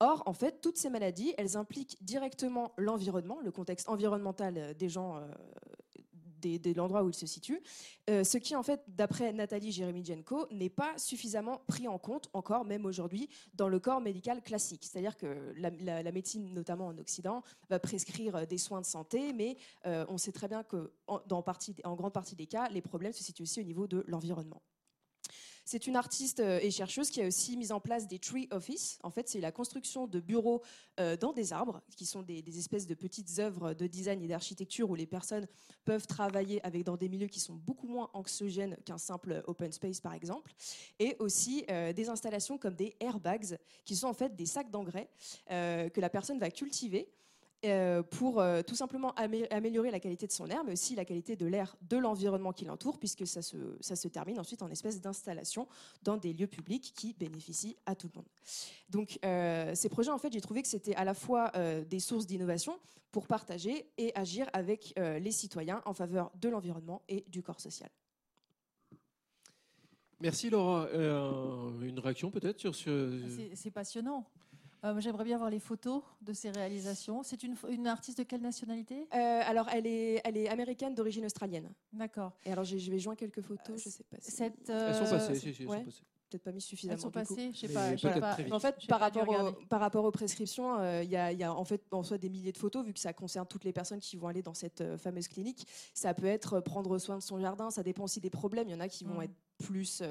Or, 0.00 0.22
en 0.24 0.32
fait, 0.32 0.60
toutes 0.62 0.78
ces 0.78 0.88
maladies, 0.88 1.34
elles 1.36 1.58
impliquent 1.58 1.98
directement 2.00 2.72
l'environnement, 2.78 3.38
le 3.42 3.50
contexte 3.50 3.88
environnemental 3.88 4.56
euh, 4.56 4.74
des 4.74 4.88
gens 4.88 5.16
euh, 5.16 5.28
de 6.42 6.74
l'endroit 6.74 7.04
où 7.04 7.10
ils 7.10 7.14
se 7.14 7.26
situent, 7.26 7.60
euh, 8.08 8.24
ce 8.24 8.38
qui, 8.38 8.56
en 8.56 8.62
fait, 8.62 8.82
d'après 8.88 9.30
Nathalie 9.34 9.72
Jeremijenko, 9.72 10.46
n'est 10.50 10.70
pas 10.70 10.96
suffisamment 10.96 11.60
pris 11.66 11.86
en 11.86 11.98
compte 11.98 12.30
encore, 12.32 12.64
même 12.64 12.86
aujourd'hui, 12.86 13.28
dans 13.52 13.68
le 13.68 13.78
corps 13.78 14.00
médical 14.00 14.40
classique. 14.40 14.84
C'est-à-dire 14.84 15.18
que 15.18 15.52
la, 15.58 16.12
médecine, 16.12 16.54
notamment 16.54 16.86
en 16.86 16.96
Occident, 16.96 17.42
va 17.68 17.78
prescrire 17.78 18.46
des 18.46 18.56
soins 18.56 18.80
de 18.80 18.86
santé, 18.86 19.34
mais 19.34 19.58
on 19.84 20.16
sait 20.16 20.32
très 20.32 20.48
bien 20.48 20.62
que, 20.62 20.90
en 21.08 21.20
grande 21.26 21.44
partie 22.14 22.36
des 22.36 22.46
cas, 22.46 22.70
les 22.70 22.80
problèmes 22.80 23.12
se 23.12 23.22
situent 23.22 23.42
aussi 23.42 23.60
au 23.60 23.64
niveau 23.64 23.86
de 23.86 24.02
l'environnement. 24.06 24.62
C'est 25.70 25.86
une 25.86 25.94
artiste 25.94 26.40
euh, 26.40 26.58
et 26.60 26.72
chercheuse 26.72 27.10
qui 27.10 27.22
a 27.22 27.26
aussi 27.28 27.56
mis 27.56 27.70
en 27.70 27.78
place 27.78 28.08
des 28.08 28.18
tree 28.18 28.48
office. 28.50 28.98
En 29.04 29.10
fait, 29.12 29.28
c'est 29.28 29.38
la 29.38 29.52
construction 29.52 30.08
de 30.08 30.18
bureaux 30.18 30.62
euh, 30.98 31.16
dans 31.16 31.32
des 31.32 31.52
arbres, 31.52 31.80
qui 31.96 32.06
sont 32.06 32.22
des, 32.22 32.42
espèces 32.58 32.88
de 32.88 32.94
petites 32.94 33.38
œuvres 33.38 33.72
de 33.72 33.86
design 33.86 34.20
et 34.20 34.26
d'architecture 34.26 34.90
où 34.90 34.96
les 34.96 35.06
personnes 35.06 35.46
peuvent 35.84 36.08
travailler 36.08 36.60
avec 36.66 36.82
dans 36.82 36.96
des 36.96 37.08
milieux 37.08 37.28
qui 37.28 37.38
sont 37.38 37.54
beaucoup 37.54 37.86
moins 37.86 38.10
anxiogènes 38.14 38.78
qu'un 38.84 38.98
simple 38.98 39.44
open 39.46 39.70
space, 39.70 40.00
par 40.00 40.12
exemple. 40.12 40.52
Et 40.98 41.14
aussi 41.20 41.64
euh, 41.70 41.92
des 41.92 42.08
installations 42.08 42.58
comme 42.58 42.74
des 42.74 42.96
airbags, 42.98 43.56
qui 43.84 43.94
sont 43.94 44.08
en 44.08 44.12
fait 44.12 44.34
des 44.34 44.46
sacs 44.46 44.72
d'engrais 44.72 45.08
que 45.46 46.00
la 46.00 46.10
personne 46.10 46.40
va 46.40 46.50
cultiver 46.50 47.08
euh, 47.66 48.02
pour 48.02 48.40
euh, 48.40 48.62
tout 48.62 48.74
simplement 48.74 49.14
améliorer 49.16 49.90
la 49.90 50.00
qualité 50.00 50.26
de 50.26 50.32
son 50.32 50.46
air, 50.46 50.64
mais 50.64 50.72
aussi 50.72 50.94
la 50.94 51.04
qualité 51.04 51.36
de 51.36 51.44
l'air 51.44 51.76
de 51.82 51.98
l'environnement 51.98 52.54
qui 52.54 52.64
l'entoure, 52.64 52.98
puisque 52.98 53.26
ça 53.26 53.42
se, 53.42 53.56
ça 53.80 53.96
se 53.96 54.08
termine 54.08 54.40
ensuite 54.40 54.62
en 54.62 54.70
espèce 54.70 55.02
d'installation 55.02 55.68
dans 56.02 56.16
des 56.16 56.32
lieux 56.32 56.46
publics 56.46 56.94
qui 56.96 57.12
bénéficient 57.12 57.76
à 57.84 57.94
tout 57.94 58.08
le 58.14 58.18
monde. 58.18 58.28
Donc 58.88 59.18
euh, 59.26 59.74
ces 59.74 59.90
projets, 59.90 60.10
en 60.10 60.16
fait, 60.16 60.32
j'ai 60.32 60.40
trouvé 60.40 60.62
que 60.62 60.68
c'était 60.68 60.94
à 60.94 61.04
la 61.04 61.12
fois 61.12 61.52
des 61.88 62.00
sources 62.00 62.26
d'innovation 62.26 62.78
pour 63.12 63.26
partager 63.26 63.90
et 63.98 64.12
agir 64.14 64.48
avec 64.54 64.94
les 64.96 65.32
citoyens 65.32 65.82
en 65.84 65.92
faveur 65.92 66.30
de 66.40 66.48
l'environnement 66.48 67.02
et 67.08 67.24
du 67.28 67.42
corps 67.42 67.60
social. 67.60 67.90
Merci 70.20 70.48
Laura. 70.48 70.88
une 70.92 71.98
réaction 71.98 72.30
peut-être 72.30 72.58
sur 72.58 72.74
ce... 72.74 73.50
C'est 73.54 73.70
passionnant. 73.70 74.24
Euh, 74.84 74.98
j'aimerais 75.00 75.24
bien 75.24 75.36
voir 75.36 75.50
les 75.50 75.60
photos 75.60 76.02
de 76.22 76.32
ces 76.32 76.50
réalisations. 76.50 77.22
C'est 77.22 77.42
une, 77.42 77.56
une, 77.68 77.86
artiste 77.86 78.18
de 78.18 78.22
quelle 78.22 78.40
nationalité? 78.40 79.06
Euh, 79.14 79.42
Alors, 79.44 79.68
elle 79.72 79.86
est, 79.86 80.20
elle 80.24 80.36
est 80.36 80.48
américaine 80.48 80.94
d'origine 80.94 81.24
australienne. 81.24 81.70
D'accord. 81.92 82.32
Et 82.44 82.52
alors, 82.52 82.64
je 82.64 82.90
vais 82.90 82.98
joindre 82.98 83.18
quelques 83.18 83.42
photos, 83.42 83.82
je 83.82 83.88
sais 83.88 84.04
pas. 84.04 84.16
Si... 84.20 84.30
Cette, 84.30 84.68
Elles 84.68 84.94
sont 84.94 85.10
passées, 85.10 85.34
si, 85.34 85.54
si, 85.54 85.62
elles 85.62 85.68
sont 85.68 85.84
passées 85.84 86.04
peut-être 86.30 86.44
pas 86.44 86.52
mis 86.52 86.60
suffisamment. 86.60 86.94
Elles 86.94 87.00
sont 87.00 87.10
passées, 87.10 87.50
je 87.52 87.66
sais 87.66 87.68
pas. 88.20 88.36
En 88.50 88.60
fait, 88.60 88.76
par 88.86 89.00
rapport, 89.00 89.58
par 89.68 89.80
rapport 89.80 90.04
aux 90.04 90.10
prescriptions, 90.10 90.78
euh, 90.78 91.02
il 91.02 91.10
y, 91.10 91.16
a, 91.16 91.32
y, 91.32 91.42
a 91.42 91.52
en 91.52 91.64
fait 91.64 91.82
en 91.90 92.02
soi 92.02 92.18
des 92.18 92.28
milliers 92.28 92.52
de 92.52 92.58
photos, 92.58 92.84
vu 92.84 92.92
que 92.92 93.00
ça 93.00 93.12
concerne 93.12 93.46
toutes 93.46 93.64
les 93.64 93.72
personnes 93.72 94.00
qui 94.00 94.16
vont 94.16 94.28
aller 94.28 94.42
dans 94.42 94.54
cette 94.54 94.96
fameuse 94.96 95.28
clinique. 95.28 95.66
Ça 95.92 96.14
peut 96.14 96.26
être 96.26 96.60
prendre 96.60 96.98
soin 96.98 97.18
de 97.18 97.22
son 97.22 97.40
jardin, 97.40 97.70
ça 97.70 97.82
dépend 97.82 98.04
aussi 98.04 98.20
des 98.20 98.30
problèmes. 98.30 98.68
Il 98.68 98.72
y 98.72 98.74
en 98.74 98.80
a 98.80 98.88
qui 98.88 99.04
vont 99.04 99.18
mm. 99.18 99.24
être 99.24 99.34
plus 99.58 100.02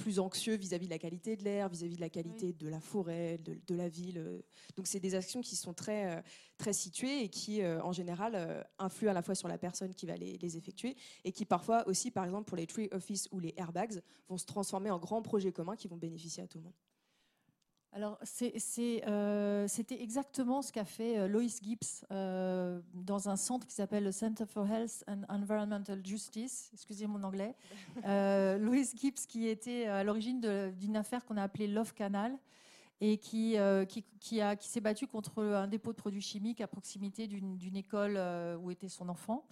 plus 0.00 0.18
anxieux 0.18 0.56
vis-à-vis 0.56 0.86
de 0.86 0.90
la 0.90 0.98
qualité 0.98 1.36
de 1.36 1.44
l'air, 1.44 1.68
vis-à-vis 1.68 1.96
de 1.96 2.00
la 2.00 2.08
qualité 2.08 2.52
de 2.52 2.68
la 2.68 2.80
forêt, 2.80 3.38
de, 3.38 3.74
la 3.74 3.88
ville. 3.88 4.42
Donc 4.76 4.86
c'est 4.86 4.98
des 4.98 5.14
actions 5.14 5.42
qui 5.42 5.56
sont 5.56 5.74
très, 5.74 6.16
euh, 6.16 6.22
très 6.56 6.72
situées 6.72 7.22
et 7.22 7.28
qui, 7.28 7.62
euh, 7.62 7.82
en 7.82 7.92
général, 7.92 8.32
euh, 8.34 8.62
influent 8.78 9.10
à 9.10 9.14
la 9.14 9.22
fois 9.22 9.34
sur 9.34 9.46
la 9.46 9.58
personne 9.58 9.94
qui 9.94 10.06
va 10.06 10.16
les, 10.16 10.38
les, 10.38 10.56
effectuer 10.56 10.96
et 11.24 11.32
qui 11.32 11.44
parfois 11.44 11.86
aussi, 11.86 12.10
par 12.10 12.24
exemple 12.24 12.48
pour 12.48 12.56
les 12.56 12.66
tree 12.66 12.88
office 12.92 13.28
ou 13.30 13.40
les 13.40 13.52
airbags, 13.56 14.00
vont 14.28 14.38
se 14.38 14.46
transformer 14.46 14.90
en 14.90 14.98
grands 14.98 15.22
projets 15.22 15.52
communs 15.52 15.76
qui 15.76 15.86
vont 15.86 15.96
bénéficier 15.96 16.42
à 16.42 16.46
tout 16.46 16.58
le 16.58 16.64
monde. 16.64 16.74
Alors, 17.92 18.18
euh, 19.08 19.66
c'était 19.66 20.00
exactement 20.00 20.62
ce 20.62 20.70
qu'a 20.72 20.84
fait 20.84 21.18
euh, 21.18 21.26
Lois 21.26 21.42
Gibbs 21.60 22.04
euh, 22.12 22.80
dans 22.94 23.28
un 23.28 23.34
centre 23.34 23.66
qui 23.66 23.74
s'appelle 23.74 24.04
le 24.04 24.12
Center 24.12 24.44
for 24.46 24.64
Health 24.70 25.02
and 25.08 25.22
Environmental 25.28 26.00
Justice. 26.04 26.70
Excusez 26.72 27.08
mon 27.08 27.24
anglais. 27.24 27.54
Lois 28.04 28.84
Gibbs, 28.94 29.26
qui 29.26 29.48
était 29.48 29.86
à 29.86 30.04
l'origine 30.04 30.40
d'une 30.78 30.96
affaire 30.96 31.24
qu'on 31.24 31.36
a 31.36 31.42
appelée 31.42 31.66
Love 31.66 31.92
Canal 31.94 32.38
et 33.00 33.16
qui, 33.16 33.56
qui, 33.88 34.04
qui, 34.20 34.40
qui 34.58 34.68
s'est 34.68 34.80
battue 34.80 35.08
contre 35.08 35.42
un 35.42 35.66
dépôt 35.66 35.92
de 35.92 35.96
produits 35.96 36.20
chimiques 36.20 36.60
à 36.60 36.68
proximité 36.68 37.26
d'une 37.26 37.76
école 37.76 38.20
où 38.62 38.70
était 38.70 38.88
son 38.88 39.08
enfant 39.08 39.44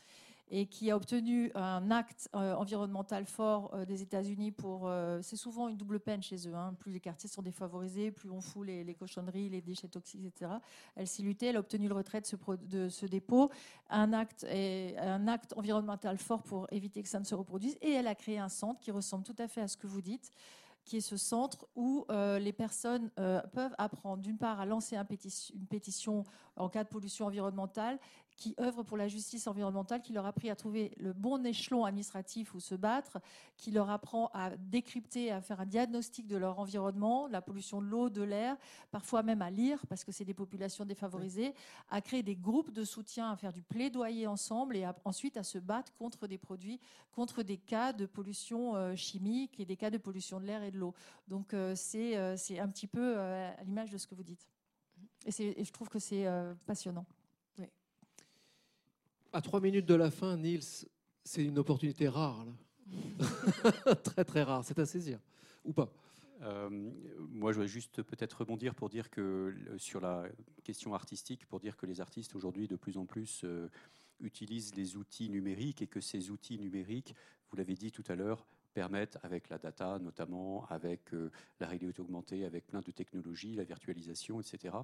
et 0.50 0.66
qui 0.66 0.90
a 0.90 0.96
obtenu 0.96 1.50
un 1.54 1.90
acte 1.90 2.28
euh, 2.34 2.54
environnemental 2.54 3.26
fort 3.26 3.70
euh, 3.74 3.84
des 3.84 4.02
États-Unis 4.02 4.52
pour. 4.52 4.88
Euh, 4.88 5.20
c'est 5.22 5.36
souvent 5.36 5.68
une 5.68 5.76
double 5.76 6.00
peine 6.00 6.22
chez 6.22 6.48
eux. 6.48 6.54
Hein. 6.54 6.74
Plus 6.78 6.92
les 6.92 7.00
quartiers 7.00 7.28
sont 7.28 7.42
défavorisés, 7.42 8.10
plus 8.10 8.30
on 8.30 8.40
fout 8.40 8.66
les, 8.66 8.94
cochonneries, 8.94 9.50
les 9.50 9.60
déchets 9.60 9.88
toxiques, 9.88 10.24
etc. 10.24 10.52
Elle 10.96 11.06
s'y 11.06 11.22
luttait. 11.22 11.46
Elle 11.46 11.56
a 11.56 11.60
obtenu 11.60 11.88
le 11.88 11.94
retrait 11.94 12.20
de 12.20 12.88
ce, 12.88 13.06
dépôt, 13.06 13.50
un 13.90 14.12
acte, 14.12 14.44
un 14.44 15.28
acte 15.28 15.54
environnemental 15.56 16.18
fort 16.18 16.42
pour 16.42 16.66
éviter 16.70 17.02
que 17.02 17.08
ça 17.08 17.20
ne 17.20 17.24
se 17.24 17.34
reproduise. 17.34 17.76
Et 17.82 17.92
elle 17.92 18.06
a 18.06 18.14
créé 18.14 18.38
un 18.38 18.48
centre 18.48 18.80
qui 18.80 18.90
ressemble 18.90 19.24
tout 19.24 19.36
à 19.38 19.48
fait 19.48 19.60
à 19.60 19.68
ce 19.68 19.76
que 19.76 19.86
vous 19.86 20.02
dites 20.02 20.30
qui 20.84 20.96
est 20.96 21.00
ce 21.02 21.18
centre 21.18 21.66
où 21.76 22.06
les 22.08 22.52
personnes 22.52 23.10
peuvent 23.52 23.74
apprendre 23.76 24.22
d'une 24.22 24.38
part 24.38 24.58
à 24.58 24.64
lancer 24.64 24.96
une 24.96 25.66
pétition 25.66 26.24
en 26.56 26.70
cas 26.70 26.82
de 26.82 26.88
pollution 26.88 27.26
environnementale 27.26 27.98
qui 28.38 28.54
œuvrent 28.60 28.84
pour 28.84 28.96
la 28.96 29.08
justice 29.08 29.48
environnementale, 29.48 30.00
qui 30.00 30.12
leur 30.12 30.24
appris 30.24 30.48
à 30.48 30.56
trouver 30.56 30.92
le 30.96 31.12
bon 31.12 31.44
échelon 31.44 31.84
administratif 31.84 32.54
où 32.54 32.60
se 32.60 32.76
battre, 32.76 33.18
qui 33.56 33.72
leur 33.72 33.90
apprend 33.90 34.30
à 34.32 34.56
décrypter, 34.56 35.32
à 35.32 35.42
faire 35.42 35.60
un 35.60 35.66
diagnostic 35.66 36.28
de 36.28 36.36
leur 36.36 36.60
environnement, 36.60 37.26
la 37.26 37.42
pollution 37.42 37.82
de 37.82 37.86
l'eau, 37.86 38.08
de 38.08 38.22
l'air, 38.22 38.56
parfois 38.92 39.24
même 39.24 39.42
à 39.42 39.50
lire, 39.50 39.84
parce 39.88 40.04
que 40.04 40.12
c'est 40.12 40.24
des 40.24 40.34
populations 40.34 40.84
défavorisées, 40.84 41.52
à 41.90 42.00
créer 42.00 42.22
des 42.22 42.36
groupes 42.36 42.72
de 42.72 42.84
soutien, 42.84 43.32
à 43.32 43.36
faire 43.36 43.52
du 43.52 43.62
plaidoyer 43.62 44.28
ensemble 44.28 44.76
et 44.76 44.86
ensuite 45.04 45.36
à 45.36 45.42
se 45.42 45.58
battre 45.58 45.92
contre 45.96 46.28
des 46.28 46.38
produits, 46.38 46.80
contre 47.10 47.42
des 47.42 47.58
cas 47.58 47.92
de 47.92 48.06
pollution 48.06 48.76
euh, 48.76 48.94
chimique 48.94 49.58
et 49.58 49.64
des 49.64 49.76
cas 49.76 49.90
de 49.90 49.98
pollution 49.98 50.38
de 50.38 50.46
l'air 50.46 50.62
et 50.62 50.70
de 50.70 50.78
l'eau. 50.78 50.94
Donc 51.26 51.54
euh, 51.54 51.74
euh, 51.94 52.34
c'est 52.36 52.58
un 52.60 52.68
petit 52.68 52.86
peu 52.86 53.18
à 53.18 53.60
l'image 53.64 53.90
de 53.90 53.98
ce 53.98 54.06
que 54.06 54.14
vous 54.14 54.22
dites. 54.22 54.46
Et, 55.26 55.60
et 55.60 55.64
je 55.64 55.72
trouve 55.72 55.88
que 55.88 55.98
c'est 55.98 56.26
passionnant. 56.64 57.04
À 59.32 59.42
trois 59.42 59.60
minutes 59.60 59.86
de 59.86 59.94
la 59.94 60.10
fin, 60.10 60.36
Niels, 60.38 60.62
c'est 61.22 61.44
une 61.44 61.58
opportunité 61.58 62.08
rare. 62.08 62.46
très 64.04 64.24
très 64.24 64.42
rare, 64.42 64.64
c'est 64.64 64.78
à 64.78 64.86
saisir. 64.86 65.18
Ou 65.64 65.72
pas 65.72 65.92
euh, 66.42 66.68
moi, 66.70 67.50
je 67.50 67.56
voudrais 67.56 67.68
juste 67.68 68.00
peut-être 68.02 68.34
rebondir 68.34 68.74
pour 68.74 68.88
dire 68.88 69.10
que 69.10 69.52
sur 69.76 70.00
la 70.00 70.24
question 70.62 70.94
artistique, 70.94 71.46
pour 71.46 71.58
dire 71.58 71.76
que 71.76 71.84
les 71.84 72.00
artistes 72.00 72.36
aujourd'hui 72.36 72.68
de 72.68 72.76
plus 72.76 72.96
en 72.96 73.06
plus 73.06 73.42
euh, 73.42 73.68
utilisent 74.20 74.76
les 74.76 74.96
outils 74.96 75.30
numériques 75.30 75.82
et 75.82 75.88
que 75.88 76.00
ces 76.00 76.30
outils 76.30 76.58
numériques, 76.58 77.14
vous 77.50 77.56
l'avez 77.56 77.74
dit 77.74 77.90
tout 77.90 78.04
à 78.06 78.14
l'heure, 78.14 78.46
permettent, 78.72 79.18
avec 79.24 79.48
la 79.48 79.58
data 79.58 79.98
notamment, 79.98 80.64
avec 80.68 81.12
euh, 81.12 81.32
la 81.58 81.66
réalité 81.66 82.00
augmentée, 82.00 82.44
avec 82.44 82.68
plein 82.68 82.82
de 82.82 82.92
technologies, 82.92 83.54
la 83.54 83.64
virtualisation, 83.64 84.40
etc., 84.40 84.76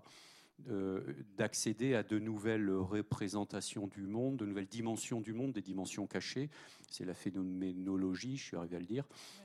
d'accéder 1.36 1.94
à 1.94 2.02
de 2.02 2.18
nouvelles 2.18 2.70
représentations 2.70 3.86
du 3.86 4.02
monde, 4.02 4.36
de 4.38 4.46
nouvelles 4.46 4.66
dimensions 4.66 5.20
du 5.20 5.32
monde, 5.32 5.52
des 5.52 5.62
dimensions 5.62 6.06
cachées. 6.06 6.48
C'est 6.90 7.04
la 7.04 7.14
phénoménologie, 7.14 8.36
je 8.36 8.44
suis 8.44 8.56
arrivé 8.56 8.76
à 8.76 8.80
le 8.80 8.86
dire. 8.86 9.04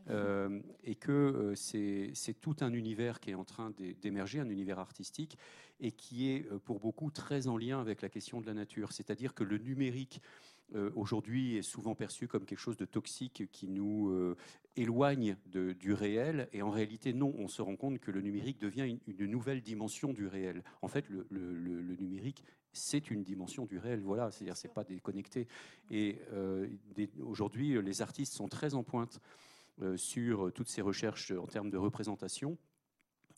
Euh, 0.10 0.62
et 0.84 0.96
que 0.96 1.12
euh, 1.12 1.56
c'est 1.56 2.34
tout 2.40 2.56
un 2.62 2.74
univers 2.74 3.20
qui 3.20 3.32
est 3.32 3.36
en 3.36 3.44
train 3.44 3.74
d'émerger, 4.02 4.40
un 4.40 4.50
univers 4.50 4.80
artistique, 4.80 5.38
et 5.80 5.92
qui 5.92 6.30
est 6.30 6.46
euh, 6.52 6.60
pour 6.60 6.80
beaucoup 6.80 7.12
très 7.12 7.48
en 7.48 7.58
lien 7.58 7.80
avec 7.80 8.02
la 8.02 8.10
question 8.10 8.42
de 8.42 8.46
la 8.46 8.54
nature. 8.54 8.92
C'est-à-dire 8.92 9.34
que 9.34 9.44
le 9.44 9.58
numérique 9.58 10.22
euh, 10.76 10.92
aujourd'hui 10.96 11.58
est 11.58 11.64
souvent 11.64 11.96
perçu 11.96 12.28
comme 12.28 12.46
quelque 12.46 12.60
chose 12.60 12.78
de 12.78 12.86
toxique 12.86 13.50
qui 13.52 13.68
nous 13.68 14.10
euh, 14.10 14.38
éloigne 14.76 15.36
du 15.46 15.94
réel. 15.94 16.48
Et 16.54 16.62
en 16.62 16.70
réalité, 16.70 17.14
non, 17.14 17.34
on 17.38 17.48
se 17.48 17.62
rend 17.62 17.76
compte 17.76 18.00
que 18.00 18.12
le 18.12 18.22
numérique 18.22 18.60
devient 18.60 18.98
une, 19.08 19.26
nouvelle 19.26 19.62
dimension 19.62 20.14
du 20.14 20.28
réel. 20.28 20.64
En 20.82 20.88
fait, 20.88 21.06
le, 21.10 21.96
numérique, 22.00 22.44
c'est 22.72 23.10
une 23.10 23.24
dimension 23.24 23.66
du 23.66 23.80
réel. 23.80 24.02
Voilà, 24.02 24.30
c'est-à-dire 24.32 24.58
c'est 24.58 24.74
pas 24.74 24.84
déconnecté. 24.84 25.48
Et 25.90 26.20
euh, 26.34 26.68
aujourd'hui, 27.22 27.82
les 27.82 28.02
artistes 28.02 28.34
sont 28.34 28.48
très 28.48 28.74
en 28.74 28.84
pointe 28.84 29.20
sur 29.96 30.52
toutes 30.52 30.68
ces 30.68 30.82
recherches 30.82 31.32
en 31.32 31.48
termes 31.48 31.70
de 31.70 31.78
représentation. 31.78 32.58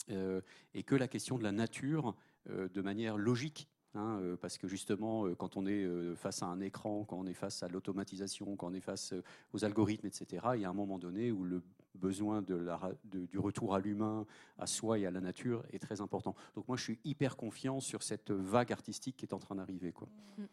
et 0.09 0.84
que 0.84 0.95
la 0.95 1.07
question 1.07 1.38
de 1.38 1.43
la 1.43 1.51
nature, 1.51 2.15
de 2.49 2.82
manière 2.82 3.15
logique, 3.15 3.69
Hein, 3.94 4.20
euh, 4.22 4.38
parce 4.38 4.58
que 4.58 4.68
justement, 4.70 5.26
euh, 5.26 5.36
quand 5.36 5.58
on 5.58 5.66
est 5.66 5.84
euh, 5.84 6.16
face 6.16 6.44
à 6.44 6.46
un 6.46 6.62
écran, 6.62 7.04
quand 7.04 7.18
on 7.18 7.26
est 7.26 7.34
face 7.34 7.62
à 7.62 7.68
l'automatisation, 7.68 8.56
quand 8.56 8.68
on 8.68 8.74
est 8.74 8.80
face 8.80 9.14
aux 9.54 9.66
algorithmes, 9.66 10.08
etc., 10.08 10.48
il 10.56 10.62
y 10.62 10.66
a 10.66 10.70
un 10.70 10.74
moment 10.74 10.98
donné 10.98 11.32
où 11.32 11.44
le 11.44 11.62
besoin 11.96 12.42
du 12.42 13.38
retour 13.38 13.76
à 13.76 13.80
l'humain, 13.80 14.26
à 14.58 14.66
soi 14.66 14.98
et 14.98 15.06
à 15.06 15.12
la 15.12 15.20
nature 15.20 15.66
est 15.74 15.80
très 15.80 16.00
important. 16.00 16.36
Donc 16.56 16.68
moi, 16.70 16.78
je 16.78 16.84
suis 16.84 17.00
hyper 17.04 17.36
confiant 17.36 17.82
sur 17.82 18.02
cette 18.02 18.32
vague 18.32 18.72
artistique 18.72 19.18
qui 19.18 19.26
est 19.26 19.34
en 19.34 19.39
train 19.39 19.56
d'arriver. 19.56 19.94
Mm 20.38 20.44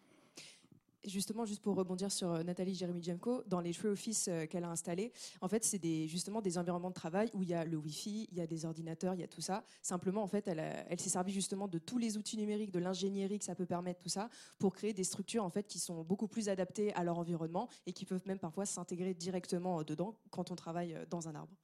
justement, 1.04 1.44
juste 1.44 1.62
pour 1.62 1.76
rebondir 1.76 2.10
sur 2.10 2.32
euh, 2.32 2.42
Nathalie 2.42 2.74
Jérémy-Jemko, 2.74 3.44
dans 3.46 3.60
les 3.60 3.72
Tree 3.72 3.88
Office 3.88 4.26
euh, 4.28 4.46
qu'elle 4.46 4.64
a 4.64 4.70
installés, 4.70 5.12
en 5.40 5.48
fait, 5.48 5.64
c'est 5.64 5.78
des, 5.78 6.08
justement 6.08 6.40
des 6.40 6.58
environnements 6.58 6.90
de 6.90 6.94
travail 6.94 7.30
où 7.34 7.42
il 7.42 7.48
y 7.48 7.54
a 7.54 7.64
le 7.64 7.76
Wi-Fi, 7.76 8.28
il 8.30 8.36
y 8.36 8.40
a 8.40 8.46
des 8.46 8.64
ordinateurs, 8.64 9.14
il 9.14 9.20
y 9.20 9.24
a 9.24 9.28
tout 9.28 9.40
ça. 9.40 9.64
Simplement, 9.82 10.22
en 10.22 10.26
fait, 10.26 10.48
elle, 10.48 10.58
elle 10.88 11.00
s'est 11.00 11.10
servie 11.10 11.32
justement 11.32 11.68
de 11.68 11.78
tous 11.78 11.98
les 11.98 12.16
outils 12.16 12.36
numériques, 12.36 12.70
de 12.70 12.78
l'ingénierie 12.78 13.38
que 13.38 13.44
ça 13.44 13.54
peut 13.54 13.66
permettre, 13.66 14.00
tout 14.00 14.08
ça, 14.08 14.28
pour 14.58 14.74
créer 14.74 14.92
des 14.92 15.04
structures 15.04 15.44
en 15.44 15.50
fait 15.50 15.66
qui 15.66 15.78
sont 15.78 16.02
beaucoup 16.02 16.28
plus 16.28 16.48
adaptées 16.48 16.92
à 16.94 17.04
leur 17.04 17.18
environnement 17.18 17.68
et 17.86 17.92
qui 17.92 18.04
peuvent 18.04 18.26
même 18.26 18.38
parfois 18.38 18.66
s'intégrer 18.66 19.14
directement 19.14 19.80
euh, 19.80 19.84
dedans 19.84 20.18
quand 20.30 20.50
on 20.50 20.56
travaille 20.56 20.96
dans 21.10 21.28
un 21.28 21.34
arbre. 21.34 21.54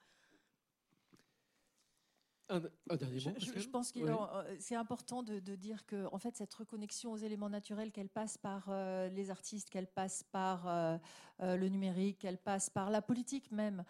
Je, 2.51 3.69
pense 3.69 3.91
que 3.91 4.01
euh, 4.01 4.57
c'est 4.59 4.75
important 4.75 5.23
de, 5.23 5.39
dire 5.55 5.87
que 5.87 6.07
en 6.13 6.19
fait, 6.19 6.37
cette 6.37 6.53
reconnexion 6.53 7.13
aux 7.13 7.17
éléments 7.17 7.49
naturels, 7.49 7.91
qu'elle 7.91 8.11
passe 8.11 8.37
par 8.37 8.67
euh, 8.69 9.09
les 9.09 9.31
artistes, 9.31 9.71
qu'elle 9.71 9.87
passe 9.87 10.25
par 10.25 10.69
euh, 10.69 10.99
le 11.41 11.69
numérique, 11.69 12.19
qu'elle 12.19 12.37
passe 12.37 12.69
par 12.69 12.91
la 12.91 13.01
politique 13.01 13.51
même. 13.51 13.83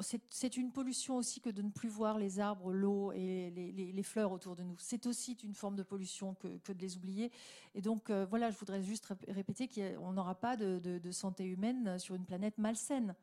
c'est 0.00 0.56
une 0.56 0.72
pollution 0.72 1.16
aussi 1.16 1.40
que 1.40 1.50
de 1.50 1.62
ne 1.62 1.70
plus 1.70 1.88
voir 1.88 2.18
les 2.18 2.40
arbres, 2.40 2.72
l'eau 2.72 3.12
et 3.12 3.50
les, 3.50 4.02
fleurs 4.02 4.32
autour 4.32 4.56
de 4.56 4.64
nous. 4.64 4.76
C'est 4.78 5.06
aussi 5.06 5.36
une 5.44 5.54
forme 5.54 5.76
de 5.76 5.84
pollution 5.84 6.34
que, 6.34 6.72
de 6.72 6.80
les 6.80 6.96
oublier. 6.96 7.30
Et 7.74 7.80
donc, 7.80 8.10
voilà, 8.10 8.50
je 8.50 8.58
voudrais 8.58 8.82
juste 8.82 9.12
répéter 9.28 9.68
qu'on 9.68 10.12
n'aura 10.12 10.34
pas 10.34 10.56
de 10.56 11.10
santé 11.12 11.44
humaine 11.44 11.98
sur 11.98 12.16
une 12.16 12.24
planète 12.24 12.58
malsaine. 12.58 13.14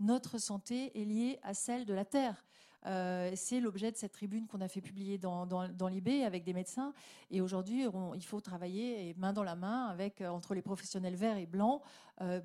Notre 0.00 0.38
santé 0.38 0.90
est 1.00 1.04
liée 1.04 1.38
à 1.42 1.54
celle 1.54 1.84
de 1.84 1.94
la 1.94 2.04
Terre. 2.04 2.44
C'est 2.84 3.60
l'objet 3.60 3.90
de 3.90 3.96
cette 3.96 4.12
tribune 4.12 4.46
qu'on 4.46 4.60
a 4.60 4.68
fait 4.68 4.80
publier 4.80 5.18
dans, 5.18 5.46
dans, 5.46 5.88
l'IB 5.88 6.24
avec 6.24 6.44
des 6.44 6.52
médecins. 6.52 6.92
Et 7.30 7.40
aujourd'hui, 7.40 7.86
il 8.14 8.24
faut 8.24 8.40
travailler 8.40 9.14
main 9.18 9.32
dans 9.32 9.42
la 9.42 9.56
main 9.56 9.86
avec, 9.86 10.20
entre 10.20 10.54
les 10.54 10.62
professionnels 10.62 11.16
verts 11.16 11.38
et 11.38 11.46
blancs, 11.46 11.82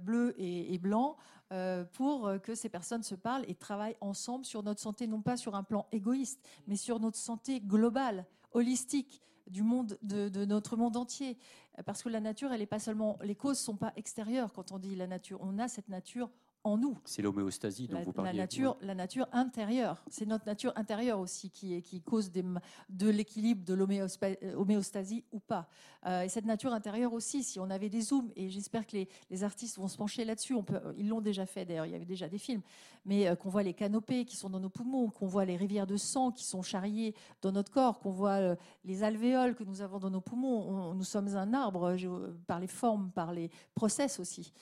bleus 0.01 0.33
et, 0.37 0.77
blancs, 0.77 1.17
pour 1.93 2.31
que 2.41 2.55
ces 2.55 2.69
personnes 2.69 3.03
se 3.03 3.15
parlent 3.15 3.45
et 3.47 3.55
travaillent 3.55 3.97
ensemble 4.01 4.45
sur 4.45 4.63
notre 4.63 4.79
santé, 4.79 5.07
non 5.07 5.21
pas 5.21 5.37
sur 5.37 5.55
un 5.55 5.63
plan 5.63 5.87
égoïste, 5.91 6.39
mais 6.67 6.75
sur 6.75 6.99
notre 6.99 7.17
santé 7.17 7.59
globale, 7.59 8.25
holistique 8.53 9.21
du 9.49 9.63
monde, 9.63 9.97
de, 10.01 10.45
notre 10.45 10.77
monde 10.77 10.95
entier. 10.95 11.37
Parce 11.85 12.03
que 12.03 12.09
la 12.09 12.19
nature, 12.19 12.51
elle 12.51 12.61
est 12.61 12.67
pas 12.67 12.79
seulement. 12.79 13.17
Les 13.21 13.35
causes 13.35 13.59
sont 13.59 13.77
pas 13.77 13.93
extérieures 13.95 14.53
quand 14.53 14.71
on 14.71 14.79
dit 14.79 14.95
la 14.95 15.07
nature. 15.07 15.39
On 15.41 15.59
a 15.59 15.67
cette 15.67 15.89
nature 15.89 16.29
en 16.63 16.77
nous. 16.77 16.97
C'est 17.05 17.21
l'homéostasie 17.21 17.87
dont 17.87 18.01
vous 18.01 18.11
parliez. 18.11 18.33
La 18.33 18.43
nature, 18.43 18.77
la 18.81 18.95
nature 18.95 19.27
intérieure, 19.31 20.03
c'est 20.09 20.25
notre 20.25 20.45
nature 20.45 20.73
intérieure 20.75 21.19
aussi 21.19 21.49
qui, 21.49 21.73
est, 21.75 21.81
qui 21.81 22.01
cause 22.01 22.31
des, 22.31 22.43
de 22.89 23.09
l'équilibre 23.09 23.63
de 23.63 23.73
l'homéostasie 23.73 25.23
ou 25.31 25.39
pas. 25.39 25.67
Euh, 26.05 26.23
et 26.23 26.29
cette 26.29 26.45
nature 26.45 26.73
intérieure 26.73 27.13
aussi, 27.13 27.43
si 27.43 27.59
on 27.59 27.69
avait 27.69 27.89
des 27.89 28.01
zooms, 28.01 28.31
et 28.35 28.49
j'espère 28.49 28.85
que 28.85 28.97
les, 29.29 29.43
artistes 29.43 29.77
vont 29.77 29.87
se 29.87 29.97
pencher 29.97 30.25
là-dessus, 30.25 30.53
on 30.53 30.63
peut, 30.63 30.79
ils 30.97 31.07
l'ont 31.07 31.21
déjà 31.21 31.45
fait 31.45 31.65
d'ailleurs, 31.65 31.85
il 31.85 31.91
y 31.91 31.95
avait 31.95 32.05
déjà 32.05 32.27
des 32.27 32.37
films, 32.37 32.61
mais 33.05 33.27
euh, 33.27 33.35
qu'on 33.35 33.49
voit 33.49 33.63
les 33.63 33.73
canopées 33.73 34.25
qui 34.25 34.35
sont 34.35 34.49
dans 34.49 34.59
nos 34.59 34.69
poumons, 34.69 35.09
qu'on 35.09 35.27
voit 35.27 35.45
les 35.45 35.55
rivières 35.55 35.87
de 35.87 35.97
sang 35.97 36.31
qui 36.31 36.43
sont 36.43 36.61
charriées 36.61 37.15
dans 37.41 37.51
notre 37.51 37.71
corps, 37.71 37.99
qu'on 37.99 38.11
voit 38.11 38.39
euh, 38.39 38.55
les 38.83 39.03
alvéoles 39.03 39.55
que 39.55 39.63
nous 39.63 39.81
avons 39.81 39.99
dans 39.99 40.09
nos 40.09 40.21
poumons. 40.21 40.93
nous 40.93 41.03
sommes 41.03 41.35
un 41.35 41.53
arbre 41.53 41.95
par 42.47 42.59
les 42.59 42.67
formes, 42.67 43.11
par 43.11 43.31
les 43.31 43.49
process 43.75 44.19
aussi 44.19 44.53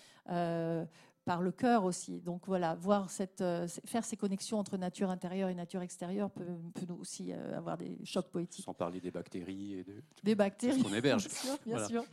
par 1.28 1.42
le 1.42 1.52
cœur 1.52 1.84
aussi. 1.84 2.22
Donc 2.22 2.44
voilà, 2.48 2.74
voir 2.76 3.10
cette, 3.10 3.42
euh, 3.42 3.68
faire 3.84 4.06
ces 4.06 4.16
connexions 4.16 4.60
entre 4.60 4.78
nature 4.78 5.10
intérieure 5.10 5.50
et 5.50 5.54
nature 5.54 5.82
extérieure 5.82 6.32
peut, 6.32 6.46
peut 6.74 6.86
nous 6.88 6.96
aussi 7.02 7.34
euh, 7.34 7.58
avoir 7.58 7.78
des 7.78 7.98
chocs 8.06 8.30
poétiques. 8.30 8.64
Sans 8.64 8.74
parler 8.74 9.02
des 9.02 9.12
bactéries 9.12 9.74
et 9.74 9.84
de 9.84 10.02
des 10.24 10.36
bactéries 10.36 10.82
qu'on 10.82 10.94
héberge. 10.94 11.28
bien 11.28 11.38
sûr, 11.38 11.58
bien 11.66 11.86
sûr. 11.86 12.04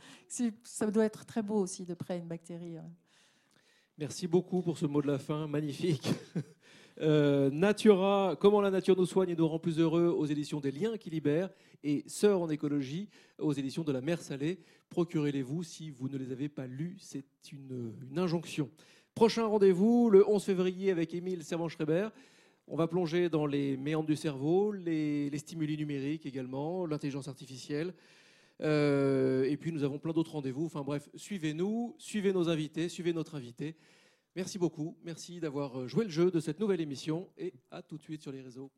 Ça 0.63 0.91
doit 0.91 1.05
être 1.05 1.25
très 1.25 1.41
beau 1.41 1.55
aussi 1.55 1.85
de 1.85 1.93
près 1.93 2.19
une 2.19 2.27
bactérie. 2.27 2.75
Merci 3.97 4.27
beaucoup 4.27 4.61
pour 4.61 4.77
ce 4.77 4.85
mot 4.85 5.01
de 5.01 5.07
la 5.07 5.17
fin, 5.17 5.47
magnifique. 5.47 6.09
Euh, 7.01 7.49
Natura, 7.49 8.37
comment 8.39 8.61
la 8.61 8.71
nature 8.71 8.95
nous 8.95 9.05
soigne 9.05 9.29
et 9.29 9.35
nous 9.35 9.49
rend 9.49 9.59
plus 9.59 9.79
heureux 9.79 10.07
aux 10.07 10.25
éditions 10.25 10.61
des 10.61 10.71
Liens 10.71 10.97
qui 10.97 11.09
libèrent 11.09 11.49
et 11.83 12.05
Sœurs 12.07 12.41
en 12.41 12.49
écologie 12.49 13.09
aux 13.37 13.51
éditions 13.51 13.83
de 13.83 13.91
la 13.91 13.99
Mer 13.99 14.21
Salée. 14.21 14.59
Procurez-les-vous 14.89 15.61
si 15.61 15.89
vous 15.89 16.07
ne 16.07 16.17
les 16.17 16.31
avez 16.31 16.47
pas 16.47 16.67
lus, 16.67 16.95
c'est 16.99 17.25
une, 17.51 17.93
une 18.09 18.17
injonction. 18.17 18.69
Prochain 19.15 19.45
rendez-vous 19.45 20.09
le 20.09 20.29
11 20.29 20.43
février 20.43 20.91
avec 20.91 21.13
Émile 21.13 21.41
Servan-Schreiber. 21.45 22.09
On 22.67 22.75
va 22.75 22.85
plonger 22.85 23.29
dans 23.29 23.45
les 23.45 23.77
méandres 23.77 24.07
du 24.07 24.17
cerveau, 24.17 24.73
les, 24.73 25.31
stimuli 25.37 25.77
numériques 25.77 26.25
également, 26.25 26.85
l'intelligence 26.85 27.29
artificielle. 27.29 27.93
Euh, 28.59 29.45
et 29.45 29.55
puis 29.55 29.71
nous 29.71 29.85
avons 29.85 29.99
plein 29.99 30.11
d'autres 30.11 30.33
rendez-vous. 30.33 30.65
Enfin 30.65 30.81
bref, 30.81 31.07
suivez-nous, 31.15 31.95
suivez 31.97 32.33
nos 32.33 32.49
invités, 32.49 32.89
suivez 32.89 33.13
notre 33.13 33.35
invité. 33.35 33.77
Merci 34.35 34.59
beaucoup. 34.59 34.97
Merci 35.05 35.39
d'avoir 35.39 35.87
joué 35.87 36.03
le 36.03 36.11
jeu 36.11 36.29
de 36.29 36.41
cette 36.41 36.59
nouvelle 36.59 36.81
émission 36.81 37.29
et 37.37 37.53
à 37.71 37.81
tout 37.81 37.95
de 37.95 38.03
suite 38.03 38.21
sur 38.21 38.33
les 38.33 38.41
réseaux. 38.41 38.69